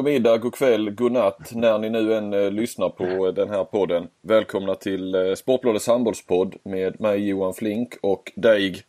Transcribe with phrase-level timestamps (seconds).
[0.00, 3.50] God middag, god kväll, god natt när ni nu än eh, lyssnar på eh, den
[3.50, 4.08] här podden.
[4.22, 8.82] Välkomna till eh, Sportbladets handbollspodd med mig Johan Flink och dig.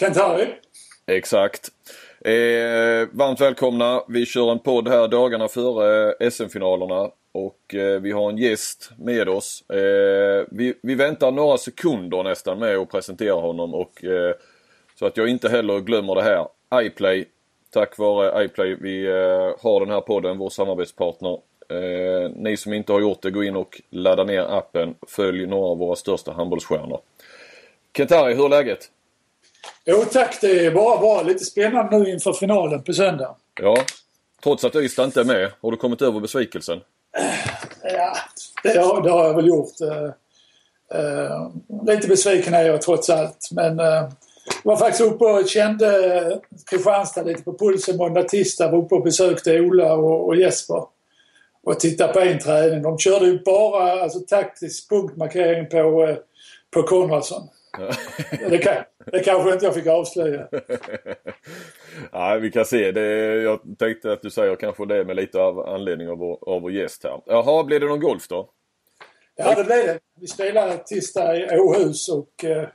[0.00, 0.46] Kent-Harry.
[1.06, 1.68] Exakt.
[2.20, 4.02] Eh, varmt välkomna.
[4.08, 9.28] Vi kör en podd här dagarna före SM-finalerna och eh, vi har en gäst med
[9.28, 9.70] oss.
[9.70, 14.34] Eh, vi, vi, väntar några sekunder nästan med att presentera honom och eh,
[14.98, 16.46] så att jag inte heller glömmer det här.
[16.74, 17.24] iPlay
[17.74, 21.38] Tack vare iPlay vi eh, har den här podden, vår samarbetspartner.
[21.68, 24.94] Eh, ni som inte har gjort det, gå in och ladda ner appen.
[25.08, 27.00] Följ några av våra största handbollsstjärnor.
[27.96, 28.90] Kentari, hur är läget?
[29.84, 31.22] Jo tack, det är bara bra.
[31.22, 33.36] Lite spännande nu inför finalen på söndag.
[33.60, 33.76] Ja,
[34.42, 35.50] trots att Ystad inte är med.
[35.60, 36.80] Har du kommit över besvikelsen?
[37.82, 38.16] Ja,
[38.62, 39.80] det har, det har jag väl gjort.
[39.80, 40.10] Uh,
[41.00, 41.50] uh,
[41.86, 43.48] lite besviken är jag trots allt.
[43.52, 44.08] Men uh,
[44.62, 48.70] var faktiskt uppe och kände Kristianstad lite på pulsen måndag, tisdag.
[48.70, 50.84] Var uppe och besökte Ola och, och Jesper.
[51.62, 52.82] Och tittade på en träning.
[52.82, 56.16] De körde ju bara alltså, taktisk punktmarkering på,
[56.70, 57.48] på Konradsson.
[58.48, 58.74] det, kan,
[59.12, 60.48] det kanske inte jag fick avslöja.
[62.12, 62.92] Nej, vi kan se.
[62.92, 66.62] Det, jag tänkte att du säger kanske det med lite av anledning av vår, av
[66.62, 67.20] vår gäst här.
[67.26, 68.50] Jaha, blir det någon golf då?
[69.36, 69.98] Ja, det blev det.
[70.20, 72.68] Vi spelade tisdag i Åhus och eh,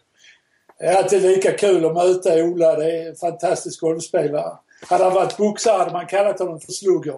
[0.80, 2.75] det är alltid lika kul att möta Ola.
[2.75, 4.58] Det är en fantastisk golfspelare.
[4.89, 7.16] Hade han varit boxare hade man kallat honom för slugger.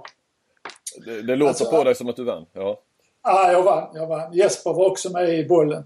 [1.06, 2.46] Det, det låter alltså, på dig som att du vann.
[2.54, 2.80] Ja.
[3.24, 3.88] ja, jag vann.
[3.94, 4.34] Jag vann.
[4.34, 5.84] Jesper var också med i bollen.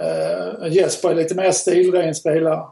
[0.00, 2.66] Uh, Jesper är lite mer stilren spelare.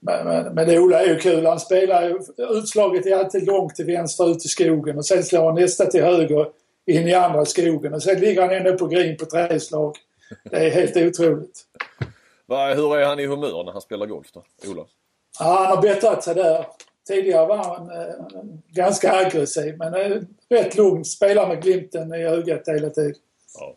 [0.00, 1.46] Men, men, men Ola är ju kul.
[1.46, 5.46] Han spelar ju, Utslaget är alltid långt till vänster ut i skogen och sen slår
[5.46, 6.46] han nästa till höger
[6.86, 9.96] in i andra skogen och sen ligger han ända på green på tre slag.
[10.50, 11.64] Det är helt otroligt.
[12.56, 14.88] Hur är han i humör när han spelar golf då, Olof?
[15.38, 16.66] Ja, han har bättrat sig där.
[17.08, 18.14] Tidigare var han eh,
[18.68, 20.18] ganska aggressiv men eh,
[20.48, 21.04] rätt lugn.
[21.04, 23.14] Spelar med glimten i ögat hela tiden.
[23.58, 23.74] Ja.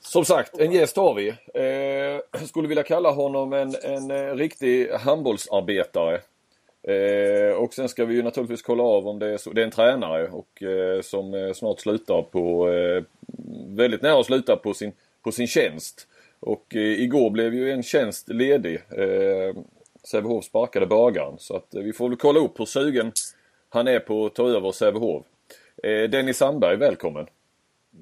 [0.00, 1.28] Som sagt, en gäst har vi.
[1.28, 6.20] Eh, skulle vilja kalla honom en, en, eh, riktig handbollsarbetare.
[6.82, 9.52] Eh, och sen ska vi ju naturligtvis kolla av om det är så.
[9.52, 12.66] Det är en tränare och eh, som eh, snart slutar på,
[13.66, 16.06] väldigt nära att sluta på sin, på sin tjänst.
[16.40, 18.74] Och eh, igår blev ju en tjänst ledig.
[18.74, 19.56] Eh,
[20.04, 23.12] Sävehof sparkade bagaren så att eh, vi får väl kolla upp hur sugen
[23.68, 25.24] han är på att ta över Sävehof.
[25.82, 27.26] Eh, Dennis Sandberg, välkommen!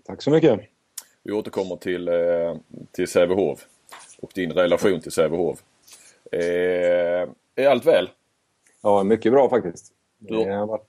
[0.05, 0.61] Tack så mycket!
[1.23, 2.57] Vi återkommer till, eh,
[2.93, 3.67] till Sävehof
[4.23, 5.63] och din relation till Sävehof.
[6.33, 8.11] Eh, är allt väl?
[8.83, 9.93] Ja, mycket bra faktiskt.
[10.19, 10.45] Du...
[10.45, 10.89] Det har varit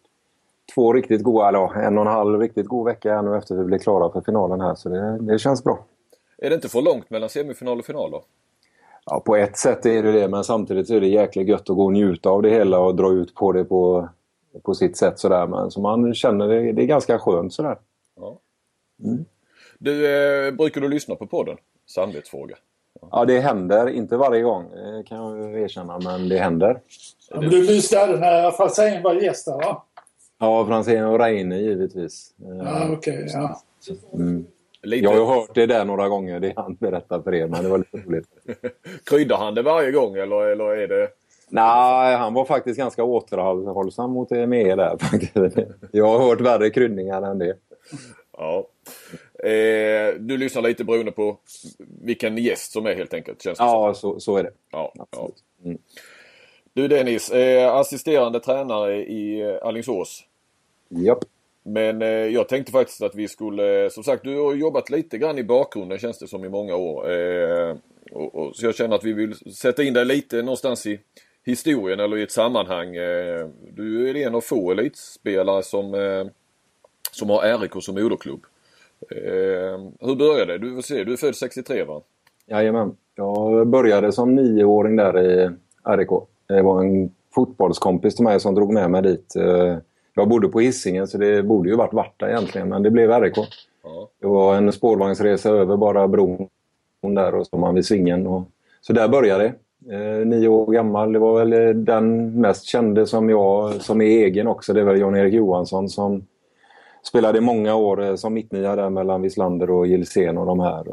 [0.76, 3.80] två riktigt goda, eller en och en halv riktigt god vecka nu efter vi blev
[3.80, 5.86] klara för finalen här så det, det känns bra.
[6.38, 8.24] Är det inte för långt mellan semifinal och final då?
[9.06, 11.86] Ja, på ett sätt är det det, men samtidigt är det jäkligt gött att gå
[11.86, 14.10] och njuta av det hela och dra ut på det på,
[14.64, 15.48] på sitt sätt sådär.
[15.48, 17.78] Men så man känner det, det är ganska skönt sådär.
[18.16, 18.40] Ja.
[19.04, 19.26] Mm.
[19.80, 21.58] Du, eh, brukar du lyssna på podden?
[21.86, 22.56] Samvetsfråga.
[23.02, 23.08] Ja.
[23.12, 23.90] ja, det händer.
[23.90, 24.70] Inte varje gång
[25.08, 26.82] kan jag erkänna, men det händer.
[27.30, 29.84] Ja, men du lyssnade när Franzén var gäst där va?
[30.40, 32.34] Ja, Franzén och Reine givetvis.
[32.38, 33.24] Ja, okej.
[33.24, 33.62] Okay, ja.
[34.14, 34.46] Mm.
[34.86, 35.04] Lite...
[35.04, 37.78] Jag har hört det där några gånger, det han berättar för er, men det var
[37.78, 38.28] lite roligt.
[39.06, 41.10] Kryddar han det varje gång eller, eller är det...
[41.50, 44.98] Nej, han var faktiskt ganska återhållsam mot med där.
[45.92, 47.58] Jag har hört värre kryddningar än det.
[48.38, 48.68] Ja.
[49.50, 51.38] Eh, du lyssnar lite beroende på
[52.02, 53.42] vilken gäst som är helt enkelt?
[53.42, 54.52] Känns ja, så, så är det.
[54.72, 55.30] Ja, ja.
[55.64, 55.78] Mm.
[56.74, 60.24] Du Dennis, eh, assisterande tränare i Alingsås.
[60.90, 61.20] Japp.
[61.68, 65.18] Men eh, jag tänkte faktiskt att vi skulle, eh, som sagt du har jobbat lite
[65.18, 67.12] grann i bakgrunden känns det som i många år.
[67.12, 67.76] Eh,
[68.12, 71.00] och, och, så jag känner att vi vill sätta in dig lite någonstans i
[71.46, 72.96] historien eller i ett sammanhang.
[72.96, 76.26] Eh, du är en av få elitspelare som, eh,
[77.12, 78.46] som har RIK som moderklubb.
[79.12, 80.58] Eh, hur började det?
[80.58, 82.02] Du, se, du är född 63 va?
[82.46, 82.98] Jajamän.
[83.16, 85.50] Jag började som nioåring där i
[85.84, 86.10] RIK.
[86.48, 89.36] Det var en fotbollskompis till mig som drog med mig dit.
[89.36, 89.78] Eh,
[90.16, 93.38] jag bodde på Hisingen så det borde ju varit Varta egentligen, men det blev RIK.
[93.84, 94.10] Ja.
[94.20, 96.50] Det var en spårvagnsresa över bara bron
[97.02, 98.28] där och så man vid svingen.
[98.28, 98.44] Och,
[98.82, 99.54] så där började det.
[99.96, 101.14] Eh, nio år gammal.
[101.14, 104.74] Det var väl den mest kände som jag, som är egen också.
[104.74, 106.26] Det är väl Jan-Erik Johansson som,
[107.08, 110.86] spelade många år eh, som mittnia där mellan Wislander och Gilsén och de här.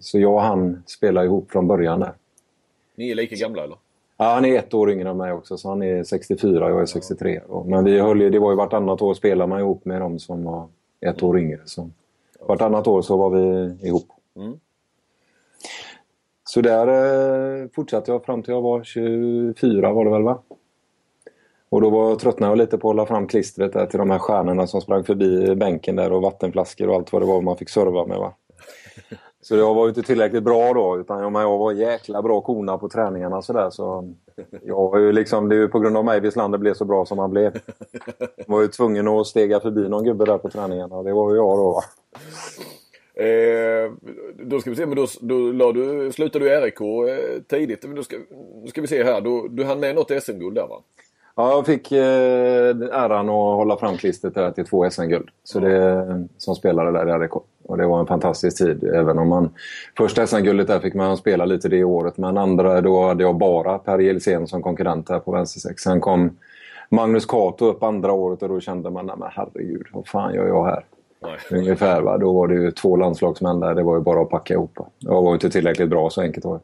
[0.00, 2.12] Så jag och han spelade ihop från början där.
[2.94, 3.76] Ni är lika gamla eller?
[4.22, 6.80] Ja, han är ett år yngre än mig också, så han är 64 och jag
[6.80, 7.40] är 63.
[7.64, 10.44] Men vi höll ju, det var ju vartannat år spelade man ihop med dem som
[10.44, 10.68] var
[11.00, 11.60] ett år yngre.
[11.64, 11.90] Så
[12.40, 14.06] vartannat år så var vi ihop.
[14.36, 14.60] Mm.
[16.44, 16.86] Så där
[17.62, 20.42] eh, fortsatte jag fram till jag var 24 var det väl va?
[21.68, 24.18] Och då var, tröttnade jag lite på att hålla fram klistret där till de här
[24.18, 27.68] stjärnorna som sprang förbi bänken där och vattenflaskor och allt vad det var man fick
[27.68, 28.18] serva med.
[28.18, 28.34] Va?
[29.42, 32.88] Så jag var ju inte tillräckligt bra då utan jag var jäkla bra kona på
[32.88, 33.70] träningarna sådär.
[33.70, 34.14] Så
[34.62, 37.06] jag var ju liksom, det är ju på grund av mig Wislander blev så bra
[37.06, 37.60] som han blev.
[38.36, 41.30] Jag var ju tvungen att stega förbi någon gubbe där på träningarna och det var
[41.30, 41.72] ju jag då.
[41.72, 41.82] Va?
[43.24, 43.92] Eh,
[44.44, 47.84] då ska vi se, men då, då la du, slutade du i RIK eh, tidigt.
[47.84, 48.16] Men då ska,
[48.62, 50.82] då ska vi se här, då, du hann med något SM-guld där va?
[51.36, 55.28] Ja, jag fick eh, äran att hålla fram klistret där till två SM-guld.
[55.44, 57.32] Så det, som spelare där i RIK.
[57.62, 58.84] Och det var en fantastisk tid.
[58.84, 59.50] Även om man...
[59.96, 62.18] Första SM-guldet där fick man spela lite det året.
[62.18, 65.82] Men andra då hade jag bara Per Jelsen som konkurrent här på vänstersex.
[65.82, 66.38] Sen kom
[66.88, 70.46] Magnus Cato upp andra året och då kände man, nej men herregud, vad fan gör
[70.46, 70.84] jag här?
[71.22, 71.38] Nej.
[71.50, 72.18] Ungefär va.
[72.18, 73.74] Då var det ju två landslagsmän där.
[73.74, 74.78] Det var ju bara att packa ihop.
[74.98, 76.62] Jag var inte tillräckligt bra, så enkelt var det.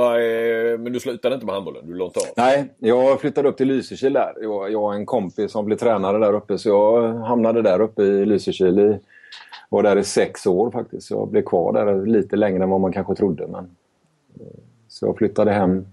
[0.00, 1.86] Är, men du slutade inte med handbollen?
[1.86, 2.22] Du långt av?
[2.36, 4.34] Nej, jag flyttade upp till Lysekil där.
[4.42, 8.02] Jag, jag och en kompis som blev tränare där uppe så jag hamnade där uppe
[8.02, 8.78] i Lysekil.
[8.78, 8.98] I,
[9.68, 11.10] var där i sex år faktiskt.
[11.10, 13.46] Jag blev kvar där lite längre än vad man kanske trodde.
[13.46, 13.76] Men,
[14.88, 15.86] så jag flyttade hem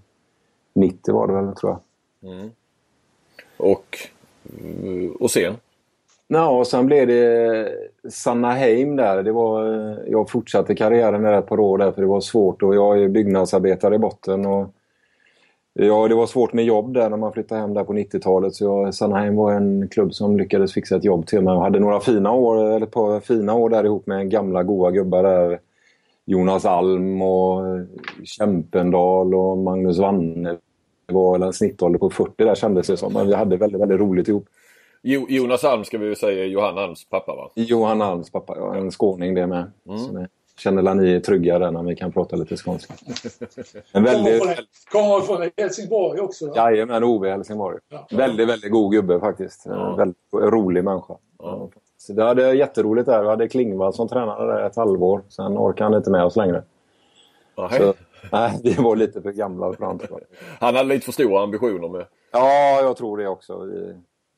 [0.74, 2.32] 90 var det väl tror jag.
[2.32, 2.50] Mm.
[3.56, 3.98] Och,
[5.20, 5.54] och sen?
[6.32, 7.68] Ja, och sen blev det
[8.08, 9.22] Sannaheim där.
[9.22, 9.64] Det var,
[10.06, 13.08] jag fortsatte karriären där ett par år där för det var svårt och jag är
[13.08, 14.46] byggnadsarbetare i botten.
[14.46, 14.74] Och,
[15.72, 18.54] ja, det var svårt med jobb där när man flyttade hem där på 90-talet.
[18.54, 21.54] Så jag, Sannaheim var en klubb som lyckades fixa ett jobb till mig.
[21.54, 24.90] Jag hade några fina år, eller ett par fina år där ihop med gamla goa
[24.90, 25.60] gubbar där.
[26.24, 27.62] Jonas Alm och
[28.24, 30.56] Kämpendal och Magnus Wanne.
[31.06, 33.12] Det var en snittålder på 40 där kändes det som.
[33.12, 34.46] Men vi hade väldigt, väldigt roligt ihop.
[35.02, 37.50] Jo, Jonas Alm ska vi väl säga Johan Alms pappa va?
[37.54, 38.74] Johan Alms pappa, ja.
[38.76, 39.72] En skåning det med.
[39.88, 39.98] Mm.
[39.98, 40.26] Så
[40.58, 42.94] känner ni är trygga där när vi kan prata lite skånska.
[43.92, 44.42] En väldigt...
[44.92, 46.52] Kommer från Helsingborg också?
[46.56, 47.78] Jajamän, Ove Helsingborg.
[47.88, 48.06] Ja.
[48.10, 49.62] Väldigt, väldigt god gubbe faktiskt.
[49.66, 49.94] Ja.
[49.96, 51.14] Väldigt rolig människa.
[51.38, 51.68] Ja.
[51.98, 53.22] Så det hade jätteroligt där.
[53.22, 55.22] Vi hade Klingvall som tränare där ett halvår.
[55.28, 56.62] Sen orkade han inte med oss längre.
[57.56, 57.94] Ja, så,
[58.32, 60.00] nej, vi var lite för gamla för han.
[60.76, 62.06] hade lite för stora ambitioner med.
[62.32, 63.66] Ja, jag tror det också.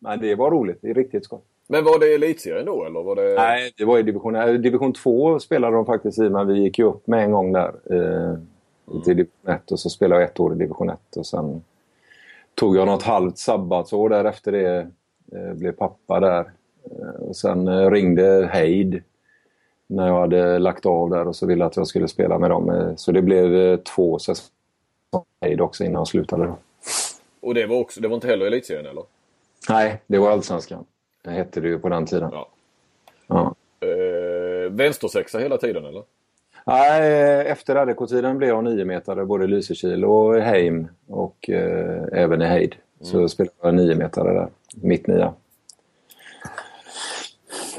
[0.03, 0.79] Men det var roligt.
[0.81, 1.41] Det är riktigt skoj.
[1.67, 3.03] Men var det elitserien då eller?
[3.03, 3.35] Var det...
[3.35, 6.85] Nej, det var i division Division 2 spelade de faktiskt i men vi gick ju
[6.85, 7.75] upp med en gång där.
[7.91, 8.31] Eh,
[8.91, 9.03] mm.
[9.05, 11.63] Till division 1 och så spelade jag ett år i division 1 och sen
[12.55, 14.87] tog jag något halvt sabbatsår där efter det.
[15.33, 16.51] Eh, blev pappa där.
[16.85, 19.03] Eh, och sen eh, ringde Heid
[19.87, 22.71] när jag hade lagt av där och så ville att jag skulle spela med dem.
[22.71, 24.51] Eh, så det blev eh, två säsonger
[25.41, 26.45] Heid också innan jag slutade.
[26.47, 26.57] Då.
[27.41, 29.05] Och det var, också, det var inte heller elitserien eller?
[29.69, 30.85] Nej, det var Allsvenskan.
[31.23, 32.31] Det hette det ju på den tiden.
[32.33, 32.49] Ja.
[33.27, 33.55] ja.
[33.81, 36.03] Eh, vänstersexa hela tiden eller?
[36.67, 42.45] Nej, efter RDK-tiden blev jag niometare både i Lysekil och Heim och eh, även i
[42.45, 42.75] Heid.
[43.01, 43.29] Så mm.
[43.29, 45.35] spelade jag niometare där, mitt nia.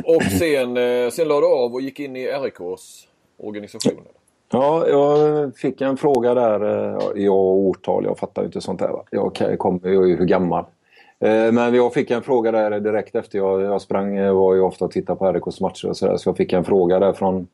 [0.03, 3.07] Och sen, eh, sen lade du av och gick in i RIKs
[3.37, 4.01] organisation?
[4.51, 6.63] Ja, jag fick en fråga där.
[6.63, 8.89] Eh, jag och årtal, jag fattar ju inte sånt där.
[8.89, 9.03] Va?
[9.09, 10.65] Jag, kom, jag är ju hur gammal.
[11.23, 14.61] Eh, men jag fick en fråga där direkt efter jag, jag sprang, jag var ju
[14.61, 16.17] ofta och tittade på RIKs matcher och sådär.
[16.17, 17.47] Så jag fick en fråga där från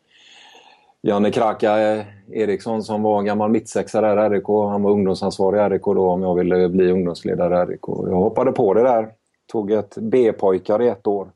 [1.02, 4.48] Janne Kraka eh, Eriksson som var gammal mittsexa där i RIK.
[4.48, 7.82] Han var ungdomsansvarig i RIK då om jag ville bli ungdomsledare i RIK.
[7.88, 9.10] Jag hoppade på det där.
[9.52, 11.28] Tog ett B-pojkar i ett år.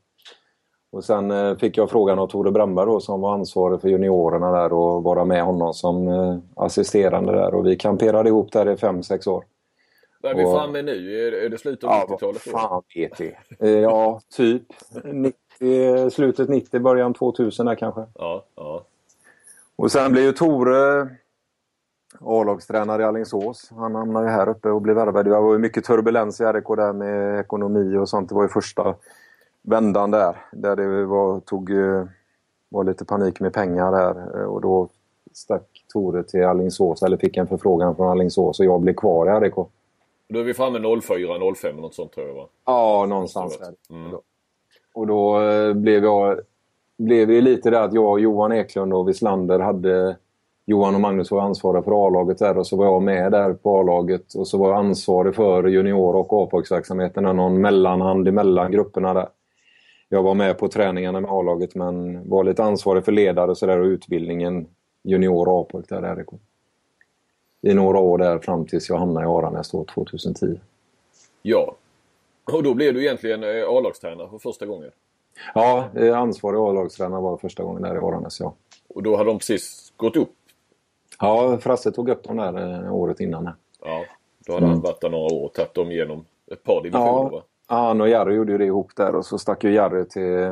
[0.92, 4.50] Och sen eh, fick jag frågan av Tore Brandberg då, som var ansvarig för juniorerna
[4.52, 6.08] där och vara med honom som
[6.56, 7.54] assisterande där.
[7.54, 9.44] Och vi kamperade ihop där i fem sex år.
[10.24, 11.28] Vad är vi framme nu?
[11.44, 12.42] Är, det slutet av ja, 90-talet?
[12.46, 13.36] Ja, fan vet vi.
[13.58, 14.62] Eh, ja, typ.
[15.04, 18.04] 90, slutet 90, början 2000 där kanske.
[18.14, 18.84] Ja, ja.
[19.76, 21.08] Och sen blev ju Tore
[22.20, 23.70] A-lagstränare i Alingsås.
[23.76, 25.24] Han hamnade ju här uppe och blev värvad.
[25.24, 28.28] Det var ju mycket turbulens i RIK där med ekonomi och sånt.
[28.28, 28.94] Det var ju första
[29.62, 30.36] vändan där.
[30.52, 32.04] Där det var, tog, eh,
[32.68, 34.44] var lite panik med pengar där.
[34.44, 34.88] Och då
[35.32, 39.46] stack Tore till Alingsås, eller fick en förfrågan från Alingsås och jag blev kvar i
[39.46, 39.54] RIK.
[40.28, 42.48] Då är vi framme 04, 05 något sånt tror jag va?
[42.64, 43.96] Ja, någonstans där.
[43.96, 44.16] Mm.
[44.94, 46.40] Och då eh, blev jag
[46.98, 50.16] blev det lite där att jag och Johan Eklund och Wislander hade
[50.66, 53.78] Johan och Magnus var ansvariga för A-laget där och så var jag med där på
[53.78, 59.28] A-laget och så var jag ansvarig för junior och A-pojksverksamheten, någon mellanhand emellan grupperna där.
[60.08, 63.66] jag var med på träningarna med A-laget men var lite ansvarig för ledare och, så
[63.66, 64.66] där, och utbildningen
[65.02, 66.28] junior A-pojk där i RIK.
[67.64, 70.60] I några år där fram tills jag hamnade i Aranäs 2010.
[71.42, 71.76] Ja.
[72.52, 74.90] Och då blev du egentligen eh, A-lagstränare för första gången?
[75.54, 78.54] Ja, eh, ansvarig A-lagstränare var första gången där i Aranäs, ja.
[78.88, 80.34] Och då hade de precis gått upp?
[81.20, 83.50] Ja, Frasse tog upp dem där eh, året innan.
[83.84, 84.04] Ja,
[84.46, 84.70] då hade mm.
[84.70, 87.42] han varit där några år och tagit dem igenom ett par divisioner ja, va?
[87.66, 90.44] han och Jerry gjorde det ihop där och så stack ju Jerry till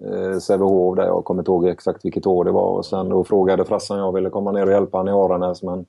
[0.00, 2.70] eh, Sävehof där jag kommer inte ihåg exakt vilket år det var.
[2.70, 5.62] Och sen då frågade Frasse om jag ville komma ner och hjälpa honom i Aranäs
[5.62, 5.86] men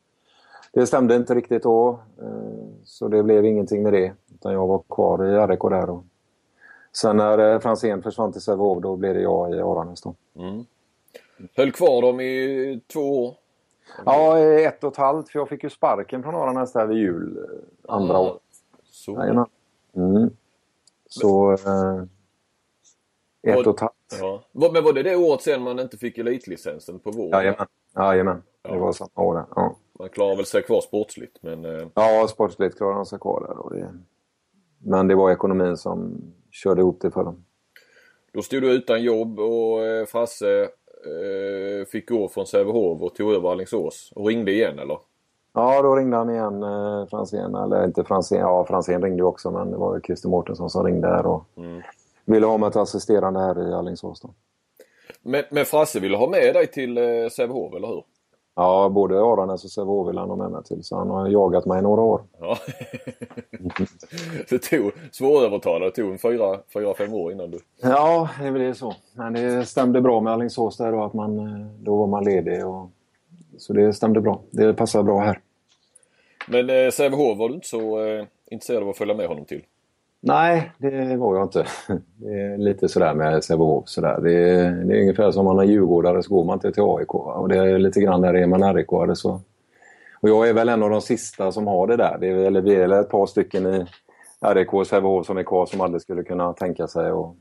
[0.74, 2.00] det stämde inte riktigt då.
[2.22, 4.14] Eh, så det blev ingenting med det.
[4.34, 5.90] Utan jag var kvar i RIK där.
[5.90, 6.04] Och
[6.92, 10.16] sen när eh, Franzén försvann till Sävehof då blev det jag i Aranäs då.
[10.36, 10.66] Mm.
[11.56, 13.36] Höll kvar dem i två år?
[14.06, 15.30] Ja, ett och ett halvt.
[15.30, 17.38] För jag fick ju sparken från Aranäs där vid jul.
[17.38, 18.40] Eh, andra ah, år.
[18.84, 19.46] Så.
[19.96, 20.30] Mm.
[21.10, 21.52] Så...
[21.52, 22.04] Eh,
[23.48, 23.94] ett och ett halvt.
[24.22, 24.42] Ja.
[24.52, 27.30] Men var det det året sen man inte fick elitlicensen på våren?
[27.32, 27.68] Jajamän.
[27.96, 28.44] Jajamän.
[28.64, 28.72] Ja.
[28.72, 29.76] Det var samma år ja.
[30.00, 31.66] Man klarar väl sig kvar sportsligt men...
[31.66, 31.88] Eh...
[31.94, 33.58] Ja, sportsligt klarar man sig kvar där.
[33.58, 33.94] Och det...
[34.80, 37.46] Men det var ekonomin som körde ihop det för dem.
[38.34, 43.34] Då stod du utan jobb och eh, Frasse eh, fick gå från Sävehof och tog
[43.34, 44.98] över Alingsås och ringde igen eller?
[45.54, 47.56] Ja, då ringde han igen, eh, Franzén.
[47.56, 50.86] Eller inte Franzén, ja Franzén ringde ju också men det var ju Christer Mårtensson som
[50.86, 51.82] ringde här och mm.
[52.26, 54.22] ville ha mig till assisterande här i Alingsås.
[54.22, 54.30] Då.
[55.22, 58.04] Men, men Frasse ville ha med dig till eh, Sävehof, eller hur?
[58.60, 60.84] Ja, både Aranäs och Sävehof vill han ha med mig till.
[60.84, 62.22] Så han har jagat mig i några år.
[62.40, 62.58] Ja.
[64.50, 65.82] det tog svårövertalad.
[65.82, 67.60] Det tog en fyra, fyra, fem år innan du...
[67.82, 68.94] Ja, det är väl det så.
[69.14, 72.68] Men det stämde bra med Alingsås där då att man, eh, då var man ledig.
[72.68, 72.90] Och...
[73.58, 74.42] Så det stämde bra.
[74.52, 75.40] Det passar bra här.
[76.48, 79.62] Men eh, Sävehof var du inte så eh, intresserad av att följa med honom till?
[80.22, 81.66] Nej, det var jag inte.
[82.16, 83.90] Det är lite sådär med Sävehof.
[83.90, 84.20] Sådär.
[84.22, 86.84] Det, är, det är ungefär som om man är djurgårdare så går man inte till
[86.84, 87.16] AIK.
[87.16, 89.42] Och det är lite grann där är man RIK så.
[90.22, 92.18] Och jag är väl en av de sista som har det där.
[92.20, 93.86] Det är, eller vi är ett par stycken i
[94.42, 97.36] RIK och Sävehof som är kvar som aldrig skulle kunna tänka sig att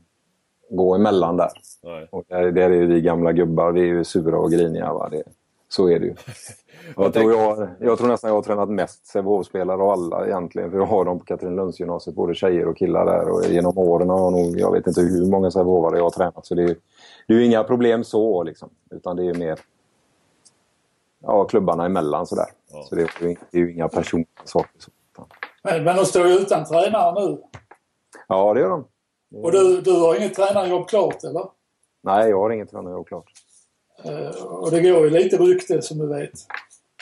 [0.69, 1.49] gå emellan där.
[1.83, 2.07] Nej.
[2.11, 4.93] Och där, där är vi gamla gubbar, vi är ju sura och griniga.
[4.93, 5.09] Va?
[5.11, 5.23] Det,
[5.69, 6.15] så är det ju.
[6.95, 10.71] jag, tror jag, jag tror nästan jag har tränat mest Sävehof-spelare av alla egentligen.
[10.71, 13.29] För jag har dem på Katrinelundsgymnasiet, både tjejer och killar där.
[13.29, 16.45] Och genom åren har jag nog, jag vet inte hur många Sävehofare jag har tränat.
[16.45, 16.75] Så det är,
[17.27, 18.69] det är inga problem så liksom.
[18.91, 19.59] Utan det är mer
[21.19, 22.47] ja, klubbarna emellan sådär.
[22.71, 22.83] Ja.
[22.83, 24.71] Så det är, det är ju inga personliga saker.
[24.77, 24.91] Så.
[25.63, 27.41] Men, men de står ju utan tränare nu.
[28.27, 28.85] Ja, det gör de.
[29.43, 31.45] Och du, du har inget tränarjobb klart eller?
[32.01, 33.31] Nej, jag har inget tränarjobb klart.
[34.05, 36.31] Uh, och det går ju lite rykte som du vet.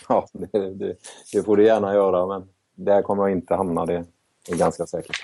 [0.10, 0.96] Ja, det, det,
[1.34, 4.06] det får du gärna göra men där kommer jag inte hamna, det
[4.50, 5.18] är ganska säkert.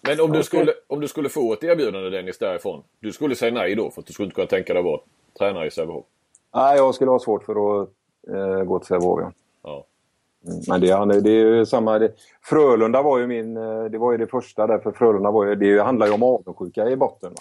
[0.00, 3.52] Men om du, skulle, om du skulle få ett erbjudande Dennis därifrån, du skulle säga
[3.52, 5.00] nej då för att du skulle inte kunna tänka dig att vara
[5.38, 6.04] tränare i Sävehof?
[6.54, 7.88] Nej, jag skulle ha svårt för att
[8.28, 9.20] eh, gå till Sävehof.
[9.20, 9.32] Ja.
[9.62, 9.86] ja.
[10.68, 11.98] Men det, det är ju samma...
[11.98, 12.12] Det,
[12.42, 13.56] Frölunda var ju min...
[13.56, 15.54] Eh, det var ju det första där, för Frölunda var ju...
[15.54, 17.32] Det handlar ju om avundsjuka i botten.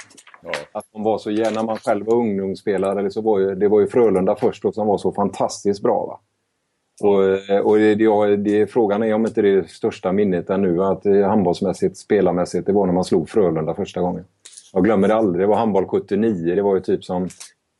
[0.43, 0.51] Ja.
[0.71, 1.29] Att de var så...
[1.29, 4.87] När man själv var ungdomsspelare så var ju, det var ju Frölunda först och som
[4.87, 6.05] var så fantastiskt bra.
[6.05, 6.19] Va?
[7.03, 11.05] Och, eh, och det, det, det, frågan är om inte det största minnet ännu att
[11.05, 14.23] handbollsmässigt, spelarmässigt, det var när man slog Frölunda första gången.
[14.73, 15.43] Jag glömmer det aldrig.
[15.43, 16.55] Det var handboll 79.
[16.55, 17.27] Det var ju typ som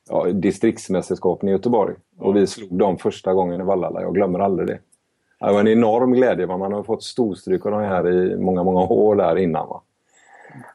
[0.09, 1.95] ja, distriktsmästerskapen i Göteborg.
[2.19, 4.01] Och vi slog dem första gången i Vallala.
[4.01, 4.79] Jag glömmer aldrig det.
[5.39, 6.47] Det var en enorm glädje.
[6.47, 9.67] Man har fått storstryk av de här i många, många år där innan.
[9.67, 9.81] Va?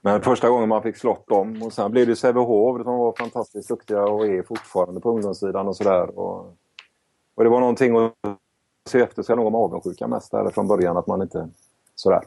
[0.02, 1.62] Men första gången man fick slått dem.
[1.62, 5.76] Och sen blev det Sävehof som var fantastiskt duktiga och är fortfarande på ungdomssidan och
[5.76, 6.18] sådär.
[6.18, 6.56] Och,
[7.34, 8.12] och det var någonting att
[8.88, 11.48] se efter sig om avundsjuka mest där från början att man inte
[11.94, 12.22] sådär.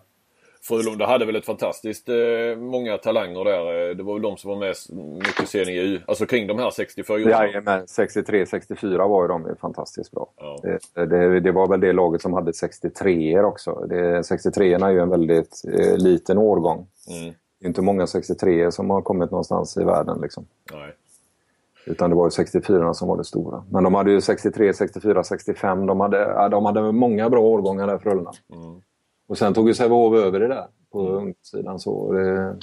[0.67, 3.89] Frölunda hade väl ett fantastiskt eh, många talanger där.
[3.89, 4.75] Eh, det var väl de som var med
[5.17, 7.29] mycket sen i Alltså kring de här 64 åren.
[7.29, 10.29] Jajamän, 63, 64 var ju de fantastiskt bra.
[10.38, 10.60] Ja.
[10.63, 13.86] Det, det, det, var väl det laget som hade 63 också.
[13.89, 16.88] Det, 63 är ju en väldigt eh, liten årgång.
[17.10, 17.34] Mm.
[17.60, 20.45] Det är inte många 63 som har kommit någonstans i världen liksom.
[20.74, 20.93] Nej.
[21.86, 23.63] Utan det var ju 64 som var det stora.
[23.72, 25.86] Men de hade ju 63, 64, 65.
[25.86, 28.31] De hade, de hade många bra årgångar där Frölunda.
[28.53, 28.81] Mm.
[29.27, 31.13] Och sen tog ju Sävehof över det där på mm.
[31.13, 31.79] ungdomssidan.
[31.79, 32.55] Så, det,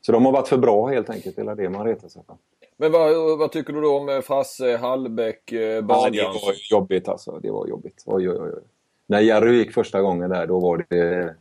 [0.00, 2.38] så de har varit för bra helt enkelt, hela det man retar sig på.
[2.76, 6.16] Men vad, vad, tycker du då om eh, Frasse, Hallbäck, Badjans?
[6.16, 7.38] Ja, det var jobbigt alltså.
[7.42, 8.02] Det var jobbigt.
[8.06, 8.62] Oj, oj, oj.
[9.06, 11.34] När Jerry gick första gången där, då var det...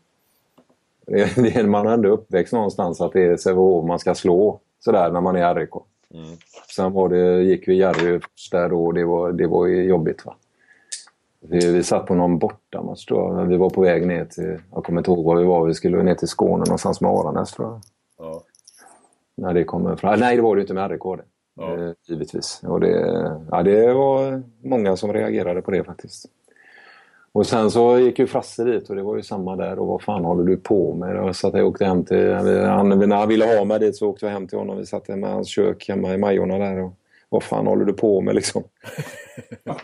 [1.35, 5.21] det man är ändå uppväxt någonstans att det är Sävehof man ska slå sådär när
[5.21, 5.69] man är RIK.
[6.13, 6.37] Mm.
[6.75, 8.19] Sen var det, gick vi Jerry
[8.51, 10.25] där då och det var, det var jobbigt.
[10.25, 10.35] Va?
[11.41, 13.45] Vi, vi satt på någon bortamatch tror jag.
[13.45, 16.03] Vi var på väg ner till, jag kommer inte ihåg var vi var, vi skulle
[16.03, 17.81] ner till Skåne någonstans med Aranäs tror jag.
[18.17, 18.41] Ja.
[19.37, 20.19] när det kommer fram.
[20.19, 21.23] Nej, det var det inte med RIK det.
[21.55, 21.77] Ja.
[21.77, 22.61] Eh, givetvis.
[22.63, 22.91] Och det,
[23.51, 26.25] ja, det var många som reagerade på det faktiskt.
[27.31, 30.01] Och sen så gick ju Frasse dit och det var ju samma där och vad
[30.01, 31.35] fan håller du på med?
[31.35, 32.45] Så att jag åkte hem till, han,
[32.89, 34.77] när han ville ha mig dit så åkte jag hem till honom.
[34.77, 36.93] Vi satt med hans kök hemma i Majorna där och
[37.29, 38.63] vad fan håller du på med liksom?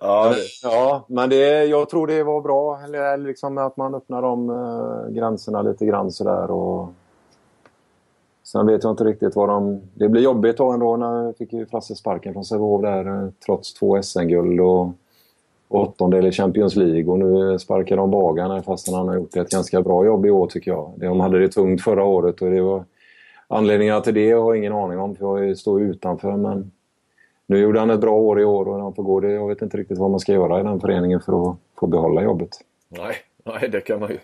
[0.00, 2.80] ja, ja, men det, jag tror det var bra
[3.16, 6.50] liksom att man öppnar de uh, gränserna lite grann sådär.
[6.50, 6.88] Och...
[8.42, 9.80] Sen vet jag inte riktigt vad de...
[9.94, 13.28] Det blir jobbigt då ändå när jag fick ju Frasse sparken från Sävehof där uh,
[13.46, 14.88] trots två SM-guld och
[15.68, 19.82] åttondel i Champions League och nu sparkar de Bagan fastän han har gjort ett ganska
[19.82, 20.92] bra jobb i år tycker jag.
[20.96, 22.84] De hade det tungt förra året och det var
[23.52, 26.72] anledningarna till det har jag ingen aning om för jag står utanför men
[27.46, 29.32] nu gjorde han ett bra år i år och han får gå det.
[29.32, 32.22] Jag vet inte riktigt vad man ska göra i den föreningen för att få behålla
[32.22, 32.50] jobbet.
[32.88, 34.18] Nej, nej det, kan man ju,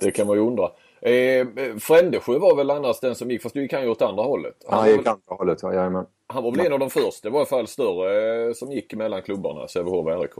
[0.00, 0.70] det kan man ju undra.
[1.00, 1.46] Eh,
[1.80, 4.54] Frändesjö var väl annars den som gick, fast du gick han ju åt andra hållet.
[4.68, 6.06] Han, han gick andra hållet, ja, jajamän.
[6.26, 8.72] Han var väl en av de första, det var i alla fall större, eh, som
[8.72, 10.30] gick mellan klubbarna, Sävehof och RIK?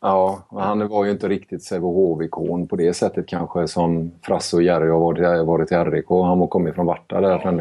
[0.00, 4.88] Ja, han var ju inte riktigt Sävehof-ikon på det sättet kanske som Frasse och Jerry
[4.88, 6.06] har varit, varit i RIK.
[6.08, 7.40] Han kommit från Varta där.
[7.44, 7.52] Ja.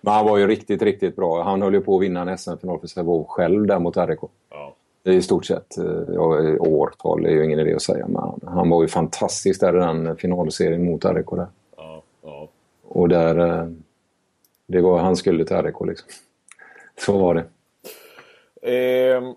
[0.00, 1.42] Men han var ju riktigt, riktigt bra.
[1.42, 4.18] Han höll ju på att vinna en SM-final för Sävehof själv där mot RIK.
[4.50, 4.74] Ja.
[5.04, 5.78] I stort sett.
[5.78, 6.22] Eh, ja,
[6.58, 10.16] årtal är ju ingen idé att säga, men han var ju fantastisk där i den
[10.16, 11.46] finalserien mot RIK där.
[11.76, 12.48] Ja, ja.
[12.82, 13.38] Och där...
[13.38, 13.66] Eh,
[14.66, 16.08] det var han skulle till RIK liksom.
[17.06, 17.44] Så var det.
[18.72, 19.32] Eh,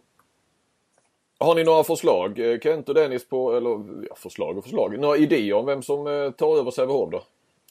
[1.40, 2.40] har ni några förslag?
[2.40, 3.70] Eh, Kent och Dennis på, eller
[4.10, 7.24] ja, förslag och förslag, några idéer om vem som eh, tar över Sävehof då?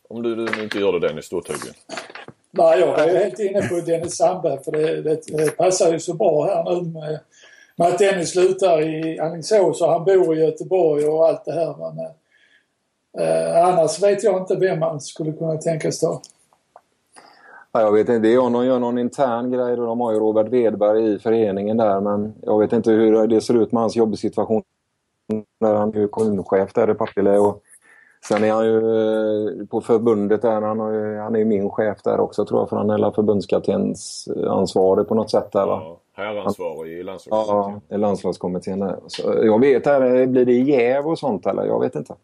[0.09, 1.75] Om du, du inte gör det Dennis då tydligen.
[2.51, 6.15] Nej, jag är helt inne på Dennis Sandberg för det, det, det, passar ju så
[6.15, 7.21] bra här nu med,
[7.77, 11.75] med att Dennis slutar i Alingsås och han bor i Göteborg och allt det här.
[11.79, 12.07] Men,
[13.19, 16.21] eh, annars vet jag inte vem man skulle kunna tänkas ta.
[17.77, 19.77] Ja, jag vet inte, det är om de gör någon intern grej.
[19.77, 23.63] De har ju Robert Wedberg i föreningen där men jag vet inte hur det ser
[23.63, 24.63] ut med hans jobbsituation.
[25.61, 27.63] Han är ju kommunchef där i Partille och
[28.29, 32.03] Sen är han ju eh, på förbundet där, han, har han är ju min chef
[32.03, 35.83] där också tror jag för han är förbundskaptens ansvarig på något sätt där va?
[35.85, 37.81] Ja, herransvarig i landslagskommittén.
[37.89, 38.97] Ja, i landslagskommittén där.
[39.07, 41.65] Så jag vet här, blir det jäv och sånt eller?
[41.65, 42.15] Jag vet inte.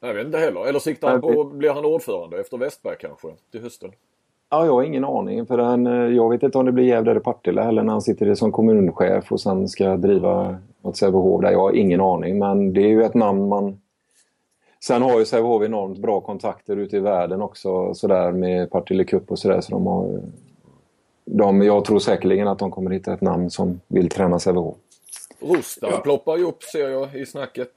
[0.00, 0.66] Jag vet inte heller.
[0.66, 3.92] Eller siktar han på, blir han ordförande efter Westberg kanske till hösten?
[4.54, 5.46] Ja, jag har ingen aning.
[5.46, 8.02] För den, eh, jag vet inte om det blir där i Partille eller när han
[8.02, 11.50] sitter som kommunchef och sen ska driva något Sävehof där.
[11.50, 12.38] Jag har ingen aning.
[12.38, 13.80] Men det är ju ett namn man
[14.84, 19.30] Sen har ju Sävehof enormt bra kontakter ute i världen också sådär med Partille Cup
[19.30, 19.60] och sådär.
[19.60, 20.20] Så de har,
[21.24, 24.76] de, jag tror säkerligen att de kommer hitta ett namn som vill träna Sävehof.
[25.40, 26.00] Rustan ja.
[26.00, 27.70] ploppar ju upp ser jag i snacket.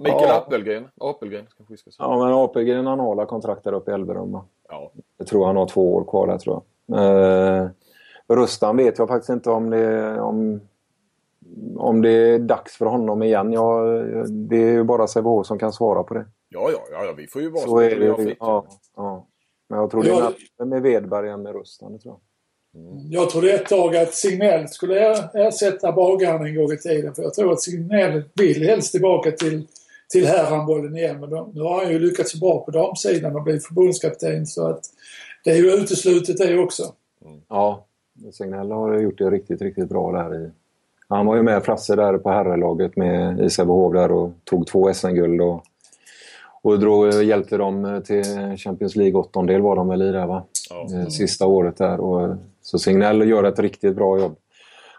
[0.00, 0.36] Mikael ja.
[0.36, 0.88] Appelgren.
[1.00, 2.06] Apelgren kanske vi ska säga.
[2.08, 4.90] Ja men Apelgren han har kontrakt där uppe i Elverum ja.
[5.18, 6.98] Jag tror han har två år kvar där tror jag.
[6.98, 7.68] Eh,
[8.28, 10.60] Rustan vet jag faktiskt inte om det om
[11.76, 13.52] om det är dags för honom igen.
[13.52, 13.82] Ja,
[14.28, 16.26] det är ju bara Sävehof som kan svara på det.
[16.48, 18.36] Ja, ja, ja, vi får ju vara så är det.
[18.40, 19.26] Ja, ja.
[19.68, 20.64] Men jag tror det är ja.
[20.64, 22.20] med Vedberg än med Rustan, tror jag.
[22.74, 23.10] Mm.
[23.10, 27.14] Jag trodde ett tag att Signell skulle ersätta Bagaren en gång i tiden.
[27.14, 29.66] För jag tror att Signell vill helst tillbaka till,
[30.10, 31.20] till herrhandbollen igen.
[31.20, 34.46] Men de, nu har han ju lyckats bra på damsidan och blivit förbundskapten.
[34.46, 34.80] Så att
[35.44, 36.82] det är ju uteslutet det också.
[37.24, 37.40] Mm.
[37.48, 37.86] Ja,
[38.32, 40.50] Signell har gjort det riktigt, riktigt bra där i
[41.10, 44.94] han var ju med Frasse där på herrlaget med i Sävehof där och tog två
[44.94, 45.62] SM-guld och,
[46.62, 48.24] och drog, hjälpte dem till
[48.56, 50.44] Champions League åttondel var de väl i där va?
[50.70, 51.10] Ja.
[51.10, 52.00] Sista året där.
[52.00, 54.36] Och, så Signell gör ett riktigt bra jobb.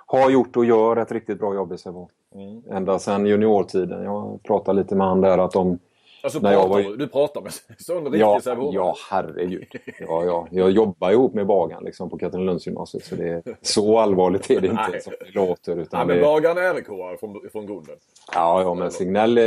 [0.05, 2.11] Har gjort och gör ett riktigt bra jobb i Sävehof.
[2.35, 2.61] Mm.
[2.71, 4.03] Ända sedan juniortiden.
[4.03, 5.79] Jag pratade lite med han där att de
[6.23, 6.97] Alltså när pratar jag var...
[6.97, 7.07] du?
[7.07, 8.41] pratar med sån riktig ja,
[8.73, 9.67] Ja, herregud.
[9.99, 10.47] Ja, ja.
[10.51, 14.67] Jag jobbar ihop med Bagan liksom, på Katrinelundsgymnasiet så det är så allvarligt är det
[14.67, 15.77] inte som det låter.
[15.77, 16.23] Utan Nej, men det...
[16.23, 17.95] Bagan är RIK från, från grunden.
[18.33, 19.37] Ja, ja men Signell,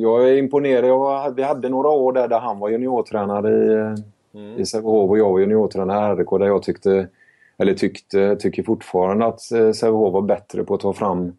[0.00, 0.88] jag är imponerad.
[0.88, 3.94] Jag, vi hade några år där, där han var juniortränare i,
[4.38, 4.60] mm.
[4.60, 7.08] i Sävehof och jag var juniortränare i RIK där jag tyckte,
[7.58, 11.32] eller tyckte, tycker fortfarande att eh, Sävehof var bättre på att ta fram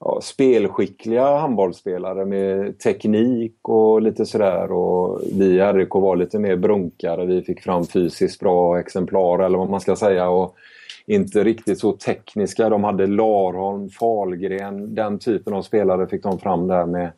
[0.00, 4.72] ja, spelskickliga handbollsspelare med teknik och lite sådär.
[4.72, 7.26] Och vi i RIK var lite mer brunkare.
[7.26, 10.28] Vi fick fram fysiskt bra exemplar eller vad man ska säga.
[10.28, 10.56] Och
[11.06, 12.68] inte riktigt så tekniska.
[12.68, 17.10] De hade Larholm, Falgren, den typen av spelare fick de fram där med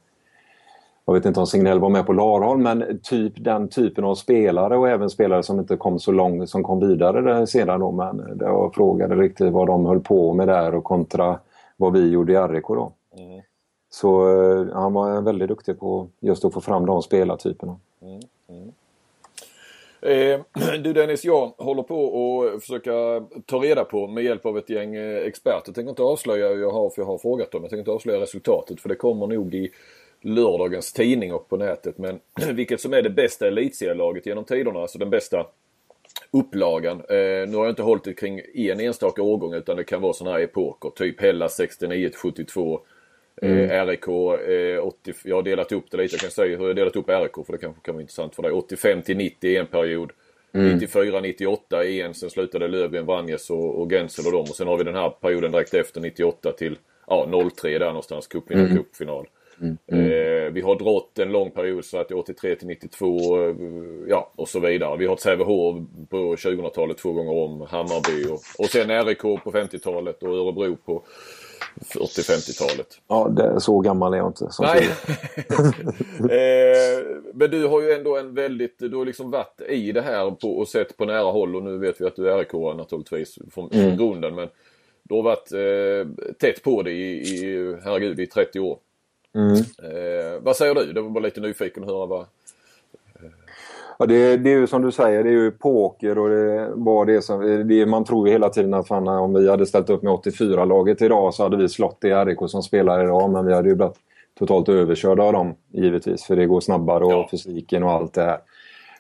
[1.05, 4.77] jag vet inte om Signell var med på Larholm, men typ den typen av spelare
[4.77, 7.91] och även spelare som inte kom så långt, som kom vidare där sedan då.
[7.91, 11.39] Men jag frågade riktigt vad de höll på med där och kontra
[11.81, 12.93] vad vi gjorde i RIK då.
[13.19, 13.41] Mm.
[13.91, 17.77] Så uh, han var väldigt duktig på just att få fram de spelartyperna.
[18.03, 18.21] Mm.
[18.49, 18.73] Mm.
[20.03, 20.41] Eh,
[20.83, 22.93] du Dennis, jag håller på att försöka
[23.47, 25.63] ta reda på med hjälp av ett gäng eh, experter.
[25.67, 27.63] Jag tänker inte avslöja hur jag har, för jag har frågat dem.
[27.63, 29.71] Jag tänker inte avslöja resultatet för det kommer nog i
[30.21, 31.99] lördagens tidning och på nätet.
[31.99, 32.21] Men
[32.53, 35.47] vilket som är det bästa elitserielaget genom tiderna, alltså den bästa
[36.33, 36.97] upplagan.
[36.97, 40.13] Eh, nu har jag inte hållit det kring en enstaka årgång utan det kan vara
[40.13, 40.91] sådana här epoker.
[40.91, 42.81] Typ Hellas 69 72.
[43.43, 43.87] Mm.
[43.87, 46.15] RIK, eh, 80, jag har delat upp det lite.
[46.15, 48.43] Jag kan säga hur jag delat upp RIK för det kanske kan vara intressant för
[48.43, 48.53] dig.
[48.53, 50.13] 85 till 90 i en period.
[50.53, 50.73] Mm.
[50.75, 52.15] 94, 98 i en.
[52.15, 54.41] Sen slutade Löfgren, Vranjes och, och Gensel och dem.
[54.41, 58.27] Och sen har vi den här perioden direkt efter 98 till ja, 03 där någonstans.
[58.27, 58.77] Cupfinal, mm.
[58.77, 59.27] cupfinal.
[59.61, 59.77] Mm.
[59.87, 63.55] Eh, vi har drott en lång period så att det är 83 till 92 eh,
[64.09, 64.97] ja, och så vidare.
[64.97, 65.77] Vi har Sävehof
[66.09, 67.61] på 2000-talet två gånger om.
[67.61, 71.03] Hammarby och, och sen RIK på 50-talet och Örebro på
[71.81, 72.87] 40-50-talet.
[73.09, 74.49] Ja, det, så gammal är jag inte.
[74.61, 74.89] Nej.
[76.19, 80.31] eh, men du har ju ändå en väldigt, du har liksom varit i det här
[80.31, 83.39] på, och sett på nära håll och nu vet vi att du är RIK naturligtvis
[83.51, 83.89] från, mm.
[83.89, 84.35] från grunden.
[84.35, 84.49] Men
[85.03, 88.79] du har varit eh, tätt på det i, i, herregud, i 30 år.
[89.35, 89.57] Mm.
[89.57, 90.93] Eh, vad säger du?
[90.93, 92.27] Det var bara lite nyfiken att höra vad...
[93.99, 97.07] Ja, det, det är ju som du säger, det är ju poker och det var
[97.07, 97.69] det som...
[97.69, 101.03] Det, man tror ju hela tiden att fan, om vi hade ställt upp med 84-laget
[101.03, 103.31] idag så hade vi slått det RIK som spelar idag.
[103.31, 103.97] Men vi hade ju blivit
[104.39, 107.29] totalt överkörda av dem givetvis för det går snabbare och ja.
[107.31, 108.39] fysiken och allt det här.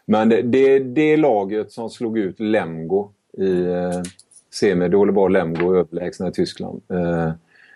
[0.04, 4.02] Men det, det, det laget som slog ut Lemgo i eh,
[4.54, 6.82] semi, då var Lemgo överlägsna i Tyskland.
[6.88, 7.30] Eh,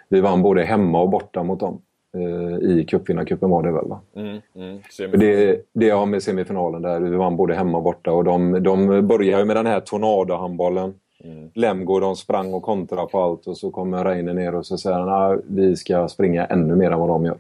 [0.09, 1.81] vi vann både hemma och borta mot dem.
[2.15, 4.01] Eh, i cupvinnarcupen var det väl va?
[4.15, 4.81] Mm, mm,
[5.13, 9.07] det, det har med semifinalen där vi vann både hemma och borta och de, de
[9.07, 10.95] började med den här tornadohandbollen.
[11.25, 11.51] Mm.
[11.55, 14.99] Lemgo de sprang och kontrade på allt och så kommer Reine ner och så säger
[14.99, 17.37] han att vi ska springa ännu mer än vad de gör.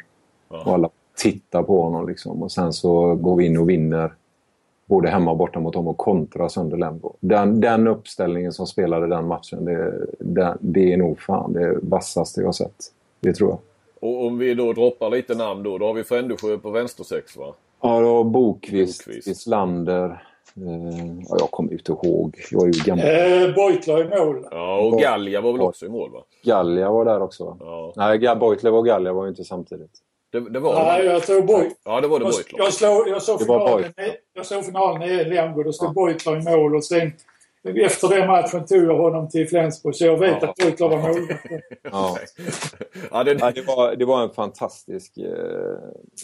[0.50, 0.62] Ja.
[0.64, 4.12] Och alla tittar på honom liksom och sen så går vi in och vinner
[4.86, 7.12] både hemma och borta mot dem och kontra sönder Lemgo.
[7.20, 12.40] Den, den uppställningen som spelade den matchen, det, det, det är nog fan det vassaste
[12.40, 12.74] jag sett.
[13.20, 13.58] Det tror jag.
[14.04, 17.54] Och om vi då droppar lite namn då, då har vi Frändesjö på vänstersex va?
[17.82, 19.28] Ja, då Bokvist, Bokvist.
[19.28, 20.04] Islander.
[20.56, 22.40] Eh, ja, jag kommer inte ihåg.
[22.50, 23.04] Jag är ju gammal.
[23.04, 24.46] Eh, Beutler i mål.
[24.50, 26.22] Ja, och Gallia var väl också i mål va?
[26.42, 27.56] Gallia var där också.
[27.60, 27.92] Ja.
[27.96, 29.92] Nej, Beutler och Gallia var ju inte samtidigt.
[30.32, 31.72] Det, det var Nej, jag tror Beutler.
[31.84, 32.58] Ja, det var det Beutler.
[32.58, 33.92] Jag, jag, jag, såg finalen,
[34.34, 35.62] jag såg finalen i Lemgo.
[35.62, 36.06] Då stod ja.
[36.06, 37.12] Beutler i mål och sen
[37.64, 40.48] efter den matchen tog jag honom till Flensburg så jag vet ja.
[40.48, 41.46] att Beutler var målvakt.
[41.82, 42.18] Ja.
[43.10, 43.34] ja, det...
[43.34, 45.18] det, var, det var en fantastisk...
[45.18, 45.78] Eh...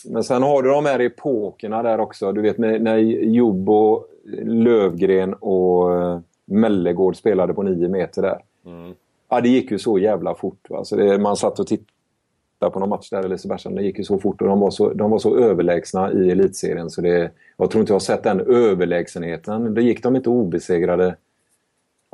[0.04, 2.32] Men sen har du de här epokerna där också.
[2.32, 4.04] Du vet när Jobbo,
[4.42, 8.38] Lövgren och eh, Mellegård spelade på nio meter där.
[8.66, 8.94] Mm.
[9.28, 10.66] Ja, det gick ju så jävla fort.
[10.70, 10.84] Va?
[10.84, 13.76] Så det, man satt och tittade på någon match där i Lisebergshamn.
[13.76, 16.90] Det gick ju så fort och de var så, de var så överlägsna i elitserien
[16.90, 19.74] så det, jag tror inte jag har sett den överlägsenheten.
[19.74, 21.16] Då gick de inte obesegrade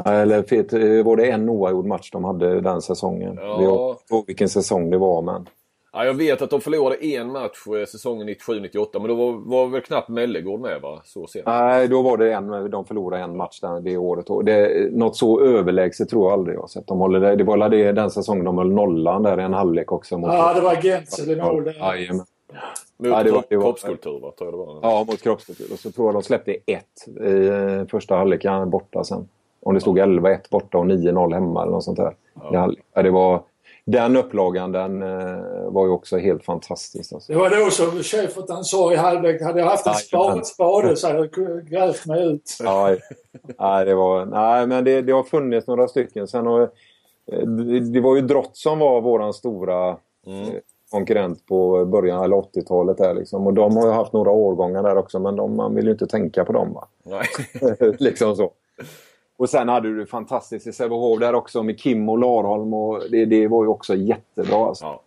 [0.04, 3.38] eller var det en oavgjord match de hade den säsongen?
[3.40, 3.62] Ja.
[3.62, 5.48] Jag vet vilken säsong det var men...
[5.92, 9.66] Ja, jag vet att de förlorade en match eh, säsongen 97-98 men då var, var
[9.66, 11.00] väl knappt Mellegård med va?
[11.04, 11.46] Så sent.
[11.46, 14.26] Nej, då var det en, de förlorade en match där, det året.
[14.46, 16.86] Det, något så överlägset tror jag aldrig jag sett.
[16.86, 20.18] De håller det, var det, den säsongen de höll nollan där i en halvlek också.
[20.18, 21.72] Mot ja, det var Gensel i mål där.
[21.72, 22.16] Jajamän.
[22.16, 22.26] Mot
[22.98, 24.32] ja, det var, det var, kroppskultur va?
[24.38, 24.78] Tror jag det var.
[24.82, 25.72] Ja, mot kroppskultur.
[25.72, 29.28] Och så tror jag de släppte ett i eh, första halvlek, borta sen.
[29.66, 32.14] Om det stod 11-1 borta och 9-0 hemma eller något sånt där.
[32.50, 33.02] Ja.
[33.02, 33.42] det var,
[33.84, 37.12] den upplagan den uh, var ju också helt fantastisk.
[37.12, 37.32] Alltså.
[37.32, 41.06] Det var då som Schäfert sa i halvlek, hade jag haft en spade, spade så
[41.06, 42.56] hade jag grävt mig ut.
[42.62, 42.96] Ja,
[43.58, 46.28] nej, det var, nej men det, det har funnits några stycken.
[46.28, 46.70] Sen har,
[47.46, 50.42] det, det var ju Drott som var våran stora mm.
[50.42, 50.54] Eh,
[50.90, 52.98] konkurrent på början eller 80-talet.
[52.98, 53.46] Där, liksom.
[53.46, 56.06] Och de har ju haft några årgångar där också men de, man vill ju inte
[56.06, 56.72] tänka på dem.
[56.72, 56.88] Va?
[57.02, 57.26] Nej.
[57.98, 58.52] liksom så.
[59.36, 62.74] Och sen hade du det fantastiskt i Sävehof där också med Kim och Larholm.
[62.74, 64.66] Och det, det var ju också jättebra.
[64.66, 64.84] Alltså.
[64.84, 65.02] Ja.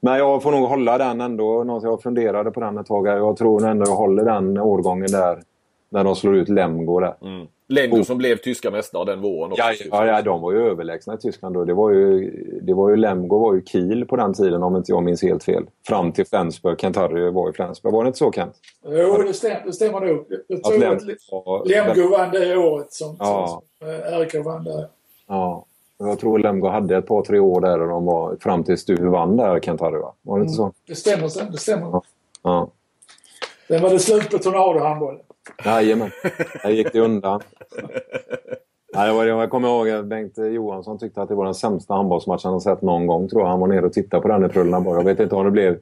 [0.00, 1.80] Men jag får nog hålla den ändå.
[1.82, 3.06] Jag funderade på den ett tag.
[3.06, 5.42] Jag tror ändå jag håller den årgången där.
[5.88, 7.14] När de slår ut Lemgo där.
[7.22, 7.46] Mm.
[7.68, 9.84] Lemgo som blev tyska mästare den våren också.
[9.90, 11.64] Ja, ja, de var ju överlägsna i Tyskland då.
[11.64, 12.30] Det var ju,
[12.62, 15.44] det var ju Lemgo var ju Kiel på den tiden om inte jag minns helt
[15.44, 15.66] fel.
[15.86, 16.78] Fram till Flensburg.
[16.78, 17.92] Kent-Harry var i Flensburg.
[17.92, 18.54] Var det inte så Kent?
[18.84, 20.26] Jo, det stämmer, det stämmer nog.
[20.46, 21.02] Jag tror att,
[21.62, 23.62] att Lemgo vann det året som, ja.
[23.80, 24.88] som RIK vann där.
[25.28, 25.64] Ja.
[25.98, 29.08] Jag tror Lemgo hade ett par, tre år där och de var fram tills du
[29.08, 30.14] vann där Kent-Harry va?
[30.22, 30.72] Var det inte mm.
[30.72, 30.72] så?
[30.86, 31.86] Det stämmer, det stämmer.
[31.86, 32.02] Ja.
[32.42, 32.68] ja.
[33.68, 35.20] Sen var det slut på tornadohandbollen.
[35.64, 36.10] Jajamän,
[36.62, 37.40] där gick det undan.
[38.94, 42.60] Nej, jag, kommer ihåg att Bengt Johansson tyckte att det var den sämsta handbollsmatchen han
[42.60, 43.28] sett någon gång.
[43.28, 43.48] tror jag.
[43.48, 44.98] Han var nere och tittade på den i Trulleborg.
[44.98, 45.78] Jag vet inte om det blev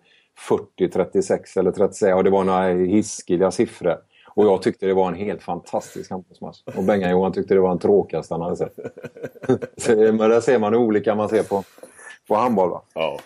[0.49, 2.15] 40, 36 eller 36.
[2.15, 3.97] Och det var några hiskeliga siffror.
[4.35, 6.63] Och jag tyckte det var en helt fantastisk handbollsmatch.
[6.77, 8.77] Och Bengan-Johan tyckte det var den tråkigaste han hade sett.
[9.97, 11.65] men där ser man hur olika man ser på,
[12.29, 12.71] på handboll.
[12.71, 12.83] Va?
[12.95, 13.19] Ja.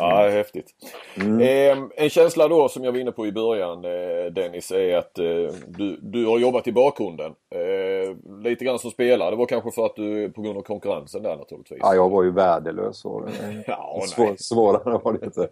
[0.00, 0.70] Ja, häftigt.
[1.16, 1.40] Mm.
[1.40, 5.18] Eh, en känsla då som jag var inne på i början eh, Dennis är att
[5.18, 5.24] eh,
[5.66, 7.32] du, du har jobbat i bakgrunden.
[7.54, 9.30] Eh, lite grann som spelare.
[9.30, 11.78] Det var kanske för att du på grund av konkurrensen där naturligtvis.
[11.82, 13.04] Ja, jag var ju värdelös.
[13.04, 13.28] Och,
[13.66, 15.48] ja, svår, svårare var det inte.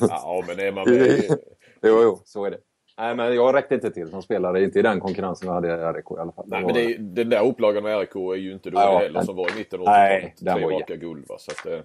[0.00, 1.38] ja, men är man med...
[1.82, 2.58] jo, jo, så är det.
[2.98, 4.64] Nej, men jag räckte inte till som spelare.
[4.64, 6.44] Inte i den konkurrensen vi hade i RIK i alla fall.
[6.48, 9.36] Nej, men det, den där upplagan med RIK är ju inte då ja, heller som
[9.36, 10.36] var i mitten av 80-talet.
[10.36, 11.36] Tre raka guld va.
[11.38, 11.80] Så att, eh,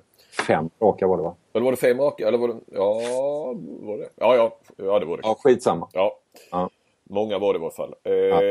[0.47, 1.35] Fem raka var det va?
[1.53, 2.27] Eller var det fem raka?
[2.27, 2.55] Eller var det...
[2.71, 2.93] Ja,
[3.81, 4.09] var det?
[4.15, 4.57] Ja, ja.
[4.77, 5.21] Ja, det var det.
[5.23, 5.87] Ja, skitsamma.
[5.93, 6.17] Ja.
[6.51, 6.69] ja.
[7.03, 7.95] Många var det i varje fall.
[8.03, 8.41] Eh, ja.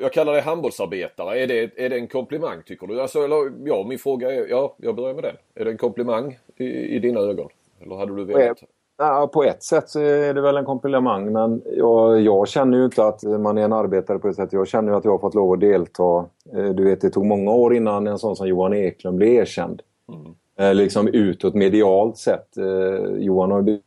[0.00, 1.38] Jag kallar dig handbollsarbetare.
[1.38, 3.00] Är det, är det en komplimang tycker du?
[3.00, 4.46] Alltså, eller, ja, min fråga är...
[4.46, 5.36] Ja, jag börjar med den.
[5.54, 7.48] Är det en komplimang i, i dina ögon?
[7.80, 8.58] Eller hade du velat...
[8.98, 12.84] Ja, på ett sätt så är det väl en komplimang men jag, jag, känner ju
[12.84, 14.52] inte att man är en arbetare på det sättet.
[14.52, 16.24] Jag känner ju att jag har fått lov att delta.
[16.54, 19.82] Eh, du vet, det tog många år innan en sån som Johan Eklund blev erkänd.
[20.08, 20.34] Mm.
[20.58, 22.56] Eh, liksom utåt medialt sett.
[22.56, 23.78] Eh, Johan har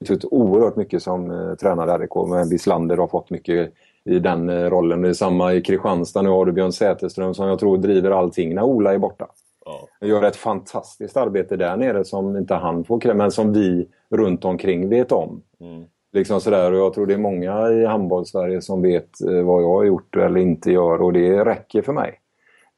[0.00, 2.28] betytt oerhört mycket som eh, tränare i RIK.
[2.28, 3.72] Men Wislander har fått mycket
[4.04, 5.02] i den rollen.
[5.02, 6.22] Det är samma i Kristianstad.
[6.22, 9.26] Nu har du Björn Säterström som jag tror driver allting när Ola är borta.
[9.64, 10.06] Ja.
[10.06, 14.88] Gör ett fantastiskt arbete där nere som inte han får men som vi runt omkring
[14.88, 15.42] vet om.
[15.60, 15.84] Mm.
[16.12, 16.72] Liksom sådär.
[16.72, 19.10] Och jag tror det är många i handboll-Sverige som vet
[19.44, 22.20] vad jag har gjort eller inte gör och det räcker för mig.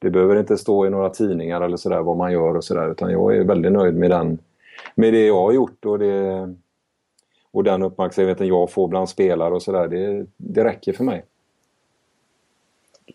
[0.01, 3.11] Det behöver inte stå i några tidningar eller sådär vad man gör och sådär utan
[3.11, 4.39] jag är väldigt nöjd med, den,
[4.95, 6.55] med det jag har gjort och, det,
[7.51, 9.87] och den uppmärksamheten jag får bland spelare och sådär.
[9.87, 11.25] Det, det räcker för mig.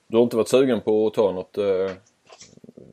[0.07, 1.91] Du har inte varit sugen på att ta något eh,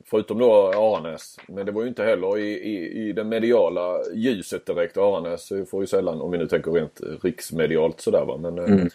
[0.04, 1.36] förutom då Aranäs.
[1.48, 4.96] Men det var ju inte heller i, i, i det mediala ljuset direkt.
[4.96, 8.36] Aranäs får ju sällan, om vi nu tänker rent riksmedialt sådär va.
[8.36, 8.88] Men, eh, mm.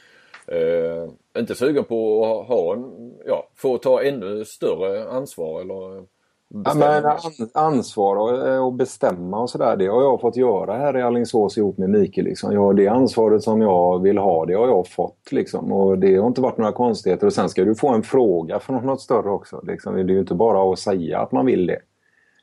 [0.51, 6.05] Eh, inte sugen på att ha en, ja, få ta ännu större ansvar eller
[6.53, 7.03] Ja, men
[7.53, 11.57] ansvar och, eh, och bestämma och sådär, det har jag fått göra här i Alingsås
[11.57, 12.27] ihop med Mikael.
[12.27, 12.53] Liksom.
[12.53, 15.31] Jag, det ansvaret som jag vill ha, det har jag fått.
[15.31, 15.71] Liksom.
[15.71, 17.27] Och det har inte varit några konstigheter.
[17.27, 19.61] Och sen ska du få en fråga från något större också.
[19.67, 19.95] Liksom.
[19.95, 21.79] Det är ju inte bara att säga att man vill det.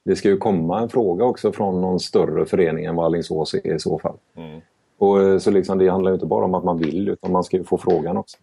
[0.04, 3.74] Det ska ju komma en fråga också från någon större förening än vad Alingsås är
[3.74, 4.16] i så fall.
[4.36, 4.60] Mm.
[4.98, 7.56] Och, eh, så liksom, det handlar inte bara om att man vill utan man ska
[7.56, 8.36] ju få frågan också.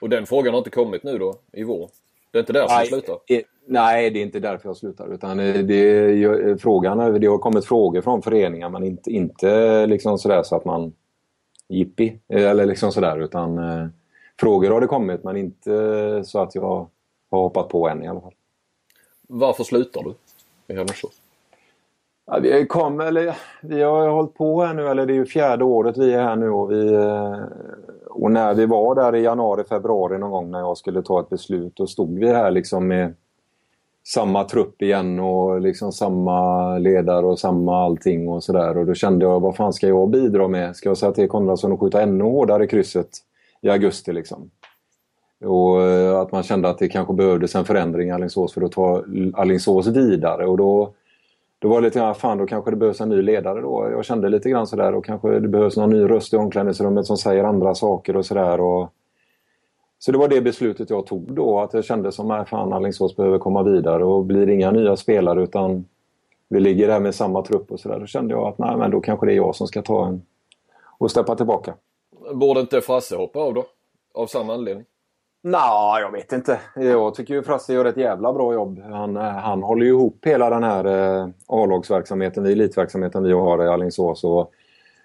[0.00, 1.90] Och den frågan har inte kommit nu då i vår?
[2.30, 3.18] Det är inte där som nej, slutar?
[3.66, 5.14] nej, det är inte därför jag slutar.
[5.14, 10.56] Utan det, frågan, det har kommit frågor från föreningar men inte, inte liksom sådär så
[10.56, 10.92] att man
[11.68, 13.86] jippi eller liksom sådär utan eh,
[14.40, 16.88] frågor har det kommit men inte så att jag
[17.30, 18.34] har hoppat på än i alla fall.
[19.28, 20.14] Varför slutar du
[20.74, 21.21] i Hälleforsås?
[22.26, 25.64] Ja, vi, kom, eller, vi har hållit på här nu, eller det är ju fjärde
[25.64, 27.40] året vi är här nu och, vi, eh,
[28.10, 31.28] och när vi var där i januari, februari någon gång när jag skulle ta ett
[31.28, 33.14] beslut då stod vi här liksom med
[34.04, 38.78] samma trupp igen och liksom samma ledare och samma allting och sådär.
[38.78, 40.76] Och då kände jag, vad fan ska jag bidra med?
[40.76, 43.08] Ska jag säga till Konradsson att skjuta ännu hårdare i krysset
[43.60, 44.50] i augusti liksom?
[45.44, 48.72] Och eh, att man kände att det kanske behövdes en förändring i Alingsås för att
[48.72, 49.04] ta
[49.34, 50.92] Alingsås vidare och då
[51.62, 53.88] då var det lite grann, fan då kanske det behövs en ny ledare då.
[53.90, 57.16] Jag kände lite grann sådär och kanske det behövs någon ny röst i omklädningsrummet som
[57.16, 58.58] säger andra saker och sådär.
[59.98, 63.16] Så det var det beslutet jag tog då, att jag kände som att fan Alingsås
[63.16, 65.84] behöver komma vidare och blir inga nya spelare utan
[66.48, 68.00] vi ligger där med samma trupp och sådär.
[68.00, 70.22] Då kände jag att nej men då kanske det är jag som ska ta en
[70.98, 71.74] och steppa tillbaka.
[72.34, 73.64] Borde inte Frasse hoppa av då?
[74.14, 74.84] Av samma anledning?
[75.44, 76.60] Nej, jag vet inte.
[76.74, 78.80] Jag tycker ju Frasse gör ett jävla bra jobb.
[78.90, 83.68] Han, eh, han håller ju ihop hela den här eh, A-lagsverksamheten, elitverksamheten vi har i
[83.68, 84.24] Alingsås.
[84.24, 84.52] Och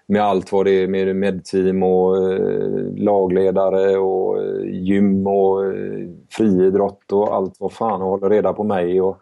[0.06, 6.08] med allt vad det är med medteam och eh, lagledare och eh, gym och eh,
[6.30, 9.00] friidrott och allt vad fan och håller reda på mig.
[9.00, 9.20] Och,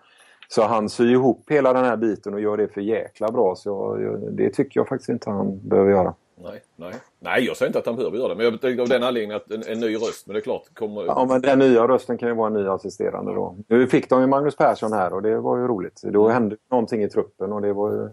[0.49, 3.55] så han syr ihop hela den här biten och gör det för jäkla bra.
[3.57, 6.15] Så jag, jag, det tycker jag faktiskt inte han behöver göra.
[6.43, 6.93] Nej, nej.
[7.19, 8.35] Nej, jag säger inte att han behöver göra det.
[8.35, 10.27] Men jag tänkte av den anledningen att en, en ny röst.
[10.27, 10.75] Men det är klart.
[10.75, 11.05] Kommer...
[11.05, 13.57] Ja, men den nya rösten kan ju vara en ny assisterande då.
[13.69, 16.03] Nu fick de ju Magnus Persson här och det var ju roligt.
[16.03, 16.35] Då mm.
[16.35, 18.09] hände någonting i truppen och det var ju,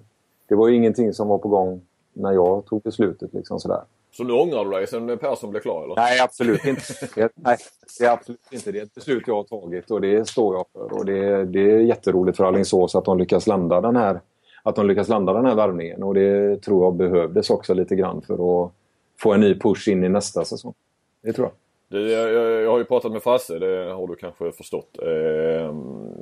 [0.47, 1.81] det var ju ingenting som var på gång
[2.13, 3.33] när jag tog beslutet.
[3.33, 3.81] Liksom sådär.
[4.11, 5.83] Så nu ångrar du dig sen Persson blev klar?
[5.83, 5.95] Eller?
[5.95, 6.81] Nej, absolut inte.
[7.15, 7.57] Det, nej,
[7.99, 8.71] det är absolut inte.
[8.71, 10.97] Det är ett beslut jag har tagit och det står jag för.
[10.97, 14.19] Och det, det är jätteroligt för Alingsås att de lyckas landa den här
[14.63, 16.03] att de lyckas landa den här värvningen.
[16.03, 18.33] Och det tror jag behövdes också lite grann för
[18.65, 18.71] att
[19.19, 20.73] få en ny push in i nästa säsong.
[21.21, 21.53] Det tror jag.
[21.87, 25.75] Du, jag, jag, har ju pratat med Frasse, det har du kanske förstått, eh,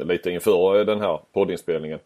[0.06, 1.99] lite inför den här poddinspelningen.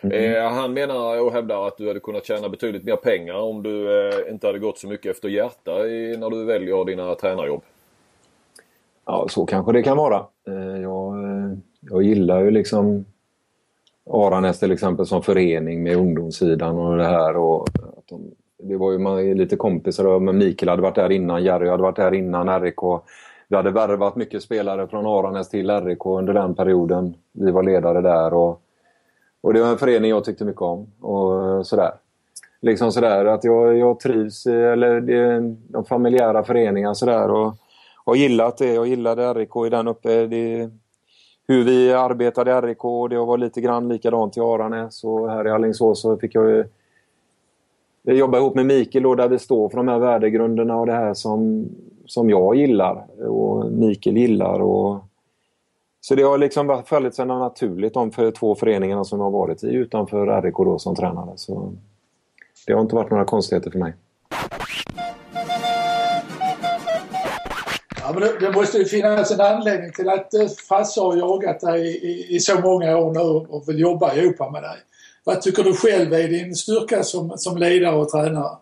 [0.00, 0.34] Mm.
[0.34, 4.08] Eh, han menar och hävdar att du hade kunnat tjäna betydligt mer pengar om du
[4.08, 7.62] eh, inte hade gått så mycket efter hjärta i, när du väljer dina tränarjobb.
[9.06, 10.26] Ja, så kanske det kan vara.
[10.46, 13.04] Eh, jag, eh, jag gillar ju liksom
[14.12, 17.36] Aranäs till exempel som förening med ungdomssidan och det här.
[17.36, 18.30] Och att de,
[18.62, 21.96] det var ju man, lite kompisar, men Mikael hade varit där innan, Jerry hade varit
[21.96, 22.80] där innan, RIK.
[23.48, 27.14] Vi hade värvat mycket spelare från Aranäs till RIK under den perioden.
[27.32, 28.60] Vi var ledare där och,
[29.40, 30.86] och det var en förening jag tyckte mycket om.
[31.00, 31.90] Och sådär.
[32.62, 37.54] Liksom sådär att jag, jag trivs i eller det, de familjära föreningarna sådär och
[38.04, 38.74] har gillat det.
[38.74, 40.26] Jag gillade RIK i den uppe.
[40.26, 40.70] Det,
[41.50, 43.10] hur vi arbetade i RIK.
[43.10, 46.64] Det var lite grann likadant i Aranäs och här i Alingsås så fick jag ju
[48.02, 51.14] jobba ihop med Mikael då, där vi står för de här värdegrunderna och det här
[51.14, 51.68] som,
[52.06, 54.60] som jag gillar och Mikael gillar.
[54.60, 54.98] Och,
[56.00, 59.64] så det har liksom fallit sig naturligt de för två föreningarna som jag har varit
[59.64, 61.32] i utanför RIK då som tränare.
[61.36, 61.72] Så
[62.66, 63.94] det har inte varit några konstigheter för mig.
[68.10, 71.60] Ja, men det, det, måste ju finnas en anledning till att eh, Frasse har jagat
[71.60, 74.76] dig i, i, så många år nu och vill jobba ihop med dig.
[75.24, 78.56] Vad tycker du själv är din styrka som, som ledare och tränare?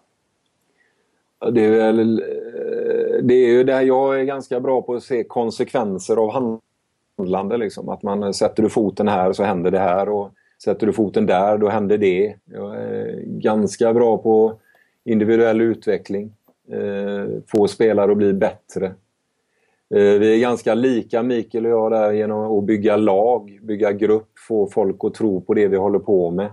[1.53, 2.19] Det är väl...
[2.19, 7.57] Eh, det är ju där jag är ganska bra på att se konsekvenser av handlande.
[7.57, 7.89] Liksom.
[7.89, 10.31] Att man sätter du foten här så händer det här och
[10.65, 12.35] sätter du foten där då händer det.
[12.45, 14.55] Jag är ganska bra på
[15.05, 16.33] individuell utveckling.
[16.73, 18.93] Eh, få spelare att bli bättre.
[19.95, 24.39] Eh, vi är ganska lika Mikael och jag där genom att bygga lag, bygga grupp,
[24.49, 26.51] få folk att tro på det vi håller på med.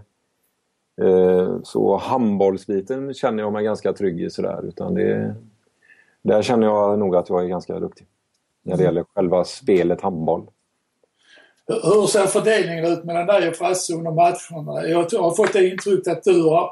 [1.01, 4.65] Eh, så handbollsbiten känner jag mig ganska trygg i sådär.
[4.67, 5.35] Utan det,
[6.21, 8.07] där känner jag nog att jag är ganska duktig.
[8.63, 8.85] När det mm.
[8.85, 10.47] gäller själva spelet handboll.
[11.67, 14.87] Hur ser fördelningen ut mellan dig och Frasse under matcherna?
[14.87, 16.71] Jag har fått det intrycket att du har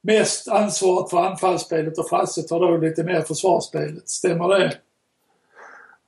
[0.00, 4.08] mest ansvaret för anfallsspelet och Frasse tar då lite mer försvarsspelet.
[4.08, 4.72] Stämmer det?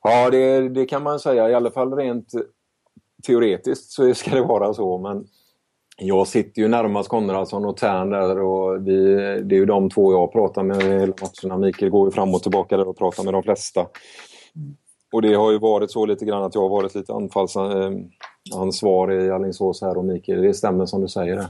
[0.02, 1.50] Ja, det, det, kan man säga.
[1.50, 2.32] I alla fall rent
[3.26, 4.98] teoretiskt så ska det vara så.
[4.98, 5.26] Men
[5.96, 10.12] jag sitter ju närmast Konradsson och Tern där och vi, det är ju de två
[10.12, 11.58] jag pratar med hela matcherna.
[11.58, 13.86] Mikael går ju fram och tillbaka där och pratar med de flesta.
[15.12, 19.24] Och det har ju varit så lite grann att jag har varit lite anfallsansvarig eh,
[19.26, 21.48] i Alingsås här och Mikael, det stämmer som du säger det.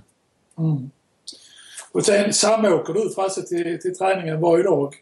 [0.59, 0.91] Mm.
[1.93, 4.95] Och sen samåker du Frasse till, till träningen varje dag?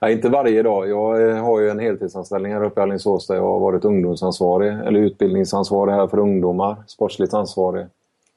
[0.00, 0.88] Nej, inte varje dag.
[0.88, 4.72] Jag eh, har ju en heltidsanställning här uppe i Alingsås där jag har varit ungdomsansvarig
[4.72, 6.76] eller utbildningsansvarig här för ungdomar.
[6.86, 7.86] Sportsligt ansvarig.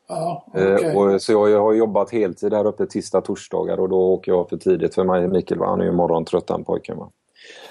[0.08, 0.96] Ja, eh, okay.
[0.96, 4.58] och, så jag, har jobbat heltid här uppe tisdag, torsdagar och då åker jag för
[4.58, 5.28] tidigt för mig.
[5.28, 6.98] Mikael han är ju morgontrött den pojken.
[6.98, 7.10] Va?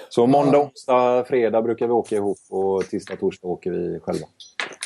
[0.09, 4.25] Så måndag, onsdag, fredag brukar vi åka ihop och tisdag, torsdag åker vi själva.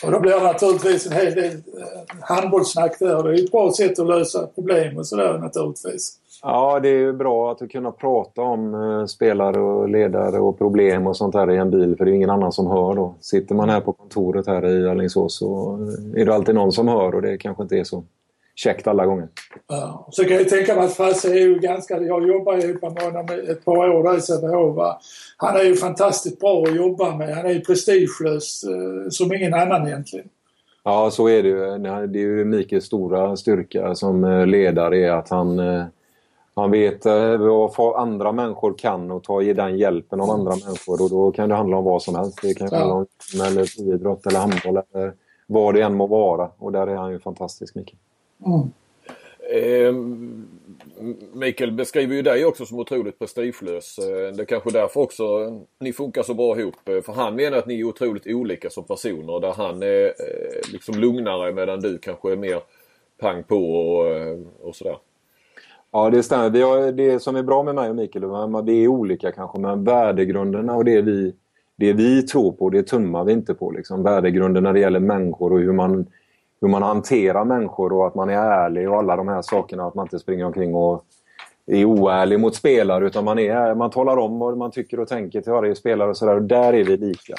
[0.03, 3.23] Och då blir det naturligtvis en hel del eh, handbollssnack där.
[3.23, 6.17] Det är ett bra sätt att lösa problem och sådär naturligtvis.
[6.43, 11.17] Ja, det är bra att kunna prata om eh, spelare och ledare och problem och
[11.17, 13.15] sånt här i en bil för det är ingen annan som hör då.
[13.21, 15.79] Sitter man här på kontoret här i Alingsås så
[16.15, 18.03] är det alltid någon som hör och det kanske inte är så
[18.55, 19.27] käckt alla gånger.
[19.67, 22.01] Ja, så kan jag tänka mig att Frasse är ju ganska...
[22.01, 24.97] Jag jobbar ihop med honom ett par år där i Sävehof.
[25.37, 27.35] Han är ju fantastiskt bra att jobba med.
[27.35, 30.27] Han är ju prestigelös eh, som ingen annan egentligen.
[30.83, 31.77] Ja, så är det ju.
[32.07, 35.59] Det är ju Mikaels stora styrka som eh, ledare är att han
[36.57, 37.37] man vet eh,
[37.77, 41.55] vad andra människor kan och ta den hjälpen av andra människor och då kan det
[41.55, 42.39] handla om vad som helst.
[42.41, 42.77] Det kan ja.
[42.77, 43.05] handla om
[43.45, 45.13] eller idrott eller handboll eller
[45.47, 47.97] vad det än må vara och där är han ju fantastisk Mikael.
[48.45, 48.69] Mm.
[49.49, 49.93] Eh,
[51.33, 53.99] Mikael beskriver ju dig också som otroligt prestigelös.
[53.99, 55.25] Eh, det är kanske därför också
[55.79, 56.89] ni funkar så bra ihop.
[56.89, 60.13] Eh, för han menar att ni är otroligt olika som personer där han är
[60.71, 62.61] liksom lugnare medan du kanske är mer
[63.19, 64.05] pang på och,
[64.61, 64.97] och sådär.
[65.97, 66.49] Ja, det stämmer.
[66.49, 69.83] Vi har, det som är bra med mig och Mikael, det är olika kanske, men
[69.83, 71.35] värdegrunderna och det vi,
[71.75, 73.71] det vi tror på, det tummar vi inte på.
[73.71, 74.03] Liksom.
[74.03, 76.05] Värdegrunden när det gäller människor och hur man,
[76.61, 79.85] hur man hanterar människor och att man är ärlig och alla de här sakerna.
[79.85, 81.05] Att man inte springer omkring och
[81.65, 85.41] är oärlig mot spelare utan man, är, man talar om vad man tycker och tänker
[85.41, 86.39] till varje spelare och sådär.
[86.39, 87.35] Där är vi lika.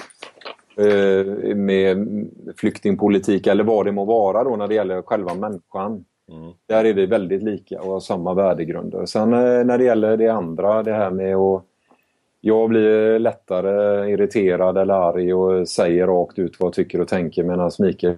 [0.77, 2.09] Eh, med
[2.57, 6.05] flyktingpolitik eller vad det må vara då när det gäller själva människan.
[6.29, 6.53] Mm.
[6.67, 9.07] Där är vi väldigt lika och har samma värdegrunder.
[9.07, 11.65] Sen eh, när det gäller det andra, det här med att
[12.41, 17.45] jag blir lättare irriterad eller arg och säger rakt ut vad jag tycker och tänker
[17.45, 18.17] medan Mikael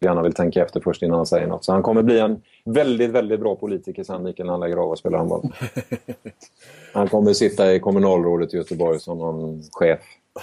[0.00, 1.64] gärna vill tänka efter först innan han säger något.
[1.64, 4.90] Så han kommer bli en väldigt, väldigt bra politiker sen, Mikael, när han lägger av
[4.90, 5.42] och spelar handboll.
[6.92, 10.00] Han kommer sitta i kommunalrådet i Göteborg som någon chef.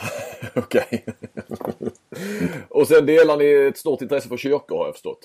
[0.56, 1.06] Okej.
[2.70, 5.20] Och sen delar ni ett stort intresse för kyrkor har jag förstått.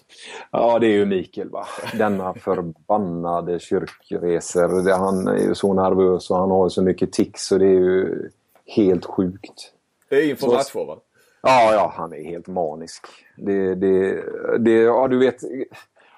[0.51, 1.67] Ja, det är ju Mikael va.
[1.99, 4.91] Denna förbannade kyrkresor.
[4.99, 8.29] Han är ju så nervös och han har så mycket tics så det är ju
[8.67, 9.73] helt sjukt.
[10.09, 10.99] Det är inför matcher va?
[11.43, 13.07] Ja, ja, han är helt manisk.
[13.37, 14.23] Det, det,
[14.59, 15.37] det, ja, du vet,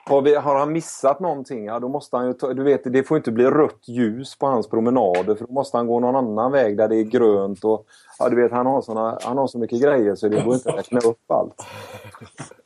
[0.07, 3.03] har, vi, har han missat någonting, ja, då måste han ju ta, du vet, det
[3.03, 6.53] får inte bli rött ljus på hans promenader för då måste han gå någon annan
[6.53, 7.65] väg där det är grönt.
[7.65, 7.87] Och,
[8.19, 10.71] ja, du vet, han, har såna, han har så mycket grejer så det går inte
[10.71, 11.67] att räkna upp allt.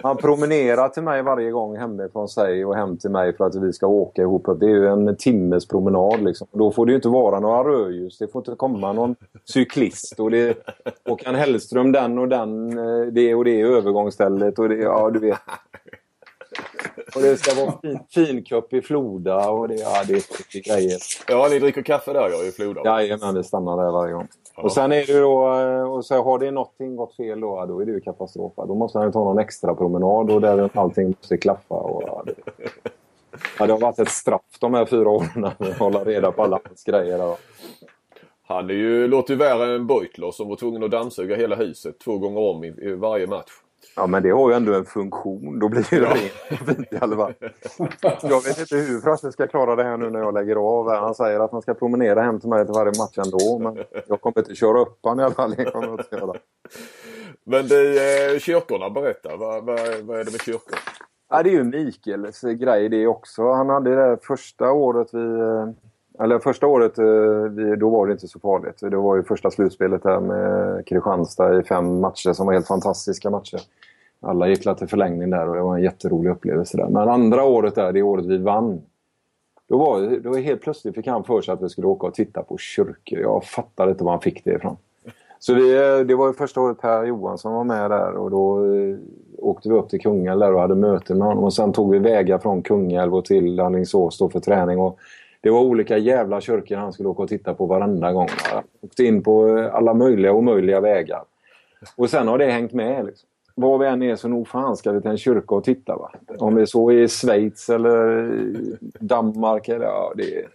[0.03, 3.72] Han promenerar till mig varje gång hemifrån sig och hem till mig för att vi
[3.72, 4.47] ska åka ihop.
[4.61, 6.24] Det är ju en timmes promenad.
[6.24, 6.47] Liksom.
[6.53, 8.18] Då får det ju inte vara några rödljus.
[8.18, 10.20] Det får inte komma någon cyklist.
[10.20, 10.59] Och det
[11.09, 14.59] Håkan Hellström den och den, eh, det och det övergångsstället.
[14.59, 15.39] Och det, ja, du vet.
[17.15, 20.99] Och det ska vara fin, finkupp i Floda och det, ja, det är grejer.
[21.29, 22.83] Ja, ni dricker kaffe där ja, i Floda?
[22.85, 24.29] Jajamän, vi stannar där varje gång.
[24.57, 24.63] Ja.
[24.63, 27.81] Och sen är det då, eh, och så har det någonting gått fel då, då
[27.81, 28.53] är det ju katastrof.
[28.57, 31.75] Då måste han ta någon extra promenad och där allting måste klaffa.
[31.75, 32.35] Och, ja, det,
[33.59, 36.61] ja, det har varit ett straff de här fyra åren att hålla reda på alla
[36.65, 37.19] hans grejer.
[37.19, 37.37] Då.
[38.47, 41.99] Han är ju, låter ju värre än Beutler som var tvungen att dammsuga hela huset
[41.99, 43.51] två gånger om i, i varje match.
[43.99, 45.59] Ja, men det har ju ändå en funktion.
[45.59, 46.14] Då blir det ja.
[46.66, 47.34] rent i alla fall.
[48.22, 50.90] Jag vet inte hur Frasse ska klara det här nu när jag lägger av.
[50.90, 53.59] Han säger att han ska promenera hem till mig till varje match ändå.
[53.59, 55.55] Men jag kommer inte köra upp honom i alla fall.
[57.44, 59.36] Men det eh, kyrkorna, berätta.
[59.36, 60.78] Vad, vad, vad är det med kyrkor?
[61.30, 63.53] Ja, det är ju Mikaels grej det också.
[63.53, 65.68] Han hade det första året vi eh,
[66.21, 68.79] eller första året eh, då var det inte så farligt.
[68.81, 73.31] Det var ju första slutspelet där med Kristianstad i fem matcher som var helt fantastiska
[73.31, 73.61] matcher.
[74.21, 76.89] Alla gick till förlängning där och det var en jätterolig upplevelse där.
[76.89, 78.81] Men andra året där, det året vi vann.
[79.69, 82.14] Då var det, då helt plötsligt fick han för sig att vi skulle åka och
[82.14, 83.19] titta på kyrkor.
[83.19, 84.77] Jag fattade inte var han fick det ifrån.
[85.39, 88.75] Så vi, eh, det var ju första året Per Johansson var med där och då
[88.75, 88.97] eh,
[89.39, 91.45] åkte vi upp till Kungälv och hade möten med honom.
[91.45, 94.79] Och sen tog vi vägar från Kungälv och till Alingsås för träning.
[94.79, 94.99] Och
[95.41, 98.28] det var olika jävla kyrkor han skulle åka och titta på varenda gång.
[98.53, 101.22] Han åkte in på alla möjliga och omöjliga vägar.
[101.97, 103.07] Och sen har det hängt med.
[103.07, 103.28] Liksom.
[103.55, 105.97] Var vi än är så nog fan ska vi till en kyrka och titta.
[105.97, 106.11] Va?
[106.39, 108.30] Om är så i Schweiz eller
[109.01, 109.68] Danmark.
[109.68, 110.49] Eller, ja, det är...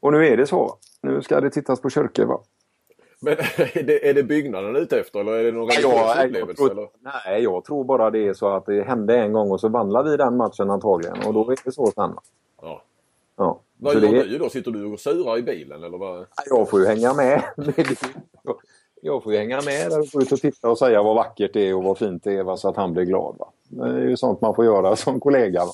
[0.00, 0.76] Och nu är det så.
[1.02, 2.24] Nu ska det tittas på kyrkor.
[2.24, 2.40] Va?
[3.20, 3.32] Men
[3.74, 6.62] är det, är det byggnaden ute efter eller är det någon religiös upplevelse?
[6.62, 9.60] Jag tror, nej, jag tror bara det är så att det hände en gång och
[9.60, 11.16] så vandlar vi den matchen antagligen.
[11.26, 12.12] Och då är det så sen.
[12.62, 12.82] Ja.
[13.36, 13.60] Ja.
[13.84, 14.24] Vad gör det...
[14.24, 14.50] du då?
[14.50, 16.26] Sitter du och surar i bilen eller vad?
[16.46, 17.42] Jag får ju hänga med.
[19.02, 21.52] jag får ju hänga med där och gå ut och titta och säga vad vackert
[21.52, 22.56] det är och vad fint det är va?
[22.56, 23.36] så att han blir glad.
[23.38, 23.48] Va?
[23.68, 25.64] Det är ju sånt man får göra som kollega.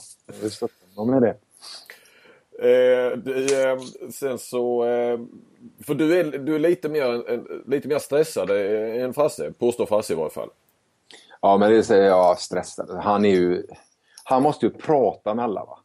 [0.96, 1.04] Va?
[1.04, 1.36] med det.
[2.62, 3.78] Eh, det, eh,
[4.10, 4.84] sen så...
[4.84, 5.20] Eh,
[5.86, 7.40] för du är, du är lite, mer,
[7.70, 10.50] lite mer stressad än Frasse, påstår Frasse i varje fall.
[11.40, 12.90] Ja, men det säger jag stressad.
[12.90, 13.66] Han är ju...
[14.24, 15.64] Han måste ju prata med alla.
[15.64, 15.78] Va?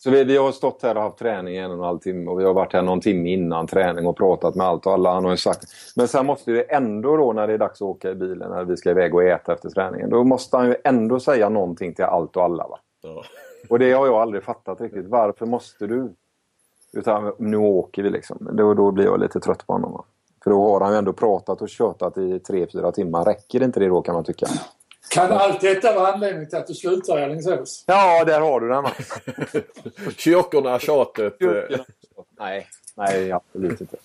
[0.00, 2.40] Så vi, vi, har stått här och haft träning en och en halv timme och
[2.40, 5.14] vi har varit här någon timme innan träning och pratat med allt och alla.
[5.14, 5.64] Han har sagt.
[5.96, 8.64] Men sen måste det ändå då när det är dags att åka i bilen, när
[8.64, 10.10] vi ska iväg och äta efter träningen.
[10.10, 12.68] Då måste han ju ändå säga någonting till allt och alla.
[12.68, 12.78] Va?
[13.02, 13.22] Ja.
[13.68, 15.06] Och det har jag aldrig fattat riktigt.
[15.06, 16.14] Varför måste du?
[16.92, 18.48] Utan nu åker vi liksom.
[18.52, 19.92] Då, då blir jag lite trött på honom.
[19.92, 20.04] Va?
[20.44, 23.24] För då har han ju ändå pratat och tjötat i tre, fyra timmar.
[23.24, 24.46] Räcker inte det då kan man tycka?
[25.10, 27.84] Kan allt detta vara anledningen till att du slutar i Alingsås?
[27.86, 28.84] Ja, där har du den.
[30.16, 31.42] Kyrkorna, tjatet.
[31.42, 31.48] Eh.
[31.48, 31.84] Kyrkorna.
[32.38, 33.96] Nej, nej absolut inte.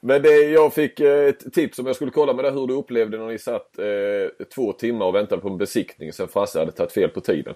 [0.00, 2.74] Men det, jag fick eh, ett tips om jag skulle kolla med det hur du
[2.74, 6.72] upplevde när ni satt eh, två timmar och väntade på en besiktning sen Frasse hade
[6.72, 7.54] tagit fel på tiden.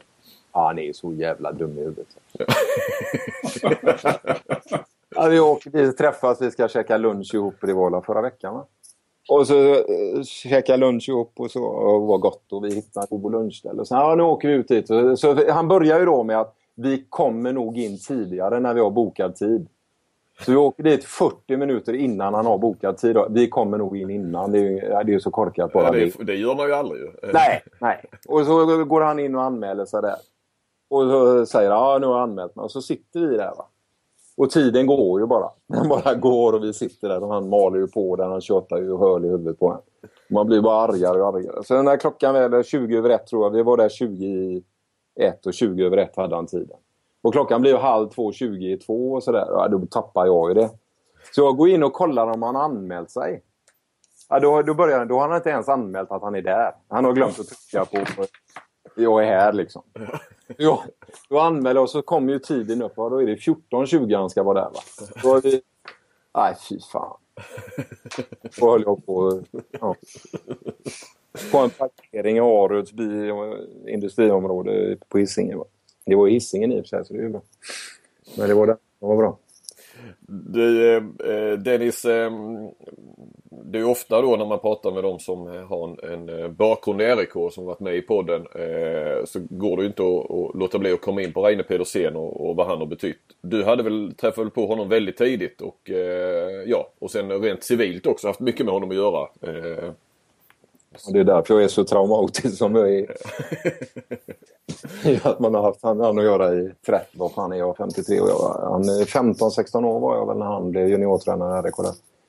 [0.52, 2.06] Ja, han är ju så jävla dum i huvudet.
[5.14, 7.54] ja, vi åker dit träffas, vi ska käka lunch ihop.
[7.60, 8.66] Det var förra veckan va?
[9.28, 13.20] Och så eh, käkade lunch ihop och så och var gott och vi hittade en
[13.20, 13.80] god lunchställe.
[13.80, 14.86] Och sen, ja, nu åker vi ut dit.
[14.86, 18.80] Så, så han börjar ju då med att vi kommer nog in tidigare när vi
[18.80, 19.68] har bokad tid.
[20.40, 23.16] Så vi åker dit 40 minuter innan han har bokad tid.
[23.30, 24.52] Vi kommer nog in innan.
[24.52, 25.84] Det är ju, det är ju så korkat bara.
[25.84, 27.02] Ja, det, det, gör man ju aldrig.
[27.32, 28.04] Nej, nej.
[28.28, 30.16] Och så går han in och anmäler sig där.
[30.88, 32.62] Och så säger han, ja nu har jag anmält mig.
[32.62, 33.54] Och så sitter vi där.
[33.56, 33.66] Va?
[34.36, 35.50] Och tiden går ju bara.
[35.66, 38.30] Den bara går och vi sitter där och han maler ju på den.
[38.30, 40.08] Han tjötar ju och höl i huvudet på en.
[40.30, 41.64] Man blir bara argare och argare.
[41.64, 43.50] Så när klockan väl är 20 över ett tror jag.
[43.50, 44.62] Vi var där 20 i
[45.20, 46.76] ett och 20 över ett hade han tiden.
[47.22, 49.46] Och klockan blir ju halv två, 20 i två och sådär.
[49.48, 50.70] Ja, då tappar jag ju det.
[51.34, 53.42] Så jag går in och kollar om han anmält sig.
[54.28, 56.72] Ja, då, då, börjar, då har han inte ens anmält att han är där.
[56.88, 58.24] Han har glömt att trycka på
[58.96, 59.82] jag är här liksom.
[60.56, 60.84] Ja,
[61.28, 62.98] då anmäler och så kommer ju tiden upp.
[62.98, 64.70] Och då är det 14.20 han ska vara där.
[64.70, 64.80] Va?
[65.22, 65.62] Då är vi...
[66.34, 67.16] Nej, fy fan.
[68.60, 69.42] Då höll jag på...
[69.70, 69.94] Ja.
[71.52, 73.30] På en parkering i Aruds by,
[73.86, 75.58] industriområde på Hisingen.
[75.58, 75.64] Va?
[76.04, 77.42] Det var Hisingen i och för sig, så det är ju bra.
[78.36, 78.76] Men det var det.
[79.00, 79.38] Det var bra.
[80.28, 82.30] Du, eh, eh, Dennis, eh,
[83.64, 87.02] det är ofta då när man pratar med de som har en, en eh, bakgrund
[87.02, 90.60] i RIK som varit med i podden eh, så går det ju inte att, att
[90.60, 93.20] låta bli att komma in på Reine Pedersen och, och vad han har betytt.
[93.42, 98.06] Du hade väl träffat på honom väldigt tidigt och eh, ja, och sen rent civilt
[98.06, 99.28] också haft mycket med honom att göra.
[101.06, 103.16] Och det är därför jag är så traumatisk som jag är.
[105.22, 108.28] att man har haft han att göra i 30, vad fan är jag, 53 och
[108.28, 111.74] jag, han 15-16 år var jag väl när han blev juniortränare i RIK.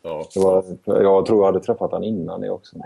[0.01, 0.25] Ja.
[0.35, 2.77] Var, jag tror jag hade träffat honom innan det också.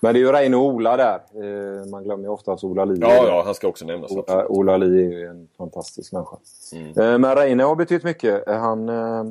[0.00, 1.20] Men det är ju Reine och Ola där.
[1.34, 2.98] Eh, man glömmer ju oftast Ola Li.
[3.00, 4.10] Ja, ja, han ska också nämnas.
[4.10, 6.36] Ola, Ola Li är ju en fantastisk människa.
[6.72, 6.88] Mm.
[6.88, 8.48] Eh, men Reine har betytt mycket.
[8.48, 9.24] Han, eh,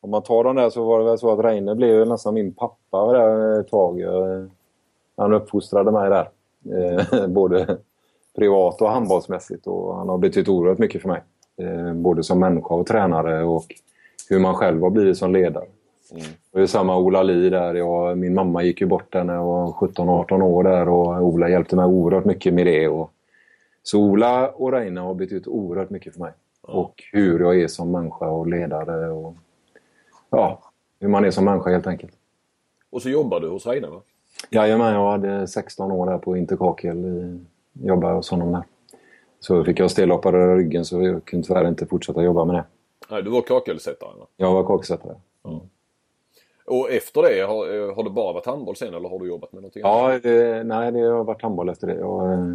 [0.00, 2.54] om man tar den där så var det väl så att Reine blev nästan min
[2.54, 4.00] pappa där ett tag.
[5.16, 6.28] Han uppfostrade mig där.
[7.28, 7.78] Både
[8.36, 9.66] privat och handbollsmässigt.
[9.66, 11.22] Och han har betytt oerhört mycket för mig.
[11.94, 13.64] Både som människa och tränare och
[14.28, 15.64] hur man själv har blivit som ledare.
[16.10, 16.24] Mm.
[16.52, 17.74] Det är samma Ola Li där.
[17.74, 21.76] Jag, min mamma gick ju bort när jag var 17-18 år där och Ola hjälpte
[21.76, 22.88] mig oerhört mycket med det.
[22.88, 23.10] Och,
[23.82, 26.32] så Ola och Reine har betytt oerhört mycket för mig.
[26.68, 26.78] Mm.
[26.78, 29.10] Och hur jag är som människa och ledare.
[29.10, 29.34] Och,
[30.30, 30.62] ja,
[31.00, 32.12] hur man är som människa helt enkelt.
[32.90, 34.00] Och så jobbar du hos Reine va?
[34.50, 37.38] Jajamän, jag hade 16 år där på Interkakel.
[37.72, 38.62] Jobbade hos honom där.
[39.40, 42.64] Så fick jag stelhoppare ryggen så jag kunde tyvärr inte fortsätta jobba med det.
[43.10, 44.10] Nej, du var kakelsättare?
[44.36, 45.14] Jag var kakelsättare.
[45.44, 45.60] Mm.
[46.66, 49.52] Och efter det, har, eh, har det bara varit handboll sen eller har du jobbat
[49.52, 50.24] med någonting annat?
[50.24, 51.94] Ja, det, nej det har varit handboll efter det.
[51.94, 52.54] Jag, eh,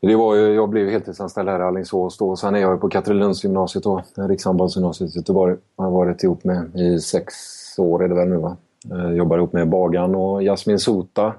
[0.00, 2.36] det var ju, jag blev heltidsanställd här i Alingsås då.
[2.36, 5.56] Sen är jag på Katrinlundsgymnasiet då, rikshandbollsgymnasiet i Göteborg.
[5.76, 7.34] Jag har varit ihop med i sex
[7.78, 8.56] år är det väl nu va.
[8.84, 11.34] Jag eh, jobbar ihop med Bagan och Jasmin Sota.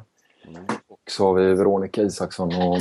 [0.48, 0.64] Mm.
[0.88, 2.78] Och så har vi Veronica Isaksson och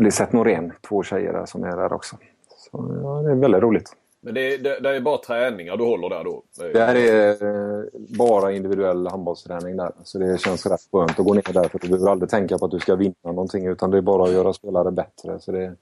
[0.00, 2.16] Lisette Norén, två tjejer där som är där också.
[2.56, 3.96] Så ja, det är väldigt roligt.
[4.22, 6.42] Men det, det, det, är bara träningar du håller där då?
[6.72, 7.84] Det här är eh,
[8.18, 9.92] bara individuell handbollsträning där.
[10.04, 12.64] Så det känns rätt skönt att gå ner där för du behöver aldrig tänka på
[12.64, 15.40] att du ska vinna någonting utan det är bara att göra spelare bättre.
[15.40, 15.74] Så det,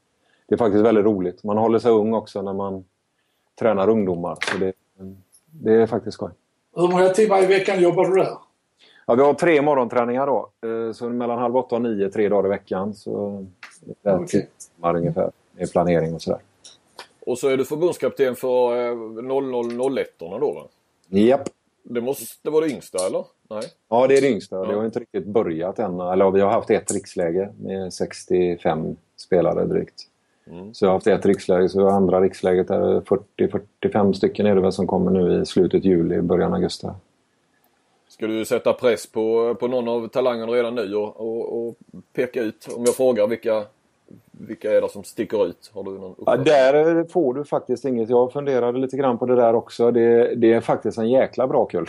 [0.46, 1.44] det är faktiskt väldigt roligt.
[1.44, 2.84] Man håller sig ung också när man
[3.58, 4.38] tränar ungdomar.
[4.52, 4.72] Så det,
[5.46, 6.30] det är faktiskt skoj.
[6.78, 8.38] Hur många timmar i veckan jobbar du där?
[9.06, 10.50] Ja, vi har tre morgonträningar då.
[10.66, 12.94] Eh, så mellan halv åtta och nio, tre dagar i veckan.
[12.94, 13.44] Så
[13.80, 14.46] det är okay.
[14.76, 16.40] timmar ungefär med planering och sådär.
[17.26, 20.62] Och så är du förbundskapten för 0001 eh, då va?
[21.08, 21.48] Japp.
[21.82, 23.24] Det måste vara det yngsta eller?
[23.50, 23.62] Nej?
[23.88, 24.56] Ja, det är det yngsta.
[24.56, 24.64] Ja.
[24.64, 26.00] Det har inte riktigt börjat än.
[26.00, 30.06] Eller vi har haft ett riksläge med 65 spelare drygt.
[30.50, 30.74] Mm.
[30.74, 34.72] Så jag har haft ett riksläge, så andra riksläget är 40-45 stycken är det väl
[34.72, 36.86] som kommer nu i slutet juli, början augusti.
[38.08, 41.76] Ska du sätta press på, på någon av talangerna redan nu och, och, och
[42.12, 43.64] peka ut, om jag frågar vilka
[44.30, 45.70] vilka är det som sticker ut?
[45.74, 48.10] Har du någon ja, där får du faktiskt inget.
[48.10, 49.90] Jag funderade lite grann på det där också.
[49.90, 51.88] Det, det är faktiskt en jäkla bra kull.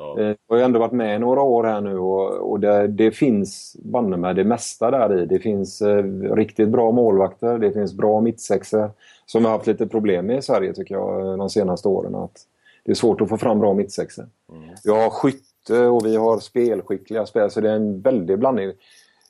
[0.00, 0.20] Ja.
[0.20, 3.10] Eh, jag har ju ändå varit med några år här nu och, och det, det
[3.10, 5.26] finns banne med det mesta där i.
[5.26, 8.90] Det finns eh, riktigt bra målvakter, det finns bra mittsexor
[9.26, 12.14] som har haft lite problem med i Sverige tycker jag de senaste åren.
[12.14, 12.46] Att
[12.84, 14.26] det är svårt att få fram bra mittsexor.
[14.52, 14.68] Mm.
[14.84, 18.72] Vi har skytte och vi har spelskickliga spelare så det är en väldig blandning.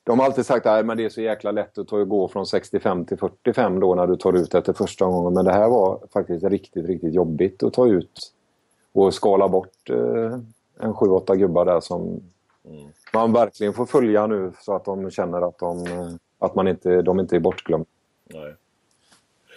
[0.04, 3.18] De har alltid sagt att det är så jäkla lätt att gå från 65 till
[3.18, 5.34] 45 då när du tar ut efter första gången.
[5.34, 8.32] Men det här var faktiskt riktigt, riktigt jobbigt att ta ut
[8.92, 10.38] och skala bort eh,
[10.82, 12.20] en 7-8 gubbar där som
[12.64, 12.88] mm.
[13.12, 15.86] man verkligen får följa nu så att de känner att de,
[16.38, 17.86] att man inte, de inte är bortglömda.
[18.34, 18.54] Nej.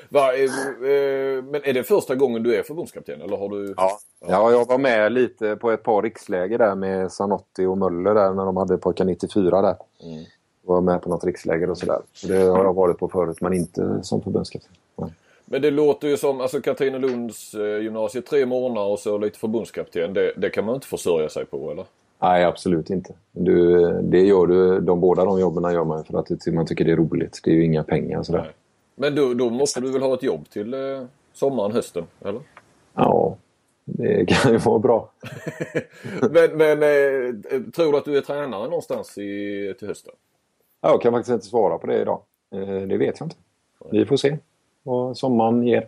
[0.09, 3.21] Va, eh, eh, men är det första gången du är förbundskapten?
[3.21, 3.73] Eller har du...
[3.77, 3.99] ja.
[4.19, 8.33] ja, jag var med lite på ett par riksläger där med Sanotti och Möller där
[8.33, 9.75] när de hade pojkar 94 där.
[10.03, 10.23] Mm.
[10.61, 12.01] Var med på något riksläger och sådär.
[12.27, 14.71] Det har jag varit på förut men inte som förbundskapten.
[15.53, 20.13] Men det låter ju som, alltså Katrinelunds eh, gymnasiet tre månader och så lite förbundskapten.
[20.13, 21.85] Det, det kan man inte försörja sig på eller?
[22.19, 23.13] Nej, absolut inte.
[23.31, 26.91] Du, det gör du, de båda de jobben gör man för att man tycker det
[26.91, 27.39] är roligt.
[27.43, 28.41] Det är ju inga pengar sådär.
[28.41, 28.51] Nej.
[28.95, 30.79] Men då, då måste du väl ha ett jobb till eh,
[31.33, 32.41] sommaren, hösten, eller?
[32.93, 33.37] Ja,
[33.85, 35.11] det kan ju vara bra.
[36.21, 40.13] men men eh, tror du att du är tränare någonstans i, till hösten?
[40.81, 42.21] Jag kan faktiskt inte svara på det idag.
[42.55, 43.35] Eh, det vet jag inte.
[43.91, 44.37] Vi får se
[44.83, 45.87] vad sommaren ger.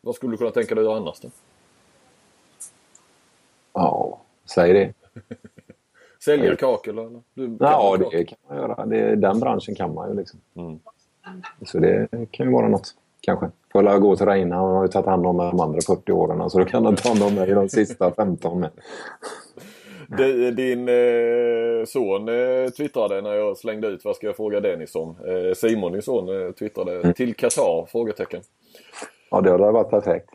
[0.00, 1.28] Vad skulle du kunna tänka dig att göra annars då?
[3.72, 4.18] Ja,
[4.54, 4.92] säg det.
[6.24, 6.98] Sälja kakel?
[6.98, 7.22] Eller?
[7.34, 8.86] Du, ja, det kan man göra.
[8.86, 10.16] Det, den branschen kan man ju.
[10.16, 10.40] Liksom.
[10.54, 10.78] Mm.
[11.66, 13.50] Så det kan ju vara något, kanske.
[13.72, 14.56] Får jag gå till Reina.
[14.56, 16.50] Han har ju tagit hand om de andra 40 åren.
[16.50, 18.70] Så då kan han ta hand om mig de sista 15 med.
[20.52, 25.16] Din eh, son eh, twittrade när jag slängde ut vad ska jag fråga Dennis om.
[25.26, 27.14] Eh, Simon, din son, eh, twittrade mm.
[27.14, 27.86] till Qatar?
[27.86, 28.42] Frågetecken.
[29.30, 30.30] Ja, det hade varit perfekt.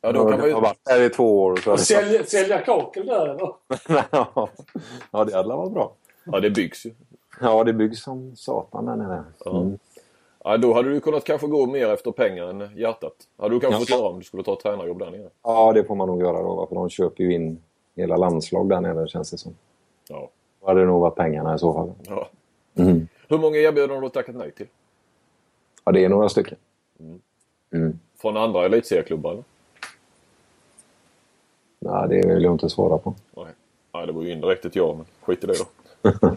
[0.00, 0.54] Ja, då kan man ju...
[0.54, 1.56] har varit där i två år.
[1.56, 3.52] Så sälja, sälja kakel där eller?
[5.10, 5.92] ja, det hade varit bra.
[6.24, 6.94] Ja, det byggs ju.
[7.40, 9.24] Ja, det byggs som satan där nere.
[9.46, 9.78] Mm.
[10.44, 13.14] Ja, då hade du kunnat kanske gå mer efter pengar än hjärtat.
[13.38, 13.80] Hade du kanske ja.
[13.80, 15.30] fått göra om du skulle ta ett tränarjobb där nere?
[15.42, 16.66] Ja, det får man nog göra då.
[16.66, 17.62] För de köper ju in
[17.96, 19.54] hela landslag där nere känns det som.
[20.08, 20.30] Ja.
[20.60, 21.92] Då hade det nog varit pengarna i så fall.
[22.02, 22.28] Ja.
[22.74, 23.08] Mm.
[23.28, 24.66] Hur många erbjudanden har du tackat nej till?
[25.84, 26.58] Ja, det är några stycken.
[27.00, 27.20] Mm.
[27.72, 27.98] Mm.
[28.16, 29.44] Från andra elitserieklubbar eller?
[31.78, 33.14] Nej, det vill jag inte svara på.
[33.36, 33.46] Nej,
[33.92, 35.66] Nej det var ju indirekt ett ja, men skit i det då.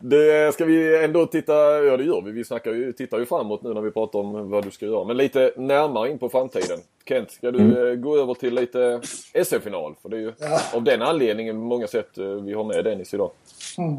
[0.00, 1.52] Det ska vi ändå titta,
[1.84, 2.32] ja det gör vi.
[2.32, 5.04] Vi snackar ju, tittar ju framåt nu när vi pratar om vad du ska göra.
[5.04, 6.78] Men lite närmare in på framtiden.
[7.08, 7.86] Kent, ska du mm.
[7.86, 9.00] Eh, gå över till lite
[9.44, 9.94] SM-final?
[10.02, 10.60] För det är ju ja.
[10.74, 13.30] av den anledningen på många sätt eh, vi har med Dennis idag.
[13.78, 13.96] Mm.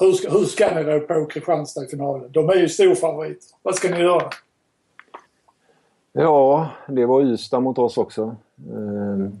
[0.00, 2.32] Hur, ska, hur ska ni då på Kristianstad i finalen?
[2.32, 3.46] De är ju storfavoriter.
[3.62, 4.30] Vad ska ni göra?
[6.12, 8.36] Ja, det var Ystad mot oss också.
[8.70, 9.40] Um...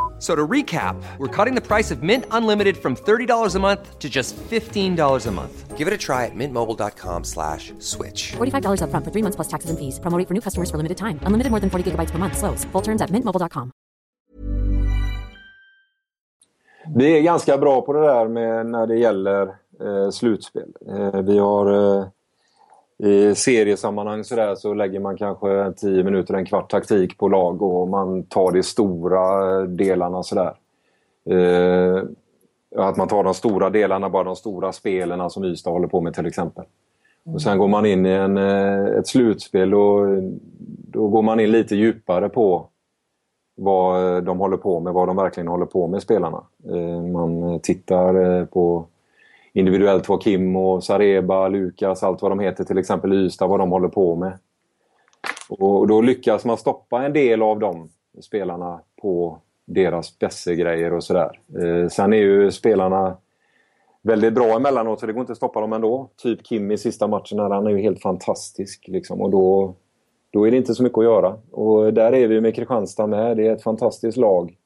[0.21, 4.07] So to recap, we're cutting the price of Mint Unlimited from $30 a month to
[4.07, 5.75] just $15 a month.
[5.75, 8.33] Give it a try at mintmobile.com slash switch.
[8.33, 9.99] $45 up front for three months plus taxes and fees.
[9.99, 11.19] Promoting for new customers for limited time.
[11.23, 12.37] Unlimited more than 40 gigabytes per month.
[12.37, 12.65] Slows.
[12.65, 13.71] Full terms at mintmobile.com.
[16.95, 19.47] Vi är ganska bra på det där med när det gäller
[19.81, 20.73] eh, slutspel.
[20.87, 21.97] Eh, vi har...
[21.99, 22.07] Eh,
[23.03, 27.61] i seriesammanhang så, där, så lägger man kanske 10 minuter, en kvart taktik på lag
[27.61, 30.53] och man tar de stora delarna sådär.
[31.29, 32.03] Eh,
[32.75, 36.13] att man tar de stora delarna, bara de stora spelen som Ystad håller på med
[36.13, 36.65] till exempel.
[37.23, 40.07] Och sen går man in i en, eh, ett slutspel och
[40.91, 42.67] då går man in lite djupare på
[43.55, 46.43] vad de håller på med, vad de verkligen håller på med spelarna.
[46.69, 48.85] Eh, man tittar eh, på
[49.53, 53.71] individuellt vad Kim och Sareba, Lukas, allt vad de heter, till exempel Ystad, vad de
[53.71, 54.39] håller på med.
[55.49, 57.89] Och då lyckas man stoppa en del av de
[58.21, 61.39] spelarna på deras bästa grejer och sådär.
[61.63, 63.17] Eh, sen är ju spelarna
[64.01, 66.09] väldigt bra emellanåt så det går inte att stoppa dem ändå.
[66.17, 68.85] Typ Kim i sista matchen här, han är ju helt fantastisk.
[68.87, 69.75] Liksom, och då,
[70.31, 71.35] då är det inte så mycket att göra.
[71.51, 73.37] Och där är vi med Kristianstad med.
[73.37, 74.57] Det är ett fantastiskt lag.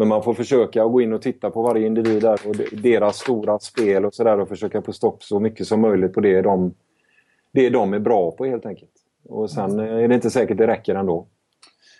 [0.00, 3.18] Men man får försöka att gå in och titta på varje individ där och deras
[3.18, 6.74] stora spel och sådär och försöka få stopp så mycket som möjligt på det de,
[7.52, 8.90] det de är bra på helt enkelt.
[9.28, 11.26] Och sen är det inte säkert det räcker ändå.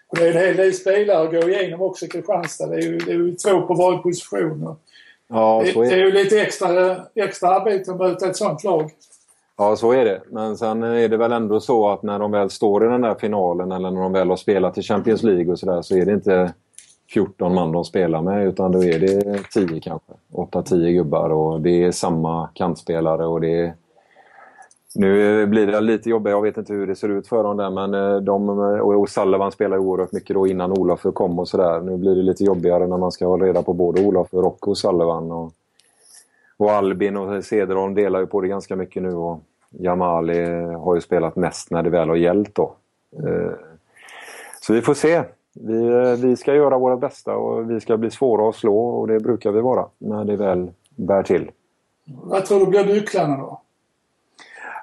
[0.09, 2.66] Och det är en hel del spelare att gå igenom också i Kristianstad.
[2.66, 4.76] Det är ju, det är ju två på varje position.
[5.28, 5.94] Ja, det, är det.
[5.94, 8.90] är ju lite extra, extra arbete att möta ett sånt lag.
[9.57, 10.20] Ja, så är det.
[10.28, 13.14] Men sen är det väl ändå så att när de väl står i den där
[13.14, 16.12] finalen eller när de väl har spelat i Champions League och sådär så är det
[16.12, 16.53] inte
[17.12, 20.12] 14 man de spelar med utan då är det 10 kanske.
[20.32, 23.74] 8-10 gubbar och det är samma kantspelare och det är...
[24.94, 27.70] Nu blir det lite jobbigt, jag vet inte hur det ser ut för dem där
[27.70, 28.48] men eh, de...
[28.48, 31.80] Eh, och Sullivan spelar ju oerhört mycket då innan Olof kom och sådär.
[31.80, 35.32] Nu blir det lite jobbigare när man ska hålla reda på både Olof och Sullivan.
[35.32, 35.52] Och,
[36.56, 39.40] och Albin och Cederholm delar ju på det ganska mycket nu och
[39.70, 42.72] Jamali har ju spelat mest när det väl har gällt då.
[43.16, 43.52] Eh,
[44.61, 45.22] så vi får se
[45.55, 49.07] vi, eh, vi ska göra vårt bästa och vi ska bli svåra att slå och
[49.07, 51.51] det brukar vi vara när det väl bär till.
[52.05, 53.61] Vad tror du blir nycklarna då?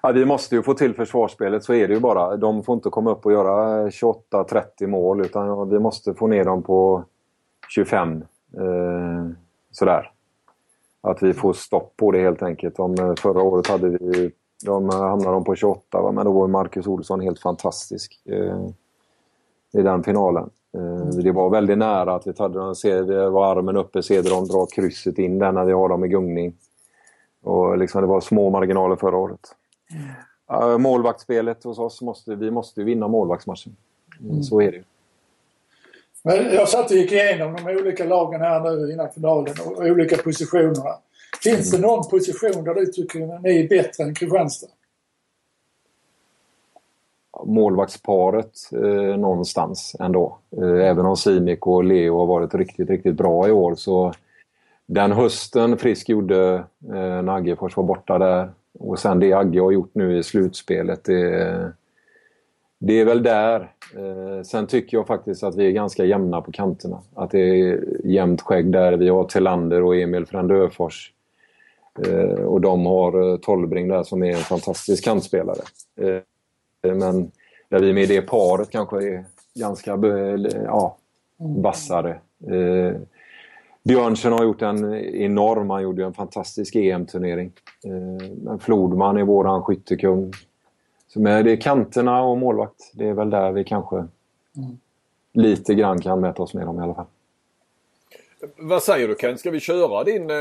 [0.02, 2.38] Ja, vi måste ju få till försvarsspelet, så är det ju bara.
[2.38, 6.64] De får inte komma upp och göra 28-30 mål utan vi måste få ner dem
[6.64, 7.04] på
[7.70, 8.26] 25.
[8.58, 9.28] Eh,
[9.72, 10.12] sådär.
[11.02, 12.80] Att vi får stopp på det helt enkelt.
[12.80, 14.32] Om, eh, förra året hade vi,
[14.66, 16.12] de hamnade de på 28 va?
[16.12, 18.68] men då var Marcus Olsson helt fantastisk eh,
[19.74, 20.50] i den finalen.
[20.74, 24.68] Eh, det var väldigt nära att vi hade den, det var armen uppe, Cederholm drar
[24.76, 26.54] krysset in där när vi har dem i gungning.
[27.44, 29.40] Och liksom det var små marginaler förra året.
[30.50, 30.82] Mm.
[30.82, 33.76] Målvaktsspelet hos oss, måste, vi måste vinna målvaktsmatchen.
[34.22, 34.44] Mm.
[34.44, 34.84] Så är det
[36.24, 40.18] Men jag satt och gick igenom de olika lagen här nu innan finalen och olika
[40.18, 40.98] positionerna.
[41.44, 41.82] Finns mm.
[41.82, 44.68] det någon position där du tycker ni är bättre än Kristianstad?
[47.46, 50.38] Målvaktsparet eh, någonstans ändå.
[50.58, 54.14] Eh, även om Simic och Leo har varit riktigt, riktigt bra i år så
[54.86, 56.54] den hösten Frisk gjorde
[56.94, 61.04] eh, när Aggefors var borta där och sen det Agge har gjort nu i slutspelet.
[61.04, 61.72] Det,
[62.80, 63.72] det är väl där.
[63.96, 67.02] Eh, sen tycker jag faktiskt att vi är ganska jämna på kanterna.
[67.16, 68.94] Att det är jämnt skägg där.
[68.94, 71.14] Vi har Telander och Emil Frendöfors.
[72.06, 75.62] Eh, och de har eh, Tolbring där som är en fantastisk kantspelare.
[76.02, 76.22] Eh,
[76.82, 77.32] men
[77.70, 79.26] där vi med det paret kanske är
[79.56, 80.00] ganska
[80.66, 80.98] ja,
[81.38, 82.20] vassare.
[82.52, 83.02] Eh,
[83.84, 87.52] Björnsen har gjort en enorm, han gjorde en fantastisk EM-turnering.
[87.84, 90.34] Eh, Flodman är våran skyttekung.
[91.08, 94.78] Så med det är kanterna och målvakt, det är väl där vi kanske mm.
[95.34, 97.06] lite grann kan mäta oss med dem i alla fall.
[98.58, 100.30] Vad säger du Ken, ska vi köra din...
[100.30, 100.38] Eh,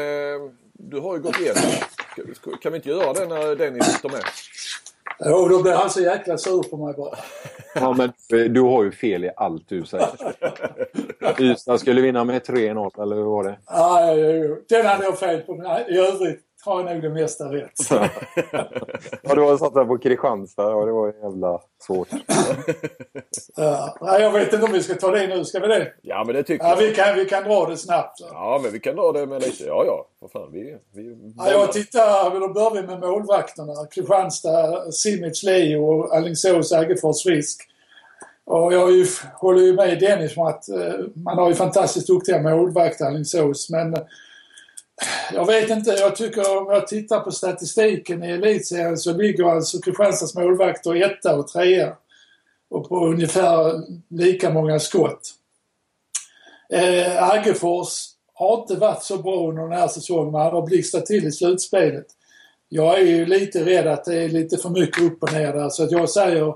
[0.72, 1.62] du har ju gått igenom.
[2.60, 4.22] Kan vi inte göra det när Dennis sitter med?
[5.24, 7.16] Jo, då blir han så jäkla sur på mig bara.
[7.80, 8.12] Ja, men
[8.52, 10.08] du har ju fel i allt du säger.
[11.40, 13.58] Ystad skulle vinna med 3-0, eller hur var det?
[13.66, 14.14] Ja.
[14.68, 15.54] Den hade jag fel på.
[15.54, 17.72] Men I övrigt har nog det mesta rätt.
[19.22, 20.70] ja, du har satt där på Kristianstad.
[20.70, 22.08] Ja, det var jävla svårt.
[23.56, 25.44] ja, jag vet inte om vi ska ta det nu.
[25.44, 25.92] Ska vi det?
[26.02, 26.76] Ja, men det tycker ja, jag.
[26.76, 28.18] Vi kan, vi kan dra det snabbt.
[28.18, 28.26] Så.
[28.30, 29.64] Ja, men vi kan dra det med lite...
[29.64, 30.06] Ja, ja.
[30.18, 30.76] Vad fan, vi...
[30.94, 32.40] vi ja, jag tittar...
[32.40, 33.86] Då börjar vi med målvakterna.
[33.90, 37.68] Kristianstad, Simic, Leo och Alingsås, Aggefors, Frisk.
[38.44, 42.42] Och jag ju, håller ju med Dennis om att eh, man har ju fantastiskt duktiga
[42.42, 43.70] målvakter, Alingsås.
[43.70, 44.00] Men eh,
[45.32, 49.80] jag vet inte, jag tycker om jag tittar på statistiken i elitserien så ligger alltså
[49.80, 51.96] Kristianstads målvakter etta och trea.
[52.68, 55.34] Och på ungefär lika många skott.
[56.70, 57.88] Eh, Aggefors
[58.34, 61.32] har inte varit så bra under den här säsongen, men han har blixtrat till i
[61.32, 62.06] slutspelet.
[62.68, 65.68] Jag är ju lite rädd att det är lite för mycket upp och ner där,
[65.68, 66.54] så att jag säger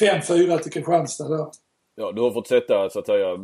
[0.00, 1.46] 5-4 till Kristianstad där.
[1.94, 3.36] Ja, du har fått sätta så att säga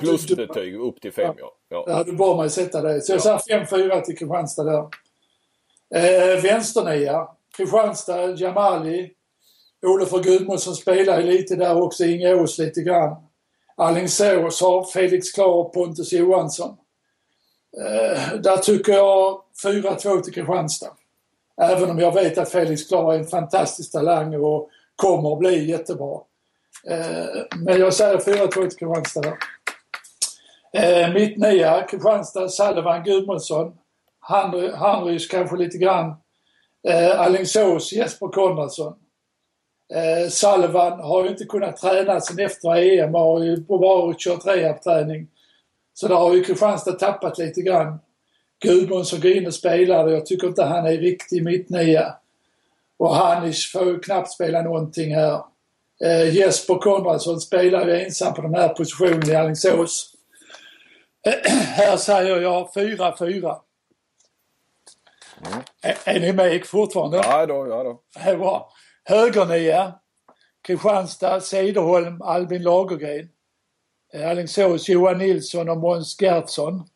[0.00, 1.44] plusbetyg upp till 5 ja.
[1.44, 1.55] Ja,
[1.86, 3.00] ja du bad mig sätta det.
[3.00, 3.38] Så jag ja.
[3.38, 4.88] säger 5-4 till Kristianstad där.
[5.94, 7.28] Eh, vänsternia.
[7.56, 9.10] Kristianstad, Jamali.
[9.86, 12.04] Olof Gudmundsson spelar lite där också.
[12.04, 13.16] Inge Ås lite grann.
[13.76, 16.76] Alingsås har Felix Klar och Pontus Johansson.
[17.76, 20.92] Eh, där tycker jag 4-2 till Kristianstad.
[21.62, 25.70] Även om jag vet att Felix Klar är en fantastisk talang och kommer att bli
[25.70, 26.20] jättebra.
[26.90, 29.36] Eh, men jag säger 4-2 till Kristianstad där.
[30.76, 33.72] Eh, Mittnia, Kristianstad, Salvan, Gudmundsson.
[34.74, 36.14] Hanrys kanske lite grann.
[36.88, 38.94] Eh, Alingsås, Jesper Konradsson.
[39.94, 44.46] Eh, Salvan har ju inte kunnat träna sen efter EM och har ju bara kört
[44.46, 45.28] rehabträning.
[45.94, 47.98] Så där har ju Kristianstad tappat lite grann.
[48.64, 52.14] Gudmundsson går in och spelar och jag tycker inte han är riktig mittnia.
[52.96, 55.40] Och Hanish får ju knappt spela någonting här.
[56.04, 60.15] Eh, Jesper Konradsson spelar ju ensam på den här positionen i Alingsås.
[61.26, 63.60] Eh, här säger jag 4-4.
[65.46, 65.62] Mm.
[65.82, 67.16] Är, är ni med fortfarande?
[67.16, 68.00] Ja då, ja då.
[68.14, 68.72] Det är bra.
[69.04, 69.94] Högernia.
[70.62, 73.28] Kristianstad, Cederholm, Albin Lagergren.
[74.14, 76.88] Eh, Alingsås, Johan Nilsson och Måns Gertsson.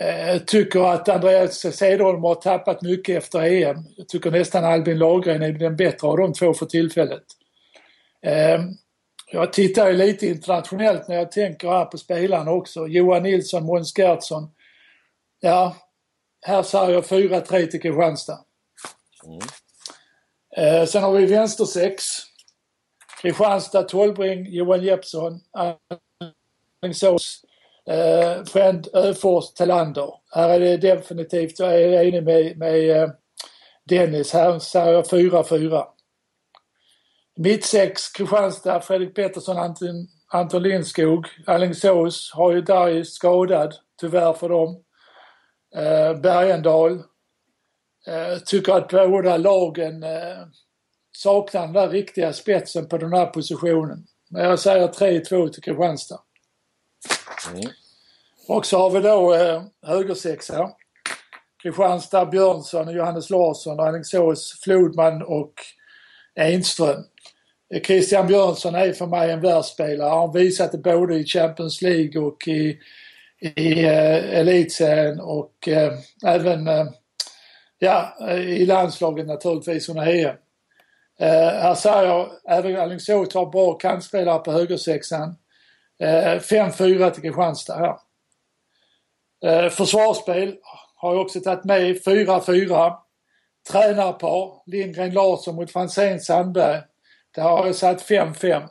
[0.00, 3.84] Eh, tycker att Andreas Cederholm har tappat mycket efter EM.
[3.96, 7.24] Jag tycker nästan Albin Lagergren är den bättre av de två för tillfället.
[9.32, 12.86] Jag tittar ju lite internationellt när jag tänker här på spelarna också.
[12.86, 14.50] Johan Nilsson, Måns Gertsson.
[15.40, 15.76] Ja,
[16.42, 18.38] här säger jag 4-3 till Kristianstad.
[19.26, 19.40] Mm.
[20.56, 22.04] Eh, sen har vi vänstersex.
[23.22, 25.40] Kristianstad, Tolbring, Johan Jeppsson,
[26.82, 27.44] Alingsås,
[27.86, 30.14] eh, Friend Öfors, Telander.
[30.34, 33.10] Här är det definitivt, jag är enig med, med eh,
[33.84, 35.84] Dennis, här säger jag 4-4.
[37.36, 41.26] Mitt sex, Kristianstad, Fredrik Pettersson, Anton, Anton Lindskog.
[41.46, 44.84] Alingsås har ju Darje skadad, tyvärr för dem.
[45.76, 46.92] Eh, Bergendal.
[48.06, 50.38] Eh, tycker att båda lagen eh,
[51.12, 54.06] saknar den där riktiga spetsen på den här positionen.
[54.30, 56.20] Men jag säger 3-2 till Kristianstad.
[57.50, 57.70] Mm.
[58.48, 60.70] Och så har vi då eh, högersexa.
[61.62, 65.54] Kristianstad, Björnsson, Johannes Larsson, Alingsås, Flodman och
[66.34, 67.04] Enström.
[67.78, 70.08] Christian Björnsson är för mig en världsspelare.
[70.08, 72.78] Han har visat det både i Champions League och i,
[73.40, 75.92] i uh, elitserien och uh,
[76.26, 76.88] även uh,
[77.78, 80.36] ja, i landslaget naturligtvis under EM.
[81.22, 85.36] Uh, här säger jag, även Alingsås har bra kantspelare på högersexan.
[86.02, 87.98] 5-4 till Kristianstad
[89.42, 89.68] här.
[89.68, 90.56] försvarsspel
[90.94, 92.92] har jag också tagit med 4-4.
[93.70, 96.80] Tränarpar, Lindgren Larsson mot Franzén Sandberg.
[97.34, 98.68] Där har jag satt 5-5.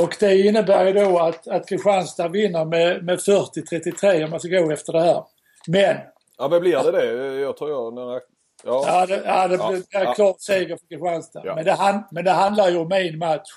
[0.00, 4.48] Och det innebär ju då att, att Kristianstad vinner med, med 40-33 om man ska
[4.48, 5.24] gå efter det här.
[5.66, 5.96] Men...
[6.38, 7.40] Ja men blir det det?
[7.40, 7.94] Jag tror jag...
[7.94, 8.20] När
[8.64, 8.84] ja.
[8.86, 11.42] ja, det, ja, det blir ja, klart seger för Kristianstad.
[11.44, 11.54] Ja.
[11.54, 13.48] Men, det, men det handlar ju om en match.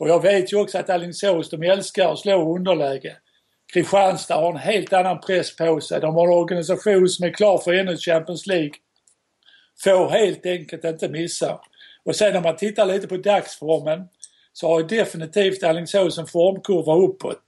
[0.00, 3.16] Och jag vet ju också att Alingsås, de älskar att slå underläge.
[3.72, 6.00] Kristianstad har en helt annan press på sig.
[6.00, 8.72] De har en organisation som är klar för ännu Champions League.
[9.84, 11.60] Får helt enkelt inte missa.
[12.06, 14.08] Och sen när man tittar lite på dagsformen
[14.52, 17.42] så har ju definitivt Alingsås en formkurva uppåt.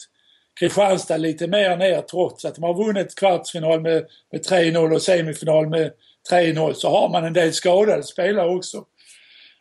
[0.60, 5.68] Kristianstad lite mer ner trots att de har vunnit kvartsfinal med, med 3-0 och semifinal
[5.68, 5.92] med
[6.30, 8.84] 3-0 så har man en del skadade spelare också.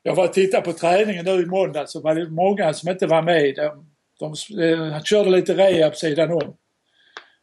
[0.03, 3.07] Jag var och tittade på träningen nu i måndags så var det många som inte
[3.07, 3.55] var med.
[3.55, 3.85] De,
[4.19, 4.33] de,
[4.63, 6.55] eh, de körde lite rehab sidan om.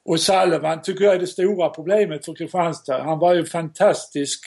[0.04, 3.02] Och Salman tycker jag är det stora problemet för Kristianstad.
[3.02, 4.40] Han var ju fantastisk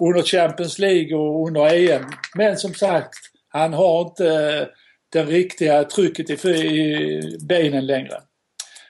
[0.00, 2.04] under Champions League och under EM.
[2.34, 4.66] Men som sagt, han har inte eh,
[5.12, 8.20] det riktiga trycket i, i benen längre.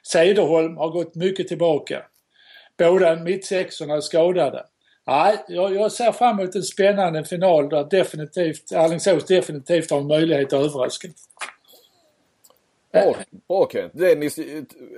[0.03, 2.03] Cederholm har gått mycket tillbaka.
[2.79, 4.65] Båda mittsexorna är skadade.
[5.07, 10.07] Nej, jag, jag ser fram emot en spännande final där definitivt Alingsås definitivt har en
[10.07, 11.09] möjlighet att överraska.
[12.93, 13.15] Bra,
[13.49, 13.93] bra Kent.
[13.95, 14.39] Dennis,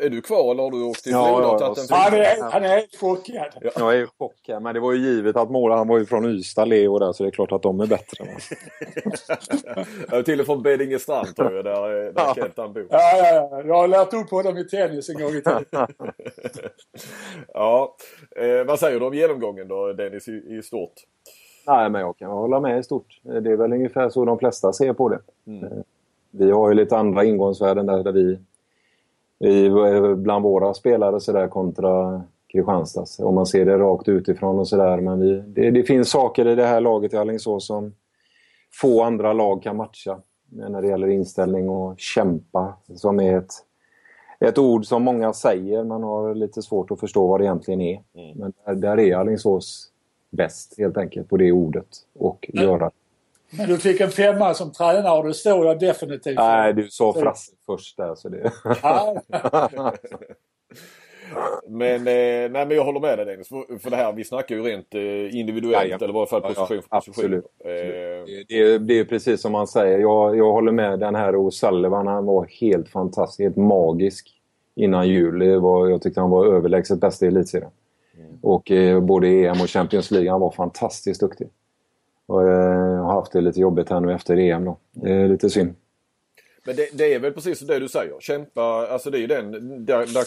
[0.01, 2.99] är du kvar eller har du åkt till ja, tagit en han, är, han är
[2.99, 3.47] chockad.
[3.61, 3.71] Ja.
[3.77, 6.65] Jag är chockad, men det var ju givet att måla, han var ju från Ystad,
[6.65, 8.27] Leo där, så det är klart att de är bättre.
[10.11, 12.87] ja, till och från Beddingestrand tror jag, där, där Kent han bor.
[12.91, 13.63] Ja, ja, ja.
[13.67, 15.65] Jag har lärt upp honom i tennis en gång i tiden.
[17.55, 17.97] ja,
[18.37, 20.95] eh, vad säger du om genomgången då, Dennis, i, i stort?
[21.67, 23.21] Nej, men jag kan hålla med i stort.
[23.23, 25.21] Det är väl ungefär så de flesta ser på det.
[25.47, 25.85] Mm.
[26.39, 28.39] Vi har ju lite andra ingångsvärden där, där vi,
[29.39, 29.71] vi
[30.17, 32.23] bland våra spelare så där kontra
[32.55, 33.19] Kristianstads.
[33.19, 35.01] Om man ser det rakt utifrån och sådär.
[35.01, 37.95] Men vi, det, det, finns saker i det här laget i Alingsås som
[38.73, 40.19] få andra lag kan matcha.
[40.49, 43.53] När det gäller inställning och kämpa, som är ett,
[44.41, 45.85] ett ord som många säger.
[45.85, 48.03] Man har lite svårt att förstå vad det egentligen är.
[48.15, 48.39] Mm.
[48.39, 49.91] Men där, där är Alingsås
[50.31, 52.65] bäst helt enkelt på det ordet och mm.
[52.65, 52.91] göra
[53.59, 57.13] men du fick en femma som tränare och det står jag definitivt Nej, du sa
[57.13, 58.15] Frasse först där.
[58.15, 58.53] Så det...
[61.69, 63.49] men, eh, nej, men jag håller med dig Dennis.
[63.49, 66.05] För, för det här, vi snackar ju rent eh, individuellt ja, ja.
[66.05, 67.15] eller i varje fall position för position.
[67.15, 67.45] Absolut.
[67.65, 68.45] Eh.
[68.49, 69.99] Det, är, det är precis som man säger.
[69.99, 72.07] Jag, jag håller med den här O'Sullivan.
[72.07, 74.31] Han var helt fantastisk, helt magisk
[74.75, 75.61] innan jul.
[75.61, 77.71] Var, jag tyckte han var överlägset bäst i elitserien.
[78.19, 78.39] Mm.
[78.43, 80.31] Och eh, både EM och Champions League.
[80.31, 81.49] Han var fantastiskt duktig.
[82.27, 84.77] Och jag har haft det lite jobbigt här nu efter EM då.
[84.93, 85.75] Det är lite synd.
[86.67, 88.15] Men det, det, är väl precis det du säger.
[88.21, 89.53] Kämpa, alltså det är ju den.
[89.85, 90.25] Där, där,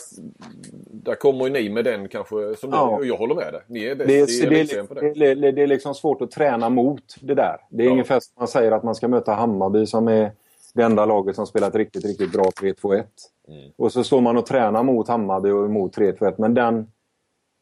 [0.91, 2.55] där kommer ju ni med den kanske.
[2.55, 2.97] Som ja.
[3.01, 3.61] du, jag håller med dig.
[3.67, 4.09] Ni är bäst
[4.41, 5.35] det är, det, på det.
[5.35, 7.57] Det, det är liksom svårt att träna mot det där.
[7.69, 7.91] Det är ja.
[7.91, 10.31] ungefär som man säger att man ska möta Hammarby som är
[10.73, 13.03] det enda laget som spelat riktigt, riktigt bra 3-2-1.
[13.47, 13.71] Mm.
[13.75, 16.35] Och så står man och tränar mot Hammarby och mot 3-2-1.
[16.37, 16.87] Men den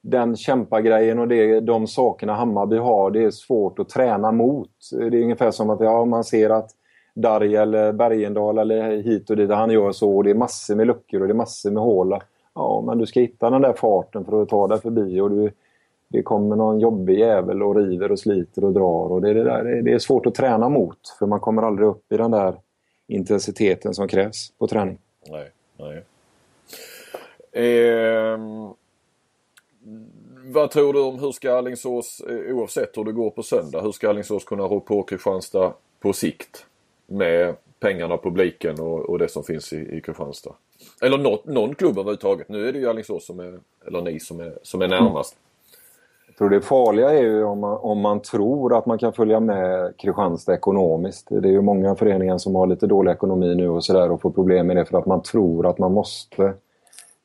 [0.05, 4.69] den kämpagrejen och det, de sakerna Hammarby har, det är svårt att träna mot.
[4.91, 6.71] Det är ungefär som att ja, man ser att
[7.15, 10.87] Darj eller Bergendal eller hit och dit, han gör så och det är massor med
[10.87, 12.19] luckor och det är massor med hål.
[12.55, 15.51] Ja, men du ska hitta den där farten för att ta dig förbi och du,
[16.09, 19.11] det kommer någon jobbig jävel och river och sliter och drar.
[19.11, 22.11] och det, det, där, det är svårt att träna mot för man kommer aldrig upp
[22.11, 22.55] i den där
[23.07, 24.97] intensiteten som krävs på träning.
[25.29, 26.03] Nej, nej.
[27.51, 28.39] Eh
[30.45, 33.91] vad tror du om hur ska Alingsås, eh, oavsett hur det går på söndag, hur
[33.91, 36.65] ska Alingsås kunna rå på Kristianstad på sikt?
[37.07, 40.53] Med pengarna, publiken och, och det som finns i, i Kristianstad.
[41.01, 42.49] Eller något, någon klubb överhuvudtaget.
[42.49, 45.35] Nu är det ju Alingsås som är, eller ni som är, som är närmast.
[45.35, 45.45] Mm.
[46.27, 49.39] Jag tror det farliga är ju om man, om man tror att man kan följa
[49.39, 51.27] med Kristianstad ekonomiskt.
[51.29, 54.29] Det är ju många föreningar som har lite dålig ekonomi nu och sådär och får
[54.29, 56.53] problem med det för att man tror att man måste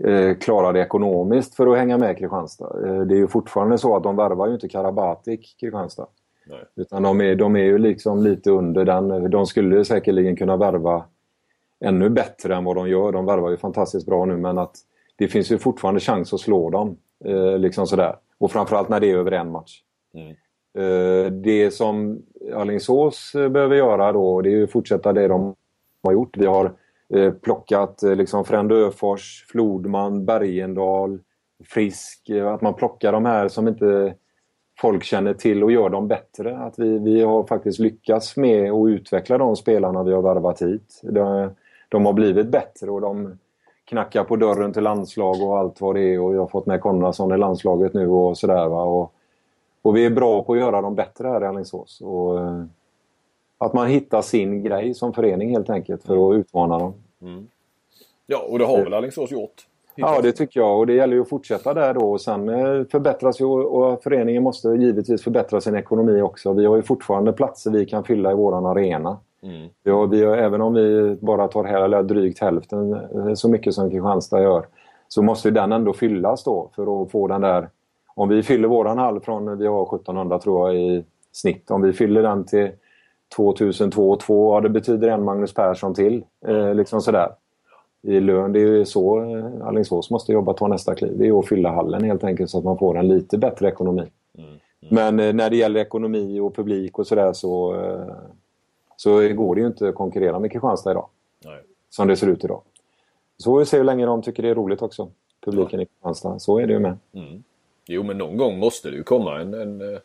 [0.05, 2.87] eh, klara det ekonomiskt för att hänga med Kristianstad.
[2.87, 6.07] Eh, det är ju fortfarande så att de värvar ju inte Karabatic Kristianstad.
[6.47, 6.65] Nej.
[6.77, 9.31] Utan de är, de är ju liksom lite under den.
[9.31, 11.05] De skulle säkerligen kunna värva
[11.85, 13.13] ännu bättre än vad de gör.
[13.13, 14.77] De värvar ju fantastiskt bra nu men att
[15.17, 16.97] det finns ju fortfarande chans att slå dem.
[17.25, 18.17] Eh, liksom sådär.
[18.39, 19.83] Och framförallt när det är över en match.
[20.15, 20.37] Mm.
[20.75, 22.23] Eh, det som
[22.55, 25.55] Alingsås behöver göra då, det är att fortsätta det de
[26.03, 26.37] har gjort.
[26.37, 26.73] Vi har
[27.15, 31.19] Eh, plockat eh, liksom Frände Öfors, Flodman, Bergendal,
[31.65, 32.29] Frisk.
[32.29, 34.15] Eh, att man plockar de här som inte
[34.79, 36.59] folk känner till och gör dem bättre.
[36.59, 41.01] Att vi, vi har faktiskt lyckats med att utveckla de spelarna vi har värvat hit.
[41.03, 41.51] De,
[41.89, 43.39] de har blivit bättre och de
[43.85, 46.21] knackar på dörren till landslag och allt vad det är.
[46.21, 48.69] Och jag har fått med Konradsson i landslaget nu och sådär.
[48.69, 49.13] Och,
[49.83, 52.01] och vi är bra på att göra dem bättre här i Alingsås.
[52.01, 52.65] Och, eh,
[53.61, 56.95] att man hittar sin grej som förening helt enkelt för att utmana dem.
[58.27, 59.67] Ja, och det har väl Alingsås gjort.
[59.95, 62.13] Ja, det tycker jag och det gäller ju att fortsätta där då.
[62.13, 66.53] Och sen eh, förbättras ju och föreningen måste givetvis förbättra sin ekonomi också.
[66.53, 69.19] Vi har ju fortfarande platser vi kan fylla i våran arena.
[69.83, 73.75] Vi har, vi har, även om vi bara tar här, drygt hälften eh, så mycket
[73.75, 74.67] som Kristianstad gör
[75.09, 77.69] så måste ju den ändå fyllas då för att få den där...
[78.15, 81.93] Om vi fyller våran hall från, vi har 1700 tror jag i snitt, om vi
[81.93, 82.71] fyller den till
[83.37, 86.25] 2002 och 2, ja det betyder en Magnus Persson till.
[86.47, 87.29] Eh, liksom sådär.
[88.03, 91.19] I lön, det är ju så eh, Alingsås måste jobba ta nästa kliv.
[91.19, 94.07] Det är att fylla hallen helt enkelt så att man får en lite bättre ekonomi.
[94.89, 98.15] Men eh, när det gäller ekonomi och publik och sådär så, eh,
[98.97, 101.09] så går det ju inte att konkurrera med Kristianstad idag.
[101.45, 101.61] Nej.
[101.91, 102.63] Som det ser ut idag.
[103.37, 105.11] Så får vi se hur länge de tycker det är roligt också.
[105.45, 106.39] Publiken i Kristianstad.
[106.39, 106.97] Så är det ju med.
[107.87, 109.55] Jo, men någon gång måste det ju komma en...
[109.55, 110.01] en eh,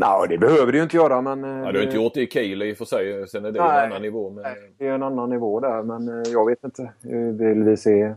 [0.00, 1.44] Nej, det behöver det ju inte göra men...
[1.44, 3.28] eh, ja, du har inte gjort det i Kiel i och för sig.
[3.28, 3.78] Sen är det Nej.
[3.84, 4.30] en annan nivå.
[4.30, 6.82] Men, Nej, det är en annan nivå där men eh, jag vet inte.
[6.82, 8.14] Eh, Vill vi se,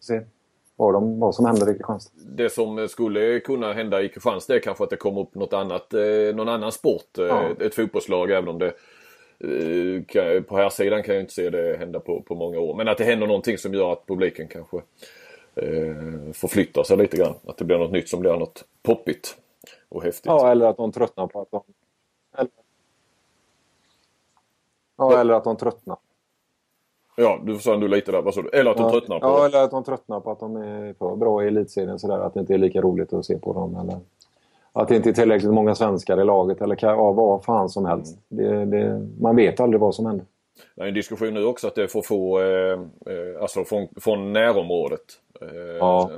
[0.00, 0.20] se
[0.76, 2.12] vad, de, vad som händer i Kristianstad?
[2.36, 5.94] Det som skulle kunna hända i Kristianstad är kanske att det kommer upp något annat,
[5.94, 7.18] eh, någon annan sport.
[7.18, 7.50] Eh, Ja.
[7.60, 8.72] Ett fotbollslag även om det
[9.40, 12.74] eh, på här sidan kan jag inte se det hända på, på många år.
[12.74, 14.76] Men att det händer någonting som gör att publiken kanske
[15.56, 17.34] eh, förflyttar sig lite grann.
[17.46, 19.36] Att det blir något nytt som blir något poppigt
[19.88, 20.26] och häftigt.
[20.26, 21.62] Ja, eller att de tröttnar på att de...
[22.36, 22.50] Eller,
[24.96, 25.96] ja, eller att de tröttnar.
[27.16, 28.22] Ja, du sa nu lite där.
[28.22, 28.48] Vad sa du?
[28.48, 29.26] Eller att de ja, tröttnar på...
[29.26, 32.18] Ja, eller att de tröttnar på att de är för bra i elitserien sådär.
[32.18, 33.76] Att det inte är lika roligt att se på dem.
[33.76, 34.00] Eller
[34.72, 36.60] att det inte är tillräckligt många svenskar i laget.
[36.60, 38.18] Eller ja, vad fan som helst.
[38.28, 40.26] Det, det, man vet aldrig vad som händer.
[40.74, 42.72] Det är en diskussion nu också att det för få, eh,
[43.06, 45.04] eh, alltså från, från närområdet.
[45.40, 46.10] Eh, Ja.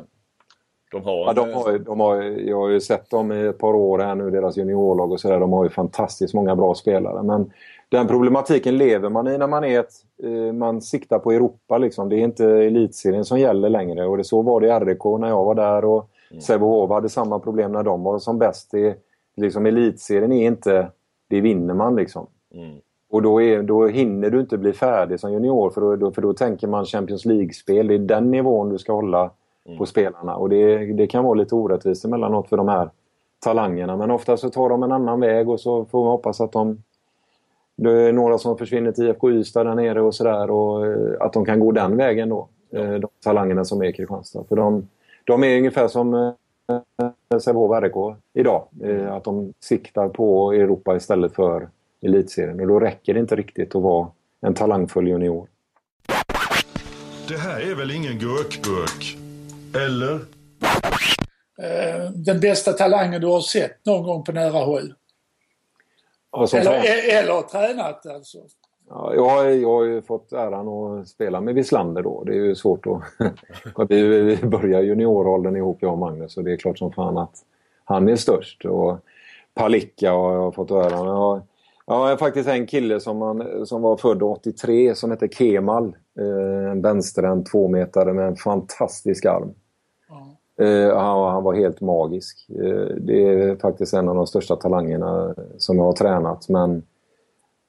[0.93, 3.75] De har, Ja, de har, de har, jag har ju sett dem i ett par
[3.75, 5.41] år här nu, deras juniorlag och sådär.
[5.41, 7.23] De har ju fantastiskt många bra spelare.
[7.23, 7.53] Men
[7.89, 9.93] den problematiken lever man i när man är ett...
[10.23, 12.09] Eh, man siktar på Europa liksom.
[12.09, 14.07] Det är inte elitserien som gäller längre.
[14.07, 16.11] Och det, så var det i RIK när jag var där och
[16.43, 18.71] Sävehof hade samma problem när de var som bäst.
[18.71, 18.97] Det,
[19.37, 20.89] liksom, elitserien är inte...
[21.29, 22.27] Det vinner man liksom.
[23.11, 26.33] Och då, är, då hinner du inte bli färdig som junior för då, för då
[26.33, 27.87] tänker man Champions League-spel.
[27.87, 29.31] Det är den nivån du ska hålla
[29.79, 30.37] på spelarna.
[30.37, 32.91] Och det, det kan vara lite orättvist emellanåt för de här
[33.39, 33.97] talangerna.
[33.97, 36.83] Men ofta så tar de en annan väg och så får man hoppas att de...
[37.77, 40.51] Det är några som försvinner till IFK Ystad där nere och sådär.
[40.51, 42.49] Och eh, att de kan gå den vägen då.
[42.73, 44.45] eh, De talangerna som är i Kristianstad.
[44.49, 44.89] För de,
[45.25, 46.33] de är ungefär som eh,
[47.41, 48.65] Sävehof RIK idag.
[48.83, 51.69] Eh, Att de siktar på Europa istället för
[52.03, 52.61] elitserien.
[52.61, 54.09] Och då räcker det inte riktigt att vara
[54.41, 55.47] en talangfull junior.
[57.29, 59.17] Det här är väl ingen gurkburk?
[59.75, 60.15] Eller?
[61.63, 64.95] Eh, Den bästa talangen du har sett någon gång på nära håll?
[66.37, 66.77] Eller, tränare.
[66.77, 68.39] e- eller tränat alltså?
[68.89, 72.25] Ja, jag, har- jag har ju fått äran att spela med Wislander då.
[72.25, 73.03] Det är ju svårt att...
[73.91, 77.35] vi, vi börjar junioråldern ihop jag och Magnus och det är klart som fan att
[77.85, 78.65] han är störst.
[78.65, 78.99] Och
[79.55, 81.07] Palicka har jag fått äran.
[81.07, 81.43] Jag, har-
[81.87, 85.97] jag har faktiskt en kille som, man, som var född 83 som heter Kemal.
[86.21, 89.55] Eh, En vänsterhänt tvåmetare med en fantastisk arm.
[90.61, 92.47] Eh, han, han var helt magisk.
[92.51, 96.83] Eh, det är faktiskt en av de största talangerna som jag har tränat men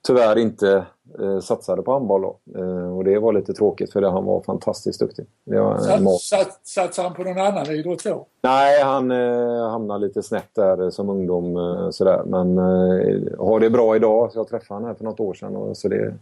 [0.07, 0.85] tyvärr inte
[1.19, 2.37] eh, satsade på handboll då.
[2.59, 5.25] Eh, och det var lite tråkigt för det, han var fantastiskt duktig.
[5.43, 8.25] Var en Sat, mag- sat, satsar han på någon annan idrott då?
[8.41, 11.57] Nej, han eh, hamnade lite snett där som ungdom.
[11.57, 12.21] Eh, sådär.
[12.25, 14.31] Men eh, har det bra idag.
[14.31, 15.55] Så jag träffade honom här för något år sedan.
[15.55, 16.13] Och så det,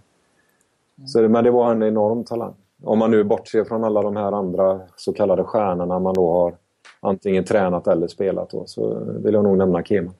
[1.07, 2.53] så det, men det var en enorm talang.
[2.83, 6.55] Om man nu bortser från alla de här andra så kallade stjärnorna man då har
[6.99, 10.11] antingen tränat eller spelat då, så vill jag nog nämna Kema.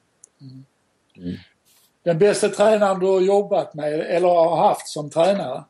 [2.03, 5.63] Den bästa tränaren du har jobbat med eller har haft som tränare?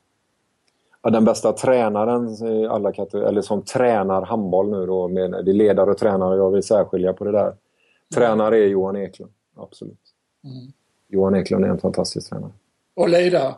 [1.01, 5.51] Ja, den bästa tränaren i alla kategorier, eller som tränar handboll nu då, med, det
[5.51, 7.53] är ledare och tränare, jag vill särskilja på det där.
[8.15, 9.99] Tränare är Johan Eklund, absolut.
[11.07, 12.51] Johan Eklund är en fantastisk tränare.
[12.95, 13.53] Och ledare?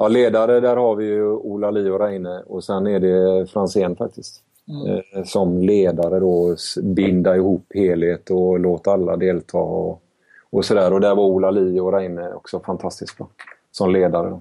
[0.00, 3.96] Ja, ledare där har vi ju Ola Li och Reine och sen är det Franzén
[3.96, 4.42] faktiskt.
[4.86, 10.02] Eh, som ledare då, binda ihop helhet och låta alla delta och,
[10.50, 10.92] och sådär.
[10.92, 13.28] Och där var Ola Li och Reine också fantastiskt bra
[13.70, 14.30] som ledare.
[14.30, 14.40] Då.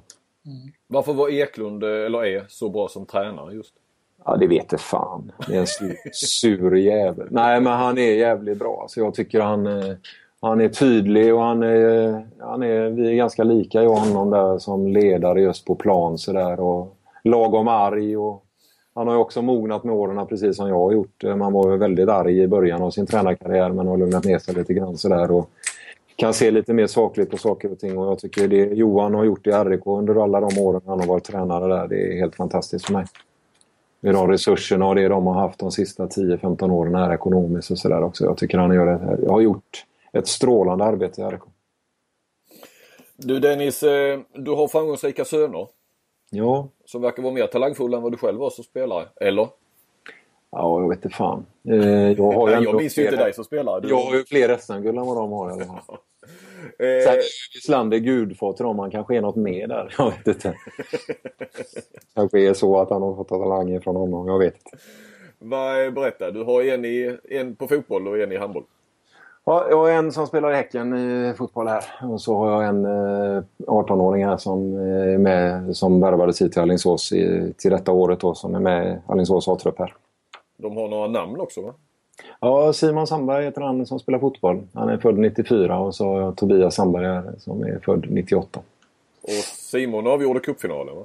[0.87, 3.73] Varför var Eklund, eh, eller är, så bra som tränare just?
[4.25, 5.31] Ja, det vet jag fan.
[5.47, 7.27] Det är en sur, sur jävel.
[7.31, 8.85] Nej, men han är jävligt bra.
[8.89, 9.95] Så jag tycker han, eh,
[10.41, 14.29] han är tydlig och han är, han är, vi är ganska lika jag och honom
[14.29, 16.59] där som ledare just på plan sådär.
[16.59, 18.43] Och lagom arg och
[18.95, 21.23] han har ju också mognat med åren precis som jag har gjort.
[21.37, 24.55] Man var ju väldigt arg i början av sin tränarkarriär men har lugnat ner sig
[24.55, 25.31] lite grann sådär.
[25.31, 25.49] Och
[26.17, 27.97] kan se lite mer sakligt på saker och ting.
[27.97, 31.07] Och jag tycker det Johan har gjort i RIK under alla de åren han har
[31.07, 33.05] varit tränare där, det är helt fantastiskt för mig.
[34.01, 37.77] Med de resurserna och det de har haft de sista 10-15 åren här ekonomiskt och
[37.77, 38.25] sådär också.
[38.25, 41.41] Jag tycker han gör det, jag har gjort ett strålande arbete i RIK.
[43.15, 45.67] Du Dennis, eh, du har framgångsrika söner.
[46.29, 46.67] Ja.
[46.85, 49.05] Som verkar vara mer talangfulla än vad du själv var som spelare.
[49.15, 49.47] Eller?
[50.51, 51.45] Ja, jag vet inte fan.
[51.69, 53.81] Eh, jag, har Nej, jag minns ju inte dig som spelare.
[53.81, 53.89] Du...
[53.89, 55.97] Jag har ju fler SM-guld än vad de har i alla fall.
[56.79, 57.03] Eh...
[57.03, 57.21] Sen
[57.57, 58.79] Island är gudfar till dem.
[58.79, 59.95] Han kanske är något mer där.
[59.97, 60.57] Jag vet inte.
[62.13, 64.27] kanske är så att han har fått talanger från honom.
[64.27, 64.77] Jag vet inte.
[65.91, 66.31] Berätta.
[66.31, 68.63] Du har en, i, en på fotboll och en i handboll.
[69.49, 71.83] Ja, jag har en som spelar i Häcken i fotboll här.
[72.01, 76.61] Och så har jag en eh, 18-åring här som är med, som värvades hit till
[76.61, 79.93] Alingsås i, till detta året då, som är med i Alingsås A-trupp här.
[80.57, 81.73] De har några namn också va?
[82.39, 84.67] Ja, Simon Sandberg heter han som spelar fotboll.
[84.73, 88.59] Han är född 94 och så har jag Tobias Sandberg här som är född 98.
[89.21, 91.03] Och Simon avgjorde cupfinalen va?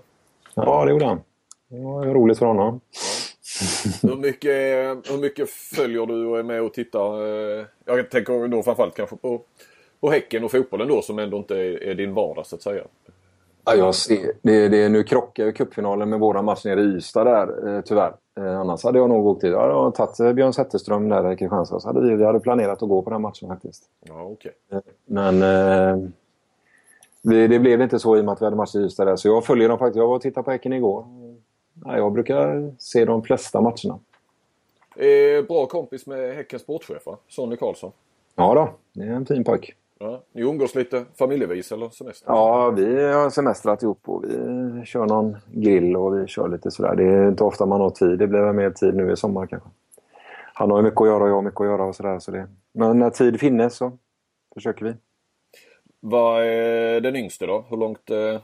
[0.54, 1.20] Ja, det gjorde han.
[1.68, 2.64] Det var roligt för honom.
[2.64, 2.80] Ja.
[4.02, 4.52] hur, mycket,
[5.10, 7.16] hur mycket följer du och är med och tittar?
[7.84, 9.42] Jag tänker då framförallt kanske på,
[10.00, 12.82] på Häcken och fotbollen då som ändå inte är, är din vardag så att säga.
[13.64, 14.32] Ja, jag ser.
[14.42, 18.14] Det, det, nu krockar ju cupfinalen med våra match nere i Ystad där, eh, tyvärr.
[18.36, 19.52] Eh, annars hade jag nog åkt dit.
[19.52, 21.80] Jag hade tagit eh, Björn Zetterström där i Kristianstad.
[21.80, 23.82] Så hade vi, vi hade planerat att gå på den matchen faktiskt.
[24.08, 24.52] Ja, okay.
[24.72, 26.08] Eh, men eh,
[27.22, 29.16] det, det blev inte så i och med att vi hade match i Ystad där.
[29.16, 29.96] Så jag följer dem faktiskt.
[29.96, 31.06] Jag var och tittade på Häcken igår.
[31.84, 33.98] Ja, jag brukar se de flesta matcherna.
[34.96, 37.18] Eh, bra kompis med Häckens sportchef va?
[37.28, 37.92] Sonny Karlsson.
[38.34, 39.74] Ja då, det är en fin pojk.
[39.98, 42.32] Ja, ni umgås lite familjevis eller semester?
[42.32, 46.94] Ja, vi har semestrat ihop och vi kör någon grill och vi kör lite sådär.
[46.96, 48.18] Det är inte ofta man har tid.
[48.18, 49.68] Det blir mer tid nu i sommar kanske.
[50.54, 52.18] Han har ju mycket att göra och jag har mycket att göra och sådär.
[52.18, 52.48] Så det...
[52.72, 53.92] Men när tid finnes så
[54.54, 54.94] försöker vi.
[56.00, 57.64] Vad är den yngste då?
[57.68, 58.40] Hur långt eh,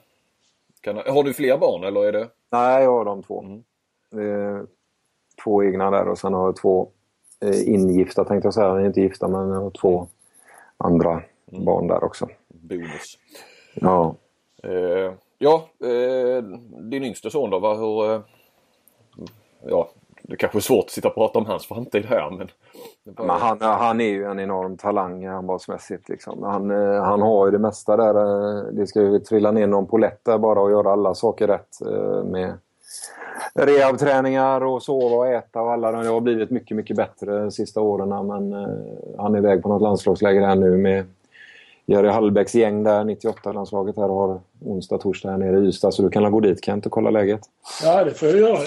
[0.81, 0.97] kan...
[0.97, 2.29] Har du fler barn eller är det?
[2.51, 3.41] Nej, jag har de två.
[3.43, 3.65] Mm.
[4.17, 4.67] Är
[5.45, 6.89] två egna där och sen har jag två
[7.41, 8.87] eh, ingifta tänkte jag säga.
[8.87, 10.09] Inte gifta men jag har två
[10.77, 11.23] andra
[11.53, 11.65] mm.
[11.65, 12.29] barn där också.
[12.49, 13.19] Bonus.
[13.75, 14.15] Ja.
[14.63, 16.43] Eh, ja, eh,
[16.91, 18.15] din yngste son då, vad, hur...
[18.15, 18.21] Eh,
[19.67, 19.91] ja,
[20.29, 22.49] det kanske är svårt att sitta och prata om hans framtid här men...
[23.05, 26.09] Men han, han är ju en enorm talang handbollsmässigt.
[26.09, 26.43] Liksom.
[26.43, 28.15] Han, eh, han har ju det mesta där.
[28.15, 31.81] Eh, det ska ju trilla ner någon polett där bara och göra alla saker rätt
[31.87, 32.53] eh, med
[33.55, 35.93] rehabträningar och sova och äta och alla.
[35.93, 38.53] Det har blivit mycket, mycket bättre de sista åren men
[39.19, 41.05] han är iväg på något landslagsläger här nu med
[41.87, 45.93] Jerry Hallbäcks gäng där, 98-landslaget här har onsdag, torsdag här nere i Ystad.
[45.93, 47.41] Så du kan gå dit Kent och kolla läget.
[47.83, 48.59] Ja, det får jag göra.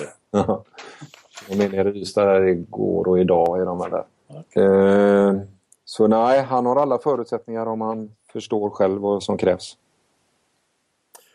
[1.49, 4.03] De är nere i Ystad där igår och idag är de där.
[4.39, 4.63] Okay.
[4.63, 5.41] Eh,
[5.85, 9.77] så nej, han har alla förutsättningar om han förstår själv vad som krävs.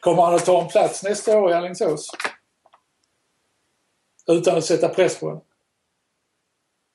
[0.00, 2.10] Kommer han att ta en plats nästa år i Alingsås?
[4.26, 5.42] Utan att sätta press på honom?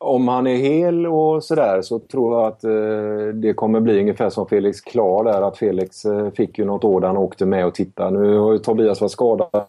[0.01, 4.30] om han är hel och sådär så tror jag att eh, det kommer bli ungefär
[4.30, 5.41] som Felix Klar där.
[5.41, 8.20] Att Felix eh, fick ju något år där han åkte med och tittade.
[8.20, 9.66] Nu har ju Tobias varit skadad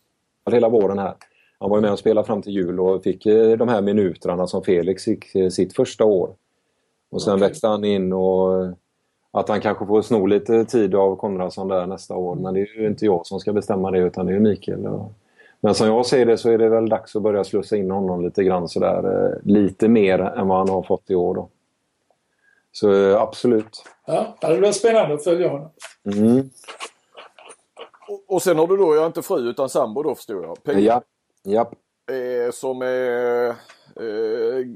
[0.51, 1.15] hela våren här.
[1.63, 4.47] Han var ju med och spelade fram till jul och fick eh, de här minuterna
[4.47, 6.35] som Felix fick eh, sitt första år.
[7.11, 7.49] Och sen okay.
[7.49, 8.73] växte han in och eh,
[9.31, 12.35] att han kanske får sno lite tid av Konradsson där nästa år.
[12.35, 14.87] Men det är ju inte jag som ska bestämma det utan det är Mikael.
[14.87, 15.13] Och
[15.61, 18.25] men som jag ser det så är det väl dags att börja slussa in honom
[18.25, 19.41] lite grann sådär.
[19.45, 21.49] Lite mer än vad han har fått i år då.
[22.73, 23.85] Så absolut.
[24.07, 25.71] Ja, det blir spännande att följa honom.
[26.05, 26.51] Mm.
[28.29, 30.63] Och, sen har du då, jag är inte fru utan sambo då förstår jag?
[30.63, 30.79] Pia.
[30.81, 31.03] Ja.
[31.45, 31.75] Japp.
[32.11, 34.67] Eh, som är eh,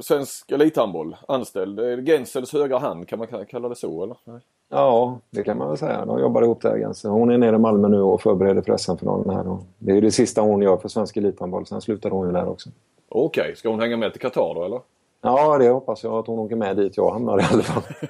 [0.00, 2.06] svensk elithandboll, anställd.
[2.06, 4.16] Gensels högra hand, kan man kalla det så eller?
[4.24, 4.40] Nej.
[4.70, 6.04] Ja, det kan man väl säga.
[6.04, 7.08] De jobbar ihop där ganska.
[7.08, 9.58] Hon är nere i Malmö nu och förbereder för SM-finalen här.
[9.78, 11.66] Det är det sista hon gör för svensk elithandboll.
[11.66, 12.70] Sen slutar hon ju där också.
[13.08, 13.54] Okej, okay.
[13.54, 14.80] ska hon hänga med till Qatar då eller?
[15.20, 17.82] Ja, det hoppas jag att hon åker med dit jag hamnar i alla fall.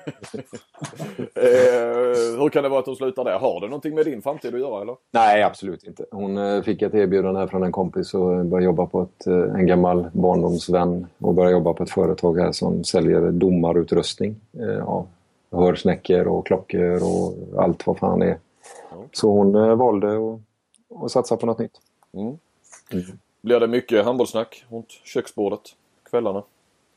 [1.35, 3.39] eh, hur kan det vara att hon slutar där?
[3.39, 4.97] Har det någonting med din framtid att göra eller?
[5.11, 6.05] Nej, absolut inte.
[6.11, 9.55] Hon eh, fick ett erbjudande här från en kompis och började jobba på ett, eh,
[9.55, 14.37] en gammal barndomsvän och började jobba på ett företag här som säljer domarutrustning.
[14.79, 15.07] Ja,
[15.51, 18.39] hörsnäckor och klockor och allt vad fan det är.
[19.13, 20.41] Så hon eh, valde att,
[21.05, 21.81] att satsa på något nytt.
[22.13, 22.27] Mm.
[22.93, 23.05] Mm.
[23.41, 25.61] Blir det mycket handbollssnack runt köksbordet
[26.11, 26.43] kvällarna?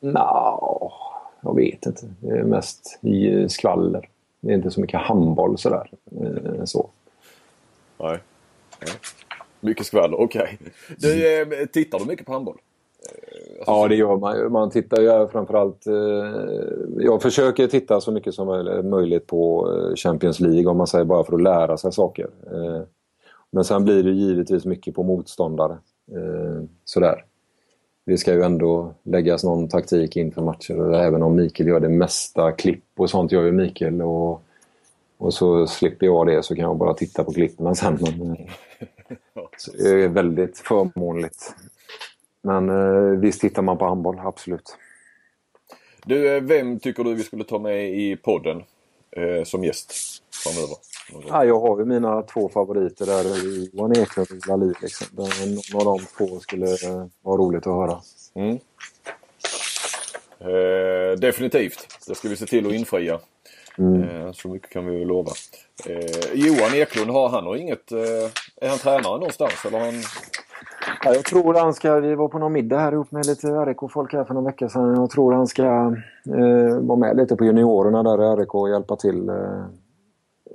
[0.02, 0.94] Nå,
[1.41, 2.02] jag vet inte.
[2.19, 4.10] Det är mest i skvaller.
[4.40, 5.91] Det är inte så mycket handboll sådär.
[6.22, 6.90] Eh, så.
[7.98, 8.19] Nej.
[8.80, 8.90] Nej.
[9.60, 10.57] Mycket skvaller, okej.
[10.60, 10.72] Okay.
[10.98, 12.57] Du, eh, tittar du mycket på handboll?
[13.65, 14.52] Ja, det gör man.
[14.52, 15.88] Man tittar ju framförallt...
[15.88, 15.94] Eh,
[16.98, 18.48] jag försöker titta så mycket som
[18.84, 22.30] möjligt på eh, Champions League om man säger bara för att lära sig saker.
[22.52, 22.82] Eh,
[23.52, 25.78] men sen blir det givetvis mycket på motståndare.
[26.86, 27.26] Sådär.
[28.06, 31.90] Det ska ju ändå läggas någon taktik inför matcher och även om Mikael gör det
[31.90, 34.44] mesta klipp och sånt gör ju Mikael och,
[35.18, 37.98] och så slipper jag det så kan jag bara titta på klippen sen.
[38.02, 38.38] Men,
[39.57, 41.56] så det är väldigt förmånligt.
[42.41, 44.78] Men eh, visst tittar man på handboll, absolut.
[46.06, 48.64] Du, eh, vem tycker du vi skulle ta med i podden
[49.11, 49.93] eh, som gäst
[50.43, 50.75] framöver?
[51.27, 53.23] Ja, jag har ju mina två favoriter där,
[53.73, 54.75] Johan Eklund och Ola Liv.
[54.81, 55.07] Liksom.
[55.73, 58.01] Någon av de två skulle eh, vara roligt att höra.
[58.35, 58.59] Mm.
[60.39, 63.19] Eh, definitivt, det ska vi se till att infria.
[63.77, 64.03] Mm.
[64.03, 65.31] Eh, så mycket kan vi väl lova.
[65.85, 67.91] Eh, Johan Eklund, har han inget...
[68.61, 70.03] är han tränare någonstans eller han
[71.03, 74.13] Ja, jag tror han ska, vi var på någon middag här ihop med lite RIK-folk
[74.13, 74.95] här för någon vecka sedan.
[74.95, 78.95] Jag tror han ska eh, vara med lite på juniorerna där i RIK och hjälpa
[78.95, 79.35] till eh,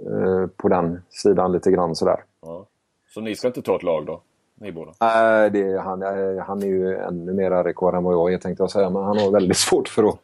[0.07, 2.25] eh, på den sidan lite grann sådär.
[2.43, 2.67] Ja.
[3.15, 4.21] Så ni ska inte ta ett lag då?
[4.61, 4.93] Ni båda?
[5.01, 8.63] Nej, det, han, eh, han är ju ännu mer RIK än vad jag är tänkte
[8.63, 8.91] jag säga.
[8.91, 10.19] Men han har väldigt svårt för att...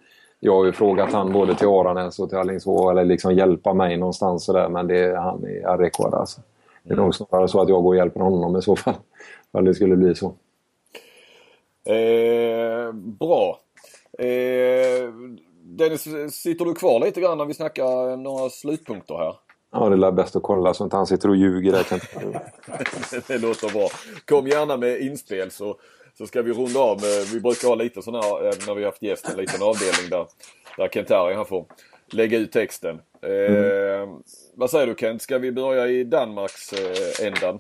[0.45, 3.97] Jag har ju frågat han både till Aranäs och till Alingsås eller liksom hjälpa mig
[3.97, 4.69] någonstans sådär.
[4.69, 6.41] Men det, han är RIK alltså.
[6.83, 7.05] Det är mm.
[7.05, 8.95] nog snarare så att jag går och hjälper honom i så fall.
[9.53, 10.35] Om det skulle bli så.
[11.85, 13.61] Eh, bra.
[14.19, 15.13] Eh,
[15.65, 19.35] Dennis, sitter du kvar lite grann när vi snackar några slutpunkter här?
[19.73, 21.73] Ja, det är bäst att kolla så att han sitter och ljuger.
[21.73, 21.85] Där.
[23.29, 23.89] det låter bra.
[24.25, 25.77] Kom gärna med inspel så,
[26.19, 27.01] så ska vi runda av.
[27.33, 30.11] Vi brukar ha lite sådana här eh, när vi har haft gäst, en liten avdelning
[30.11, 30.27] där,
[30.77, 31.67] där Kent-Harry han får
[32.13, 33.01] lägga ut texten.
[33.23, 34.09] Eh, mm.
[34.55, 35.23] Vad säger du Kent?
[35.23, 37.59] Ska vi börja i Danmarks eh, ändan?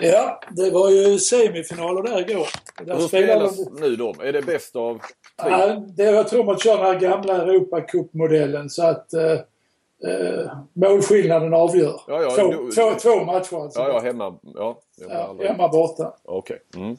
[0.00, 2.48] Ja, det var ju semifinaler där igår.
[2.84, 3.80] Där Hur spelas de...
[3.80, 4.14] nu då?
[4.22, 4.94] Är det bäst av
[5.42, 5.50] tre?
[5.50, 11.54] Ja, det, jag tror man kör den här gamla Europacup-modellen så att eh, eh, målskillnaden
[11.54, 12.00] avgör.
[12.06, 13.80] Ja, ja, två, du, två, två matcher alltså.
[13.80, 14.38] Ja, ja hemma.
[14.54, 16.14] Ja, ja hemma borta.
[16.24, 16.58] Okej.
[16.70, 16.82] Okay.
[16.82, 16.96] Mm.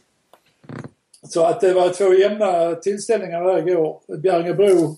[1.24, 4.02] Så att det var två jämna tillställningar där igår.
[4.18, 4.96] Bjärringebro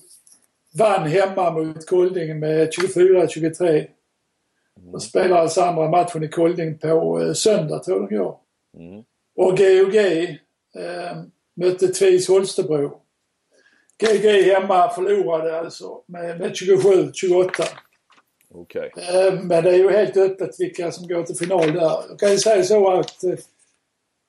[0.78, 3.88] vann hemma mot Kolding med 24-23.
[4.92, 8.36] De spelar alltså andra matchen i Kolding på eh, söndag tror jag de gör.
[8.78, 9.04] Mm.
[9.36, 11.24] Och GOG eh,
[11.56, 13.02] mötte Tvis Holstebro.
[14.04, 17.50] GG hemma förlorade alltså med, med 27-28.
[18.54, 18.90] Okay.
[18.96, 22.04] Eh, men det är ju helt öppet vilka som går till final där.
[22.10, 23.34] Jag kan ju säga så att eh,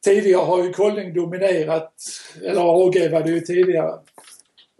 [0.05, 1.93] tidigare har ju Kolding dominerat,
[2.43, 3.99] eller AG var det ju tidigare.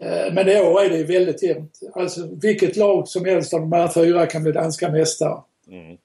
[0.03, 1.79] Eh, men i år är det väldigt jämnt.
[1.93, 5.41] Alltså vilket lag som helst av de här fyra kan bli danska mästare.
[5.71, 5.97] Mm.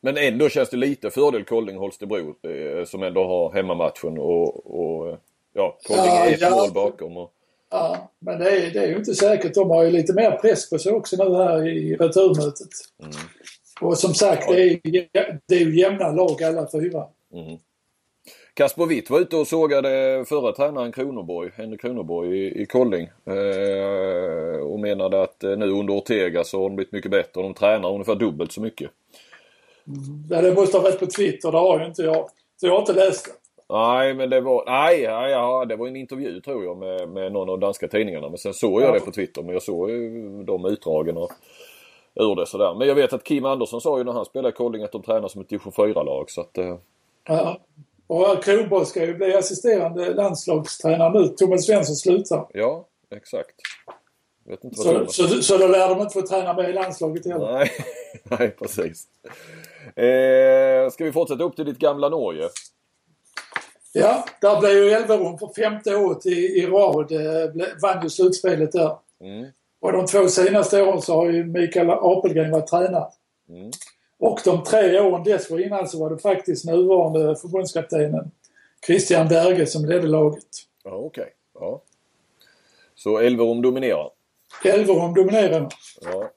[0.00, 5.18] Men ändå känns det lite fördel Kolding-Holstebro eh, som ändå har hemmamatchen och, och
[5.52, 6.50] ja, Kolding ja, är ett ja.
[6.50, 7.16] mål bakom.
[7.16, 7.32] Och...
[7.70, 9.54] Ja, men det är, det är ju inte säkert.
[9.54, 12.68] De har ju lite mer press på sig också nu här i returmötet.
[13.02, 13.12] Mm.
[13.80, 14.80] Och som sagt, det är,
[15.46, 17.06] det är ju jämna lag alla fyra.
[17.32, 17.58] Mm.
[18.58, 23.10] Kasper Witt var ute och sågade förra tränaren Kronoborg, Henrik Kronoborg i, i Kolling.
[23.26, 27.54] Eh, och menade att eh, nu under Ortega så har de blivit mycket bättre de
[27.54, 28.90] tränar ungefär dubbelt så mycket.
[29.86, 30.24] Mm.
[30.30, 32.28] Ja, det måste ha varit på Twitter, det har ju inte jag.
[32.56, 33.32] Så jag har inte läst det.
[33.74, 37.48] Nej, men det var, nej, ja, det var en intervju tror jag med, med någon
[37.48, 38.28] av danska tidningarna.
[38.28, 38.94] Men sen såg jag ja.
[38.94, 39.42] det på Twitter.
[39.42, 41.30] Men jag såg ju de utdragen och,
[42.14, 42.74] ur det sådär.
[42.78, 45.02] Men jag vet att Kim Andersson sa ju när han spelade i Kolling att de
[45.02, 46.30] tränar som ett division 4-lag.
[46.30, 46.76] Så att, eh...
[47.28, 47.60] ja.
[48.08, 51.28] Och Kronborg ska ju bli assisterande landslagstränare nu.
[51.28, 52.46] Thomas Svensson slutar.
[52.52, 53.54] Ja, exakt.
[54.76, 57.52] så, så, så då lär de inte få träna med i landslaget heller?
[57.52, 57.70] Nej,
[58.38, 59.06] nej precis.
[59.96, 62.48] Eh, ska vi fortsätta upp till ditt gamla Norge?
[63.92, 67.12] Ja, där blev ju Elverum för femte året i, i rad.
[67.12, 67.50] Eh,
[67.82, 68.96] vann ju slutspelet där.
[69.20, 69.46] Mm.
[69.80, 73.08] Och de två senaste åren så har ju Mikael Apelgren varit tränare.
[73.48, 73.70] Mm.
[74.18, 78.30] Och de tre åren dessförinnan så var det faktiskt nuvarande förbundskaptenen
[78.86, 80.44] Christian Berge som ledde laget.
[80.84, 81.22] Ja, Okej.
[81.22, 81.32] Okay.
[81.54, 81.82] Ja.
[82.94, 84.10] Så Elverum dominerar?
[84.64, 85.68] Elverum dominerar.
[86.00, 86.30] Ja.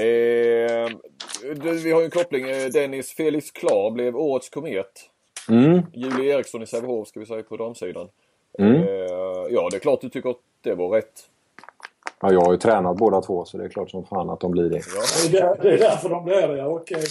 [0.00, 0.88] Eh,
[1.84, 2.48] vi har ju en koppling.
[2.48, 5.10] Eh, Dennis Felix Klar blev årets komet.
[5.48, 5.82] Mm.
[5.92, 8.08] Julie Eriksson i Sävehof ska vi säga på damsidan.
[8.58, 8.74] Mm.
[8.74, 11.28] Eh, ja, det är klart du tycker att det var rätt.
[12.22, 14.50] Ja, jag har ju tränat båda två så det är klart som fan att de
[14.50, 14.82] blir det.
[15.32, 15.56] Ja.
[15.62, 17.04] Det är därför de blir det, ja okej.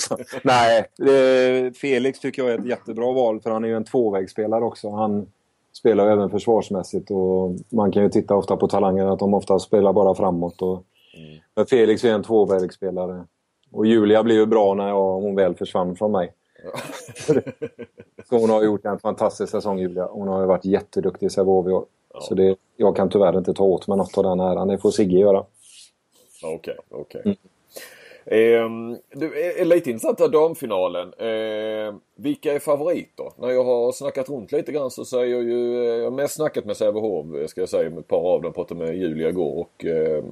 [0.44, 4.90] Nej, Felix tycker jag är ett jättebra val för han är ju en tvåvägsspelare också.
[4.90, 5.28] Han
[5.74, 9.94] spelar även försvarsmässigt och man kan ju titta ofta på talanger att de ofta spelar
[9.94, 10.62] bara framåt.
[10.62, 10.84] Och,
[11.18, 11.40] mm.
[11.56, 13.26] Men Felix är en tvåvägsspelare.
[13.72, 16.34] Och Julia blir ju bra när jag, hon väl försvann från mig.
[16.64, 16.80] Ja.
[18.30, 20.08] Så hon har gjort en fantastisk säsong Julia.
[20.12, 21.86] Hon har varit jätteduktig i Sävehof i år.
[22.20, 24.68] Så det, jag kan tyvärr inte ta åt mig något av den äran.
[24.68, 25.46] Det får Sigge göra.
[26.44, 27.22] Okej, okej.
[27.26, 27.38] Mm.
[28.26, 31.14] Eh, du, är lite intressant här damfinalen.
[31.18, 33.32] Eh, vilka är favoriter?
[33.38, 36.36] När jag har snackat runt lite grann så säger jag ju, eh, jag har mest
[36.36, 38.54] snackat med Sävehof eh, ska jag säga med ett par av dem.
[38.54, 40.24] Pratade med Julia igår och eh,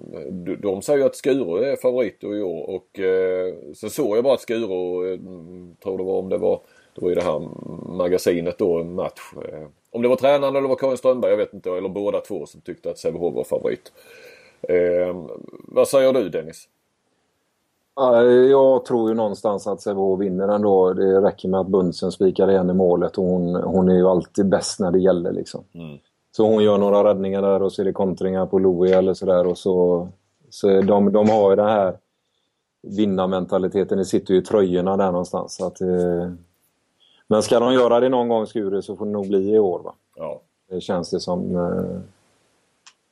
[0.59, 4.41] de säger att Skuru är favoriter i år och eh, sen såg jag bara att
[4.41, 6.61] Skuru, eh, mm, tror det var om det var,
[6.95, 7.39] det var i det här
[7.97, 9.21] magasinet då, en match.
[9.91, 12.61] Om det var tränaren eller var Karin Strömberg, jag vet inte, eller båda två som
[12.61, 13.91] tyckte att Sävehof var favorit.
[14.61, 15.15] Eh,
[15.67, 16.67] vad säger du Dennis?
[18.49, 20.93] Jag tror ju någonstans att Sävehof vinner ändå.
[20.93, 24.49] Det räcker med att Bunsen spikar igen i målet och hon, hon är ju alltid
[24.49, 25.31] bäst när det gäller.
[25.31, 25.63] Liksom.
[25.73, 25.97] Mm.
[26.31, 29.47] Så hon gör några räddningar där och så är det kontringar på Louie eller sådär.
[29.47, 30.07] Och så,
[30.49, 31.97] så de, de har ju den här
[32.81, 33.97] vinnarmentaliteten.
[33.97, 35.55] Det sitter ju i tröjorna där någonstans.
[35.55, 36.31] Så att, eh,
[37.29, 39.79] men ska de göra det någon gång Skure så får det nog bli i år.
[39.79, 39.95] Va?
[40.15, 40.41] Ja.
[40.69, 41.55] Det känns det som.
[41.55, 42.01] Eh,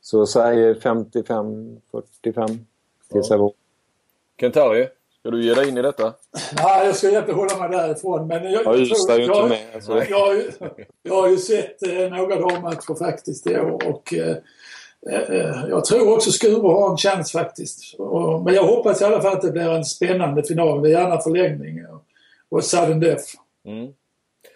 [0.00, 1.82] så säg 55-45
[2.22, 2.62] till
[3.08, 3.22] ja.
[3.22, 3.52] Sävehof.
[4.40, 4.88] Kent-Harry,
[5.20, 6.14] ska du ge dig in i detta?
[6.56, 8.26] Nej, jag ska inte hålla mig därifrån.
[8.26, 10.04] Men jag, jag, jag, tror, jag, med, alltså.
[10.04, 10.42] jag,
[11.02, 14.36] jag, har ju sett eh, några dammatcher faktiskt i år och eh,
[15.10, 17.94] eh, jag tror också Skuru har en chans faktiskt.
[17.98, 21.86] Och, men jag hoppas i alla fall att det blir en spännande final, gärna förlängning
[21.86, 22.02] och,
[22.48, 23.24] och sudden death.
[23.64, 23.92] Mm.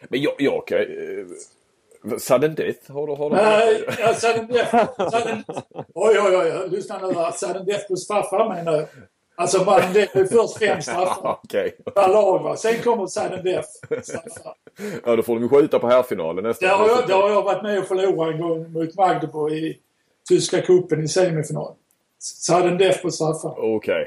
[0.08, 0.78] Men jag, jag kan...
[0.78, 2.92] Eh, sudden Death?
[2.92, 4.76] Har du, har du Nej, ja, Sudden Death.
[4.96, 5.44] Sudden,
[5.94, 6.68] oj, oj, oj.
[6.70, 7.30] Lyssna nu här.
[7.30, 8.86] Sudden Death på straffar menar jag.
[9.34, 11.38] Alltså Sudden Death är först fem straffar.
[11.44, 11.76] Okej.
[11.94, 12.56] Per lag va.
[12.56, 13.68] Sen kommer Sudden Death
[14.02, 14.54] straffar.
[15.04, 16.68] Ja, då får de ju skjuta på herrfinalen nästan.
[16.68, 19.78] Det har, jag, det har jag varit med och förlorat en gång mot Magdeburg i
[20.28, 21.74] tyska kuppen i semifinal.
[22.18, 23.50] Sudden Death på straffar.
[23.50, 23.74] Okej.
[23.74, 24.04] Okay.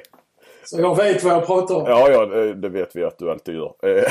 [0.66, 1.84] Så jag vet vad jag pratar om.
[1.86, 3.74] Ja, ja det vet vi att du alltid gör.
[3.82, 4.04] Eh,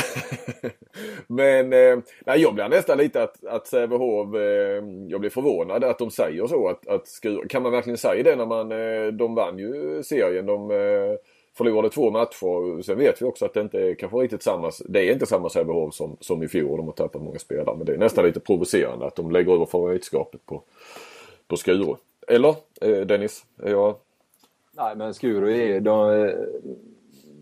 [1.27, 5.99] men eh, nej, jag blir nästan lite att, att Sävehof, eh, jag blir förvånad att
[5.99, 6.69] de säger så.
[6.69, 7.09] Att, att
[7.49, 8.69] kan man verkligen säga det när man,
[9.17, 10.47] de vann ju serien.
[10.47, 10.69] De
[11.57, 12.83] förlorade två matcher.
[12.83, 15.49] Sen vet vi också att det inte är kanske riktigt samma, det är inte samma
[15.49, 16.77] Sävehof som, som i fjol.
[16.77, 17.77] De har tappat många spelare.
[17.77, 20.63] Men det är nästan lite provocerande att de lägger över favoritskapet på,
[21.49, 21.95] på Skuru.
[22.29, 22.55] Eller
[23.05, 23.45] Dennis?
[23.63, 23.95] Är jag
[24.77, 25.81] Nej, men Skuru är...
[25.81, 26.31] De,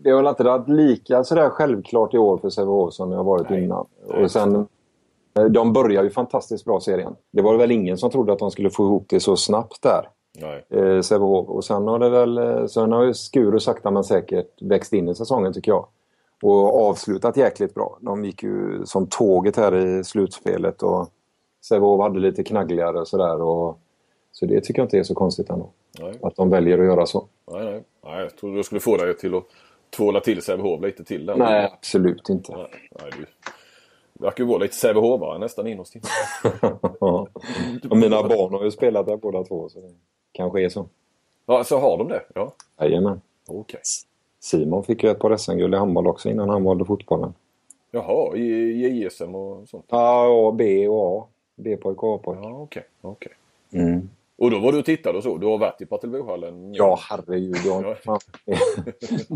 [0.03, 3.23] det har väl inte varit lika sådär självklart i år för Sävehof som det har
[3.23, 3.63] varit Nej.
[3.63, 3.85] innan.
[4.07, 4.67] Och sen,
[5.49, 7.15] de börjar ju fantastiskt bra serien.
[7.31, 10.09] Det var väl ingen som trodde att de skulle få ihop det så snabbt där.
[10.69, 11.49] Eh, Sävehof.
[11.49, 12.69] Och sen har det väl...
[12.69, 15.85] Sen har ju Skuru sakta men säkert växt in i säsongen tycker jag.
[16.41, 17.97] Och avslutat jäkligt bra.
[18.01, 21.09] De gick ju som tåget här i slutspelet och
[21.65, 23.37] Sävehof hade lite knaggligare och sådär.
[24.31, 25.69] Så det tycker jag inte är så konstigt ändå.
[25.99, 26.13] Nej.
[26.21, 27.27] Att de väljer att göra så.
[27.51, 27.83] Nej, nej.
[28.03, 29.43] nej jag trodde jag skulle få dig till att
[29.89, 31.25] tvåla till Sävehof lite till.
[31.25, 31.35] Där.
[31.35, 32.51] Nej, absolut inte.
[32.51, 32.67] Nej,
[33.01, 33.25] nej, du
[34.23, 36.03] verkar ju vara lite Sävehofare nästan innerst inne.
[36.99, 37.27] ja.
[37.89, 39.93] Och mina barn har ju spelat där båda två så det
[40.31, 40.85] kanske är så.
[41.45, 42.21] Ja, så har de det?
[42.35, 42.53] Ja.
[42.79, 43.21] Jajamän.
[43.47, 43.79] Okay.
[44.39, 47.33] Simon fick ju ett par SM-guld i handboll också innan han valde fotbollen.
[47.91, 49.85] Jaha, i JSM och sånt?
[49.87, 51.27] Ja, B och A.
[51.55, 52.39] B-pojk och A-pojk.
[52.41, 52.83] Ja, okej.
[53.01, 53.11] Okay.
[53.11, 53.33] okay.
[53.83, 54.09] Mm.
[54.37, 55.37] Och då var du och tittade och så?
[55.37, 56.73] Du har varit i Partillebohallen?
[56.73, 57.57] Ja, herregud.
[57.65, 58.19] Jag har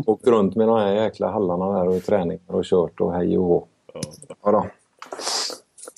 [0.10, 3.44] åkt runt med de här jäkla hallarna där och träningar och kört och hej och
[3.44, 3.66] hå.
[4.42, 4.66] Ja.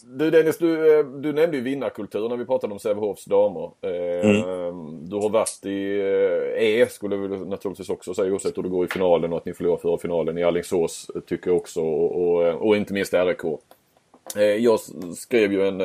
[0.05, 3.71] Du Dennis, du, eh, du nämnde ju vinnarkultur när vi pratade om Sävehofs damer.
[3.81, 5.09] Eh, mm.
[5.09, 6.01] Du har varit i
[6.59, 9.55] E, skulle vi naturligtvis också säga, oavsett hur det går i finalen och att ni
[9.55, 11.81] förlorar före finalen i Alingsås, tycker jag också.
[11.81, 13.43] Och, och, och inte minst RIK.
[14.59, 14.81] Jag
[15.17, 15.81] skrev ju en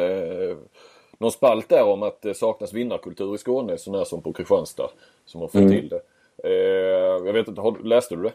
[1.17, 4.89] någon spalt där om att det saknas vinnarkultur i Skåne sånär som på Kristianstad.
[5.25, 5.71] Som har fått mm.
[5.71, 6.01] till det.
[6.43, 8.33] Eh, jag vet inte, har, läste du det?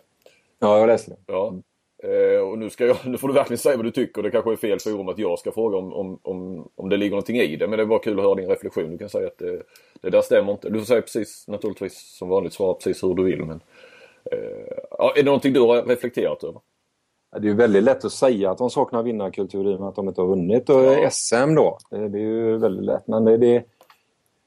[0.59, 1.17] Ja, jag läste det.
[1.27, 1.55] Ja.
[2.03, 4.23] Eh, och nu, ska jag, nu får du verkligen säga vad du tycker.
[4.23, 7.11] Det kanske är fel forum att jag ska fråga om, om, om, om det ligger
[7.11, 7.69] någonting i det.
[7.69, 8.91] Men det var kul att höra din reflektion.
[8.91, 9.63] Du kan säga att det,
[10.01, 10.71] det där stämmer inte.
[10.71, 13.45] Du får säga precis, naturligtvis som vanligt, svara precis hur du vill.
[13.45, 13.61] Men,
[14.33, 14.39] eh,
[14.99, 16.61] är det någonting du har reflekterat över?
[17.39, 20.09] Det är väldigt lätt att säga att de saknar vinnarkultur i och med att de
[20.09, 21.13] inte har vunnit och.
[21.13, 21.79] SM då.
[21.91, 23.07] Det är ju väldigt lätt.
[23.07, 23.65] Men det, det,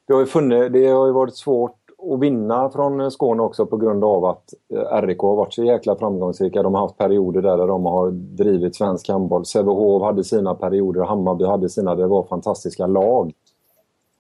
[0.08, 1.78] det, har ju funnit, det har ju varit svårt
[2.14, 5.96] att vinna från Skåne också på grund av att eh, RIK har varit så jäkla
[5.96, 6.64] framgångsrika.
[6.64, 9.46] De har haft perioder där de har drivit svensk handboll.
[9.46, 11.96] Sävehof hade sina perioder, Hammarby hade sina.
[11.96, 13.34] Det var fantastiska lag.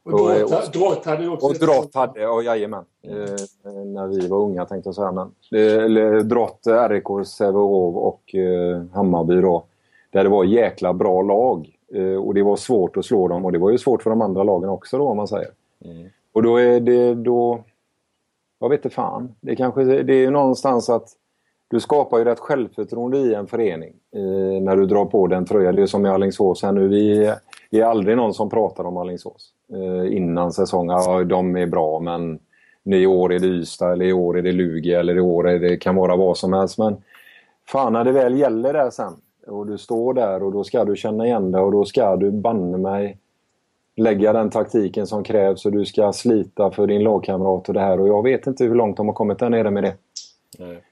[0.03, 1.47] Och Drott hade ju också...
[1.47, 2.85] Och Drott hade, ja jajamän.
[3.03, 3.11] Eh,
[3.85, 5.11] när vi var unga tänkte jag säga.
[5.11, 6.59] Men, eller Drott,
[6.89, 9.65] RIK, Sävehof och eh, Hammarby då.
[10.11, 11.69] Där det var jäkla bra lag.
[11.93, 14.21] Eh, och det var svårt att slå dem och det var ju svårt för de
[14.21, 15.49] andra lagen också då om man säger.
[15.85, 16.07] Mm.
[16.33, 17.63] Och då är det då...
[18.59, 19.35] Jag vet inte fan.
[19.41, 21.09] Det, kanske, det är ju någonstans att
[21.67, 25.75] du skapar ju rätt självförtroende i en förening eh, när du drar på den tröjan.
[25.75, 26.87] Det är som i Alingsås här nu.
[26.87, 27.33] Vi,
[27.73, 30.97] vi är aldrig någon som pratar om Alingsås eh, innan säsongen.
[31.05, 32.39] Ja, de är bra men
[32.83, 35.59] i år är det Ystad eller i år är det Lugi eller i år är
[35.59, 36.77] det kan vara vad som helst.
[36.77, 36.97] Men
[37.67, 39.13] fan när det väl gäller där sen
[39.47, 42.31] och du står där och då ska du känna igen det och då ska du
[42.31, 43.17] banne mig
[43.95, 47.99] lägga den taktiken som krävs och du ska slita för din lagkamrat och det här
[47.99, 49.95] och jag vet inte hur långt de har kommit där nere med det.
[50.59, 50.83] Nej.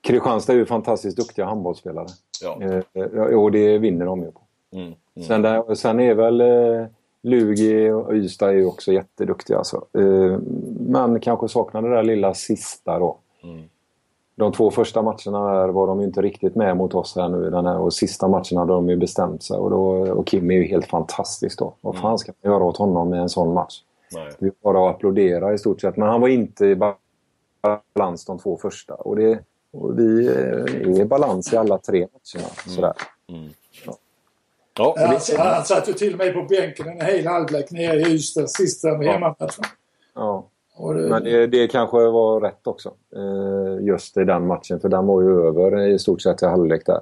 [0.00, 2.06] Kristianstad är ju fantastiskt duktiga handbollsspelare.
[2.42, 2.58] Ja.
[2.94, 4.40] Eh, och det vinner de ju på.
[4.72, 4.94] Mm.
[5.16, 5.28] Mm.
[5.28, 6.86] Sen, där, sen är väl eh,
[7.22, 9.58] Lugi och Ystad är ju också jätteduktiga.
[9.58, 9.84] Alltså.
[9.98, 10.38] Eh,
[10.80, 13.18] men kanske saknar det där lilla sista då.
[13.42, 13.62] Mm.
[14.34, 17.50] De två första matcherna där var de inte riktigt med mot oss här nu.
[17.50, 19.56] Den här, och sista matchen hade de ju bestämt sig.
[19.56, 21.74] Och, då, och Kim är ju helt fantastisk då.
[21.80, 23.82] Vad fan ska man göra åt honom i en sån match?
[24.12, 24.30] Nej.
[24.38, 25.96] Det är bara att applådera i stort sett.
[25.96, 26.76] Men han var inte i
[27.94, 28.94] balans de två första.
[28.94, 29.38] Och, det,
[29.72, 32.48] och vi är i balans i alla tre matcherna.
[32.66, 32.92] Sådär.
[34.78, 38.02] Ja, Han, han satt ju till och med på bänken en hel halvlek nere i
[38.14, 39.64] Ystad sista hemmamatchen.
[40.14, 40.46] Ja.
[40.78, 42.88] Det, Men det, det kanske var rätt också.
[43.16, 44.80] Eh, just i den matchen.
[44.80, 47.00] För den var ju över i stort sett i halvlek där.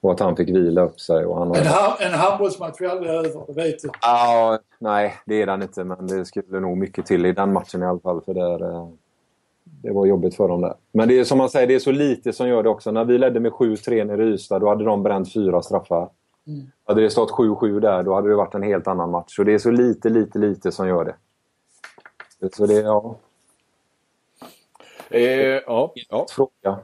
[0.00, 1.24] Och att han fick vila upp sig.
[1.26, 1.56] Och han har...
[1.56, 3.88] en, ha- en handbollsmatch är aldrig över, det vet du.
[4.02, 5.84] Ja, nej, det är den inte.
[5.84, 8.20] Men det skulle nog mycket till i den matchen i alla fall.
[8.20, 8.88] För där, eh,
[9.64, 10.74] det var jobbigt för dem där.
[10.92, 12.90] Men det är som man säger, det är så lite som gör det också.
[12.90, 16.08] När vi ledde med 7-3 nere i Ystad, då hade de bränt fyra straffar.
[16.84, 19.36] Hade det stått 7-7 där, då hade det varit en helt annan match.
[19.36, 21.14] Så det är så lite, lite, lite som gör det.
[22.52, 23.16] Så det, ja,
[25.10, 25.22] eh,
[25.66, 26.78] ja, ja, fråga.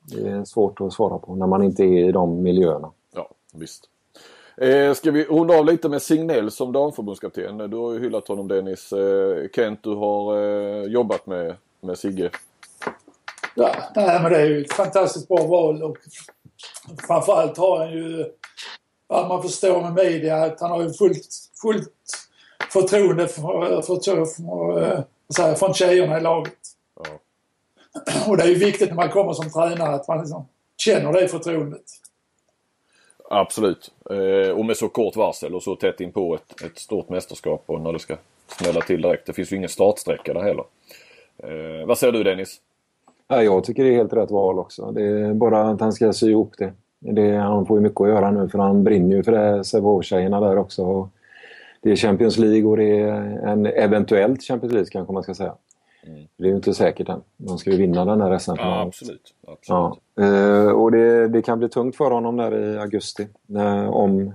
[0.00, 2.90] Det är svårt att svara på när man inte är i de miljöerna.
[3.14, 3.88] ja, visst.
[4.56, 7.58] Eh, ska vi runda av lite med Signell som damförbundskapten?
[7.58, 8.92] Du har ju hyllat honom Dennis.
[8.92, 12.30] Eh, Kent, du har eh, jobbat med, med Sigge.
[13.54, 15.96] Ja, nej, men det är ju ett fantastiskt bra val och
[17.06, 18.24] framförallt har han ju,
[19.06, 21.28] vad man förstår med media, att han har ju fullt,
[21.62, 21.92] fullt
[22.72, 24.24] förtroende för, för, för,
[25.36, 26.58] för, eh, från tjejerna i laget.
[27.04, 27.10] Ja.
[28.28, 31.28] Och det är ju viktigt när man kommer som tränare att man liksom känner det
[31.28, 31.84] förtroendet.
[33.30, 33.92] Absolut.
[34.10, 37.62] Eh, och med så kort varsel och så tätt in på ett, ett stort mästerskap
[37.66, 38.16] och när det ska
[38.46, 39.26] smälla till direkt.
[39.26, 40.64] Det finns ju ingen startsträcka där heller.
[41.38, 42.60] Eh, vad säger du Dennis?
[43.28, 44.90] Ja, jag tycker det är helt rätt val också.
[44.92, 46.72] Det är bara att han ska sy ihop det.
[46.98, 50.40] Det han får ju mycket att göra nu för han brinner ju för det Sävehof-tjejerna
[50.40, 51.08] där också.
[51.82, 53.12] Det är Champions League och det är
[53.46, 55.54] en eventuellt Champions League kanske man ska säga.
[56.36, 57.20] Det är ju inte säkert än.
[57.36, 58.52] De ska ju vinna den här SM.
[58.56, 59.34] Ja, absolut.
[59.46, 59.98] absolut.
[60.16, 60.24] Ja.
[60.24, 63.28] Eh, och det, det kan bli tungt för honom där i augusti.
[63.46, 64.32] När, om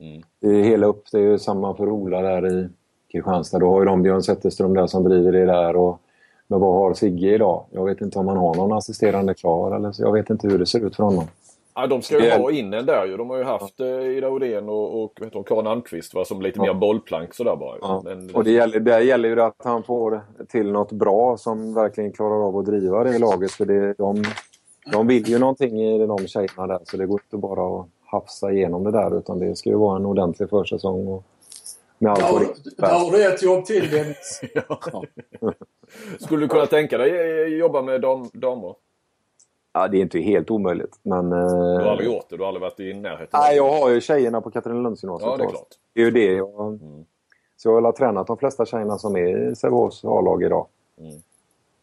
[0.00, 0.22] Mm.
[0.40, 1.04] det är hela upp.
[1.12, 2.68] Det är ju samma för Ola där i
[3.12, 3.58] Kristianstad.
[3.58, 5.76] Då har ju de Björn Zetterström där som driver det där.
[5.76, 5.98] Och,
[6.46, 7.64] men vad har Sigge idag?
[7.70, 9.76] Jag vet inte om han har någon assisterande klar.
[9.76, 11.24] Eller, så jag vet inte hur det ser ut för honom.
[11.74, 13.16] Ja, de ska ju Det- ha in en där ju.
[13.16, 16.42] De har ju haft eh, Ida Odén och, och heter hon, Karin Almqvist va, som
[16.42, 16.62] lite Ja.
[16.62, 17.76] mer bollplank sådär bara.
[17.80, 18.02] Ja.
[18.04, 21.74] Men, Och det gäller, där gäller ju det att han får till något bra som
[21.74, 23.50] verkligen klarar av att driva det laget.
[23.50, 24.22] För det, de,
[24.92, 26.78] de vill ju någonting i de tjejerna där.
[26.84, 29.18] Så det går inte bara att hafsa igenom det där.
[29.18, 31.08] Utan det ska ju vara en ordentlig försäsong.
[31.08, 31.24] Och
[31.98, 34.40] med allt Där, det där har du ett jobb till Dennis.
[36.20, 37.10] Skulle du kunna tänka dig
[37.42, 38.74] eh, jobba med dam, damer?
[39.72, 40.98] Ja, det är inte helt omöjligt.
[41.02, 42.36] Men, Du har eh, aldrig gjort det?
[42.36, 43.28] Du har aldrig varit i närheten?
[43.32, 45.30] nej, jag har ju tjejerna på Katrinelundsgymnasiet.
[45.30, 45.68] Ja, det är klart.
[45.94, 46.68] Det är ju det jag...
[46.68, 47.04] Mm.
[47.56, 50.66] Så jag har tränat de flesta tjejerna som är i Sävehofs A-lag idag.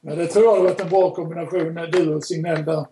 [0.01, 2.85] Men det tror jag har varit en bra kombination, du och Signell där.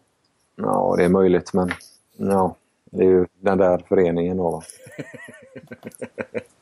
[0.56, 1.70] Ja, det är möjligt, men
[2.18, 2.56] ja,
[2.86, 4.50] det är ju den där föreningen då.
[4.50, 4.62] va.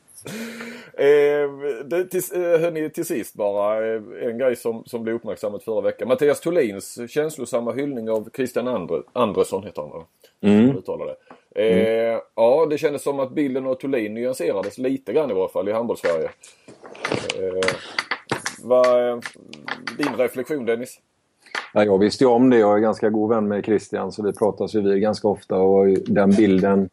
[0.98, 1.50] Eh,
[1.84, 5.80] det, till, eh, hörni, till sist bara eh, en grej som, som blev uppmärksammat förra
[5.80, 6.08] veckan.
[6.08, 10.04] Mattias Thulins känslosamma hyllning av Christian Andre, Andresson heter han va?
[10.40, 10.82] Mm.
[11.54, 12.12] Det.
[12.12, 15.68] Eh, Ja, det kändes som att bilden av Thulin nyanserades lite grann i varje fall
[15.68, 16.30] i handbollssverige.
[17.38, 17.70] Eh,
[18.62, 19.18] vad, eh,
[19.98, 21.00] din reflektion Dennis?
[21.74, 22.58] Ja, jag visste ju om det.
[22.58, 25.56] Jag är ganska god vän med Christian så vi pratas ju vid ganska ofta.
[25.56, 26.88] Och den bilden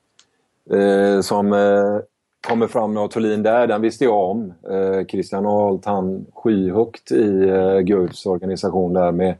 [0.72, 2.00] eh, som eh,
[2.48, 4.54] kommer fram med Thulin där, den visste jag om.
[4.70, 9.36] Eh, Christian har hållit han skyhögt i eh, Guds organisation där med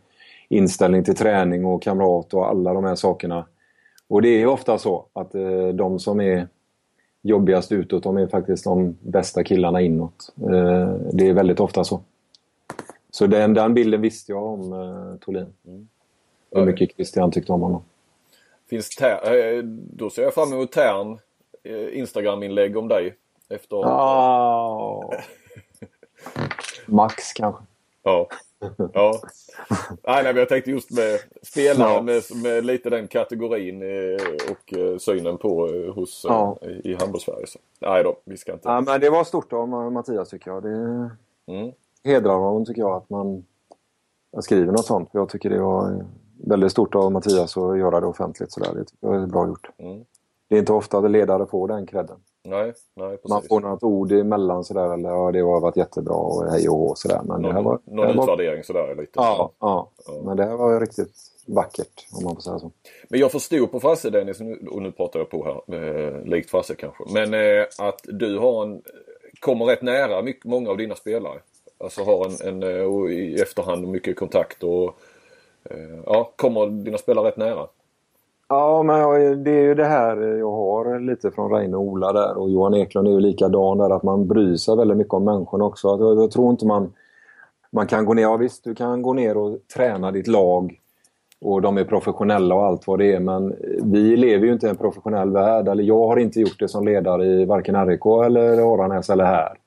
[0.50, 3.46] inställning till träning och kamrat och alla de här sakerna.
[4.08, 6.48] Och det är ofta så att eh, de som är
[7.22, 10.34] jobbigast utåt, de är faktiskt de bästa killarna inåt.
[10.38, 12.02] Eh, det är väldigt ofta så.
[13.12, 15.54] Så den, den bilden visste jag om eh, Thulin.
[16.52, 17.84] Hur mycket Christian tyckte om honom.
[18.70, 21.20] Finns ter, eh, då ser jag fram emot Tern
[21.92, 23.16] Instagram-inlägg om dig.
[23.50, 23.82] Efter...
[23.86, 25.12] Ah.
[26.86, 27.64] Max kanske.
[28.04, 28.28] Ja.
[28.94, 29.14] Ja.
[30.04, 34.78] Nej, nej, men jag tänkte just med spelare med, med lite den kategorin eh, och
[34.78, 36.58] eh, synen på eh, hos, eh, Ja.
[36.84, 37.46] i handbolls-Sverige.
[37.80, 38.70] Nej då, vi ska inte...
[38.70, 40.64] Ja, men det var stort av Mattias tycker jag.
[40.64, 41.10] Det
[41.48, 41.72] Mm.
[42.04, 43.46] hedrar honom tycker jag att man
[44.42, 45.10] skriver något sånt.
[45.12, 46.06] Jag tycker det var
[46.48, 48.74] väldigt stort av Mattias att göra det offentligt sådär.
[48.74, 49.70] Det tycker jag är bra gjort.
[49.78, 50.06] Mm.
[50.54, 52.18] Det är inte ofta att ledare får den credden.
[52.44, 53.30] Nej, nej precis.
[53.30, 56.78] Man får något ord emellan sådär eller ja, det har varit jättebra och hej och
[56.78, 57.22] hå sådär.
[57.24, 59.12] Men det här Någon, var, någon det var, utvärdering sådär lite.
[59.16, 60.14] ja, ja, Ja.
[60.26, 61.14] men det här var riktigt
[61.48, 62.72] vackert om man får säga så.
[63.10, 64.40] Men jag förstod på Frasse Dennis,
[64.72, 67.04] och nu pratar jag på här, eh, likt Frasse kanske.
[67.14, 68.82] Men eh, att du har en,
[69.40, 71.40] kommer rätt nära mycket, många av dina spelare.
[71.78, 74.96] Alltså har en, en eh, och i efterhand mycket kontakt och
[75.70, 77.68] eh, ja, kommer dina spelare rätt nära.
[78.54, 82.38] Ja, men det är ju det här jag har lite från Reine och Ola där
[82.38, 85.66] och Johan Eklund är ju likadan där att man bryr sig väldigt mycket om människorna
[85.66, 85.88] också.
[85.88, 86.94] Jag, jag tror inte man,
[87.72, 90.80] man kan gå ner, ja visst du kan gå ner och träna ditt lag
[91.42, 94.70] och de är professionella och allt vad det är men vi lever ju inte i
[94.70, 95.68] en professionell värld.
[95.68, 99.58] Eller jag har inte gjort det som ledare i varken RIK eller Aranäs eller här.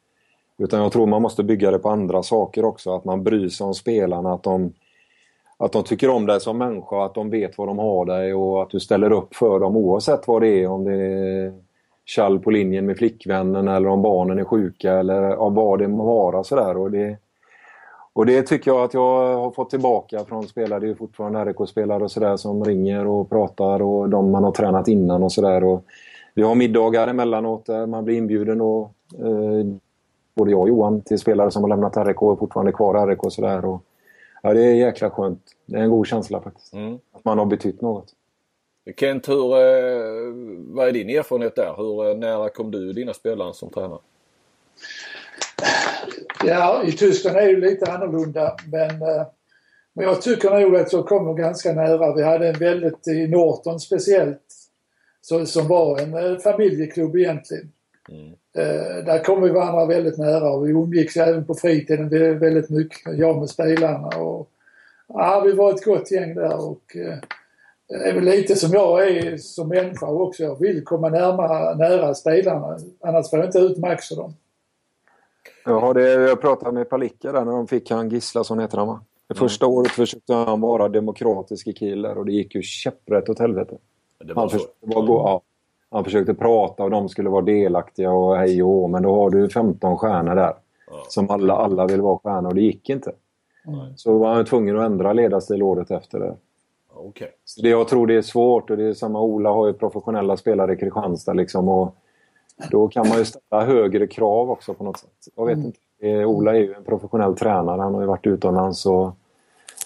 [0.58, 2.94] Utan jag tror man måste bygga det på andra saker också.
[2.94, 4.72] Att man bryr sig om spelarna, att de,
[5.58, 8.62] att de tycker om dig som människa, att de vet vad de har dig och
[8.62, 10.68] att du ställer upp för dem oavsett vad det är.
[10.68, 11.52] Om det är
[12.16, 16.44] kall på linjen med flickvännen eller om barnen är sjuka eller vad det må vara.
[16.44, 16.76] Sådär.
[16.76, 17.18] Och, det,
[18.12, 20.80] och det tycker jag att jag har fått tillbaka från spelare.
[20.80, 24.88] Det är fortfarande RIK-spelare och sådär som ringer och pratar och de man har tränat
[24.88, 25.80] innan och sådär.
[26.34, 29.66] Vi har middagar emellanåt där man blir inbjuden och eh,
[30.34, 33.12] både jag och Johan till spelare som har lämnat RIK och fortfarande är kvar i
[33.12, 33.64] RIK och sådär.
[33.64, 33.82] Och,
[34.42, 35.42] ja, det är jäkla skönt.
[35.66, 36.72] Det är en god känsla faktiskt.
[36.72, 36.98] Mm.
[37.12, 38.12] Att man har betytt något.
[38.96, 41.74] Kent, hur, eh, vad är din erfarenhet där?
[41.76, 43.98] Hur eh, nära kom du dina spelare som tränare?
[46.44, 49.26] Ja, i Tyskland är det ju lite annorlunda men, eh,
[49.92, 52.14] men jag tycker nog att jag kommer ganska nära.
[52.14, 54.54] Vi hade en väldigt, i Norton speciellt,
[55.20, 57.72] så, som var en familjeklubb egentligen.
[58.08, 58.32] Mm.
[58.56, 62.70] Eh, där kom vi varandra väldigt nära och vi umgicks även på fritiden vä- väldigt
[62.70, 64.08] mycket, jag med spelarna.
[64.08, 64.48] Och,
[65.08, 67.18] ja, vi var ett gott gäng där och eh,
[67.88, 70.42] det är väl lite som jag är som människa också.
[70.42, 74.34] Jag vill komma närmare, nära spelarna annars får jag inte ut max för dem.
[75.64, 78.86] Jag, har det, jag pratade med Palicka där när de fick han Gislason heter han
[78.86, 79.00] va?
[79.28, 83.38] Det första året försökte han vara demokratisk i Kiel och det gick ju käpprätt åt
[83.38, 83.76] helvete.
[84.24, 84.56] Det var Han så.
[84.58, 85.40] försökte, vara, gå- ja,
[85.90, 89.30] han försökte prata och de skulle vara delaktiga och hej och hå, men då har
[89.30, 90.54] du 15 stjärnor där.
[90.90, 91.04] Ja.
[91.08, 93.12] Som alla, alla vill vara stjärnor och det gick inte.
[93.96, 96.34] Så var han tvungen att ändra ledarstil året efter det.
[96.94, 97.32] Okej.
[97.44, 100.36] Så det jag tror det är svårt och det är samma Ola har ju professionella
[100.36, 101.94] spelare i Kristianstad liksom och
[102.70, 105.28] då kan man ju ställa högre krav också på något sätt.
[105.36, 105.78] Jag vet inte.
[106.00, 107.82] Eh, Ola är ju en professionell tränare.
[107.82, 109.12] Han har ju varit utomlands och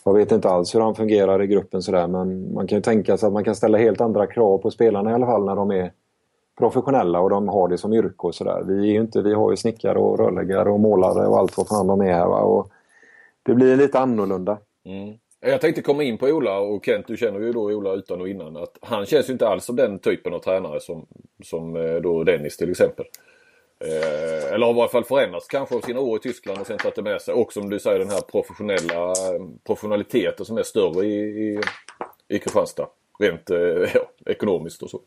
[0.04, 3.16] jag vet inte alls hur han fungerar i gruppen sådär men man kan ju tänka
[3.16, 5.70] sig att man kan ställa helt andra krav på spelarna i alla fall när de
[5.70, 5.92] är
[6.60, 8.62] professionella och de har det som yrke och sådär.
[8.66, 11.86] Vi, är inte, vi har ju snickare och rörläggare och målare och allt vad fan
[11.86, 12.26] de är.
[12.26, 12.40] Va?
[12.40, 12.70] Och
[13.42, 14.58] det blir lite annorlunda.
[14.84, 15.14] Mm.
[15.40, 18.28] Jag tänkte komma in på Ola och Kent, du känner ju då Ola utan och
[18.28, 18.56] innan.
[18.56, 21.06] Att han känns ju inte alls som den typen av tränare som,
[21.44, 23.04] som eh, då Dennis till exempel.
[23.84, 26.78] Eh, eller har i varje fall förändrats kanske av sina år i Tyskland och sen
[26.78, 27.34] tagit det med sig.
[27.34, 31.60] Och som du säger den här professionella eh, professionaliteten som är större i, i,
[32.28, 32.86] i Kristianstad.
[33.18, 33.56] Rent eh,
[33.94, 35.00] ja, ekonomiskt och så.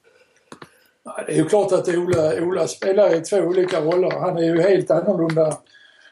[1.25, 4.11] Det är ju klart att Ola, Ola spelar i två olika roller.
[4.11, 5.57] Han är ju helt annorlunda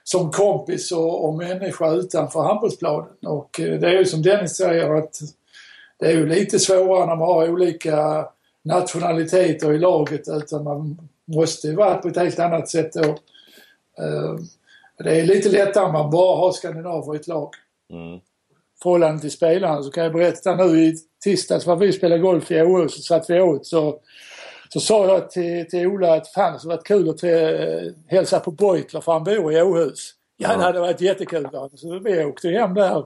[0.03, 3.15] som kompis och, och människa utanför handbollsplanen.
[3.25, 5.19] Och eh, det är ju som Dennis säger att
[5.99, 8.27] det är ju lite svårare när man har olika
[8.63, 10.97] nationaliteter i laget utan man
[11.35, 13.09] måste ju vara på ett helt annat sätt då.
[14.03, 14.35] Eh,
[15.03, 17.49] Det är lite lättare om man bara har skandinaver i ett lag.
[17.93, 18.19] Mm.
[18.83, 22.61] Förhållande till spelarna så kan jag berätta nu i tisdags när vi spelade golf i
[22.61, 23.99] Åhus så satt vi åt så
[24.69, 28.51] så sa jag till, till Ola att fan det varit kul att eh, hälsa på
[28.51, 30.13] Beutler för han bor i Åhus.
[30.37, 31.47] Ja, det hade varit jättekul.
[31.75, 33.05] Så vi åkte hem där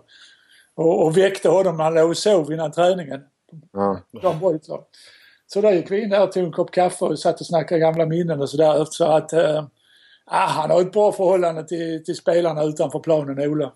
[0.75, 1.79] och, och väckte honom.
[1.79, 3.21] Han låg och sov innan träningen.
[3.73, 3.99] Ja.
[4.11, 4.79] John Beutler.
[5.47, 7.81] Så då gick vi in där och tog en kopp kaffe och satt och snackade
[7.81, 8.85] gamla minnen och sådär.
[8.85, 9.65] Så att eh,
[10.25, 13.71] ah, han har ett bra förhållande till, till spelarna utanför planen, Ola.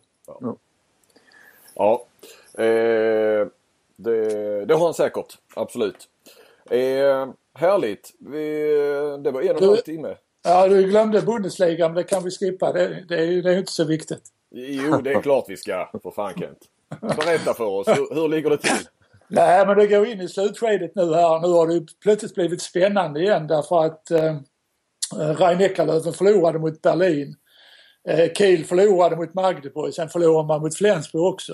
[1.74, 2.06] Ja,
[2.54, 3.48] eh,
[3.96, 5.38] det, det har han säkert.
[5.56, 6.08] Absolut.
[6.70, 8.14] Eh, härligt.
[8.20, 8.72] Vi,
[9.24, 10.16] det var en och en halv timme.
[10.44, 12.74] Ja, du glömde Bundesliga, men det kan vi skippa.
[12.74, 14.24] Det, det, är det är inte så viktigt.
[14.52, 15.90] Jo, det är klart vi ska.
[16.04, 16.60] För fan Kent.
[17.02, 17.88] Berätta för oss.
[17.88, 18.88] Hur, hur ligger det till?
[19.30, 21.39] Nej, men det går in i slutskedet nu här.
[21.39, 24.35] Nu har det plötsligt blivit spännande igen därför att eh,
[25.15, 27.35] Rhein Eckerlöven förlorade mot Berlin.
[28.10, 31.53] Eh, Kiel förlorade mot Magdeburg, sen förlorade man mot Flensburg också.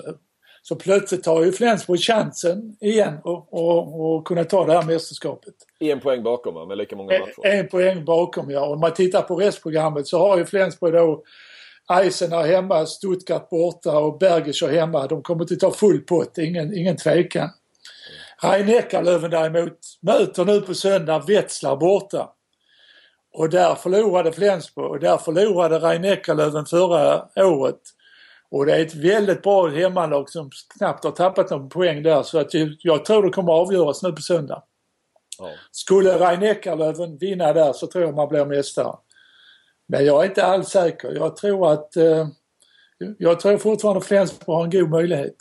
[0.62, 5.54] Så plötsligt har ju Flensburg chansen igen och, och, och kunna ta det här mästerskapet.
[5.80, 7.46] En poäng bakom med lika många matcher.
[7.46, 8.66] En poäng bakom ja.
[8.66, 11.22] Om man tittar på restprogrammet så har ju Flensburg då
[11.92, 15.06] Eisener hemma, Stuttgart borta och Bergischer hemma.
[15.06, 17.50] De kommer inte ta full pott, ingen, ingen tvekan.
[18.42, 22.30] Rhein-Neckarlöven däremot möter nu på söndag Wetzlar borta.
[23.32, 27.80] Och där förlorade Flensburg och där förlorade Rhein-Neckarlöven förra året.
[28.50, 32.38] Och det är ett väldigt bra hemmalag som knappt har tappat någon poäng där så
[32.38, 34.62] att jag tror det kommer avgöras nu på söndag.
[35.38, 35.50] Ja.
[35.70, 38.96] Skulle Rhein-Neckarlöven vinna där så tror jag man blir mästare.
[39.88, 41.12] Men jag är inte alls säker.
[41.12, 42.26] Jag tror att eh,
[43.18, 45.36] jag tror fortfarande Flensburg har en god möjlighet.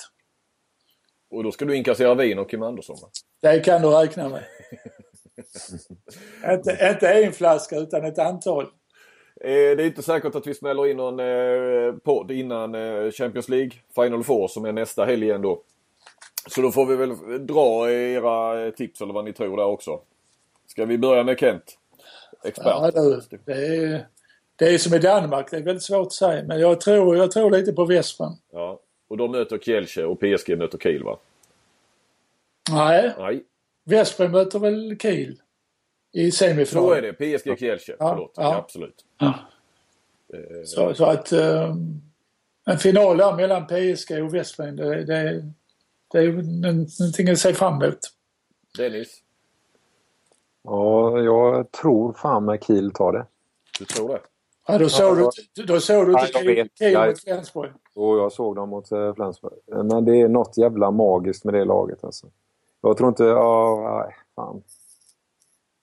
[1.31, 3.07] Och då ska du inkassera vin och Kim Andersson va?
[3.41, 4.43] Det kan du räkna med.
[6.57, 8.63] inte, inte en flaska utan ett antal.
[9.41, 13.49] Eh, Det är inte säkert att vi smäller in någon eh, podd innan eh, Champions
[13.49, 15.61] League Final Four som är nästa helg igen då.
[16.47, 19.99] Så då får vi väl dra era tips eller vad ni tror där också.
[20.67, 21.77] Ska vi börja med Kent?
[22.43, 22.65] Expert.
[22.67, 22.91] Ja,
[23.45, 24.07] det, är,
[24.55, 26.43] det är som i Danmark, det är väldigt svårt att säga.
[26.43, 28.37] Men jag tror, jag tror lite på Vespan.
[28.51, 28.79] Ja.
[29.07, 31.17] Och de möter Kielce och PSG möter Kiel va?
[32.71, 33.43] Nej, Nej,
[33.83, 35.41] Vesprem möter väl Kiel
[36.11, 36.91] i så semifinal.
[36.97, 37.13] är det.
[37.13, 37.95] PSG Kielce.
[37.99, 38.33] Ja, Förlåt.
[38.35, 38.43] ja.
[38.43, 39.05] Ja, absolut.
[39.17, 39.33] Ja.
[40.33, 41.75] Eh, Så, så att eh,
[42.65, 45.51] en final där mellan PSG och Vesprem, det, det,
[46.11, 47.99] det är någonting att se fram emot.
[48.77, 49.21] Dennis,
[50.63, 53.25] Ja, jag tror fan med Kiel tar det.
[53.79, 54.19] du tror det?
[54.67, 56.11] Ja, då såg Ja, du, då såg du
[56.59, 57.71] inte Jag- mot Flensburg.
[57.95, 59.53] Och jag såg dem mot eh, Flensburg.
[59.65, 62.27] Men det är något jävla magiskt med det laget alltså.
[62.81, 63.23] Jag tror inte...
[63.23, 64.63] Ja, nej, fan.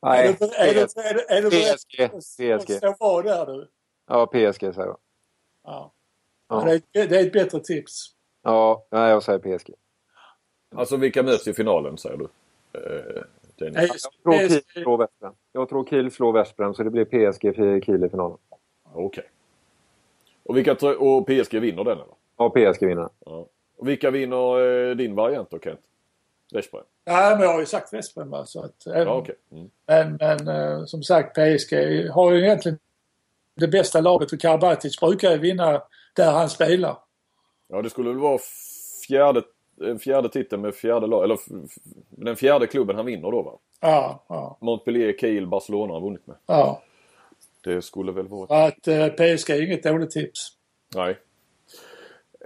[0.06, 2.20] Är Nej, du, är, du, är, du, är du beredd PSG.
[2.60, 2.80] PSG.
[3.24, 3.68] där du?
[4.08, 4.98] Ja, PSG säger jag.
[5.64, 5.92] Ja.
[6.48, 6.64] Ja.
[6.92, 8.06] Det, är, det är ett bättre tips.
[8.42, 9.74] Ja, nej, jag säger PSG.
[10.74, 12.24] Alltså vilka möts i finalen säger du?
[12.78, 13.22] Eh,
[13.56, 13.74] Jag
[14.22, 15.32] tror Kiel slår Westbrem.
[15.52, 18.38] Jag tror Kiel slår Westbrem så det blir PSG för Kiel i finalen.
[18.94, 19.24] Okej.
[20.44, 22.06] Och, vilka tro- och PSG vinner den eller?
[22.36, 23.08] Ja, PSG vinner.
[23.26, 23.46] Ja.
[23.78, 24.60] Och vilka vinner
[24.90, 25.80] eh, din variant då Kent?
[26.52, 26.82] Veszprem?
[27.04, 29.34] Nej, men jag har ju sagt Vesprem va, så att, eh, Ja okej.
[29.52, 29.70] Mm.
[29.86, 31.72] Men, men eh, som sagt PSG
[32.10, 32.78] har ju egentligen
[33.54, 35.82] det bästa laget och Karabatic brukar ju vinna
[36.16, 36.96] där han spelar.
[37.68, 38.38] Ja det skulle väl vara
[39.08, 39.42] fjärde,
[39.84, 41.38] eh, fjärde titeln med fjärde lag, eller
[42.10, 43.52] den fjärde klubben han vinner då va?
[43.80, 46.36] Ja, ja, Montpellier, Kiel, Barcelona har vunnit med.
[46.46, 46.82] ja.
[47.64, 48.64] Det skulle väl vara...
[48.64, 50.48] Att eh, PSG är inget dåligt tips.
[50.94, 51.18] Nej.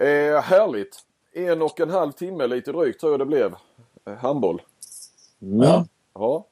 [0.01, 0.99] Eh, härligt.
[1.33, 3.55] En och en halv timme lite drygt tror jag det blev.
[4.07, 4.63] Eh, handboll.
[5.39, 5.87] Ja.
[6.15, 6.47] Ja.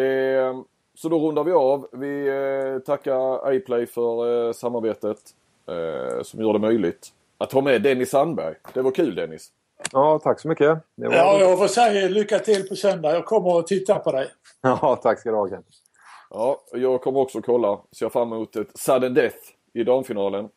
[0.00, 0.60] Eh,
[0.94, 1.88] så då rundar vi av.
[1.92, 5.18] Vi eh, tackar iPlay för eh, samarbetet
[5.68, 8.54] eh, som gör det möjligt att ha med Dennis Sandberg.
[8.74, 9.52] Det var kul Dennis.
[9.92, 10.78] Ja, tack så mycket.
[10.96, 11.14] Det var...
[11.14, 13.12] ja, jag får säga lycka till på söndag.
[13.12, 14.28] Jag kommer att titta på dig.
[14.60, 15.66] ja, tack ska du ha Kent.
[16.38, 17.78] Ja, jag kommer också kolla.
[17.92, 19.36] Ser fram emot ett sudden death
[19.72, 20.48] i damfinalen.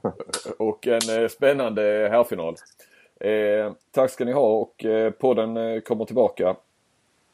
[0.58, 2.56] och en eh, spännande herrfinal.
[3.20, 6.56] Eh, tack ska ni ha och eh, podden eh, kommer tillbaka.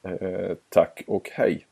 [0.03, 1.67] Eh, tack och hej!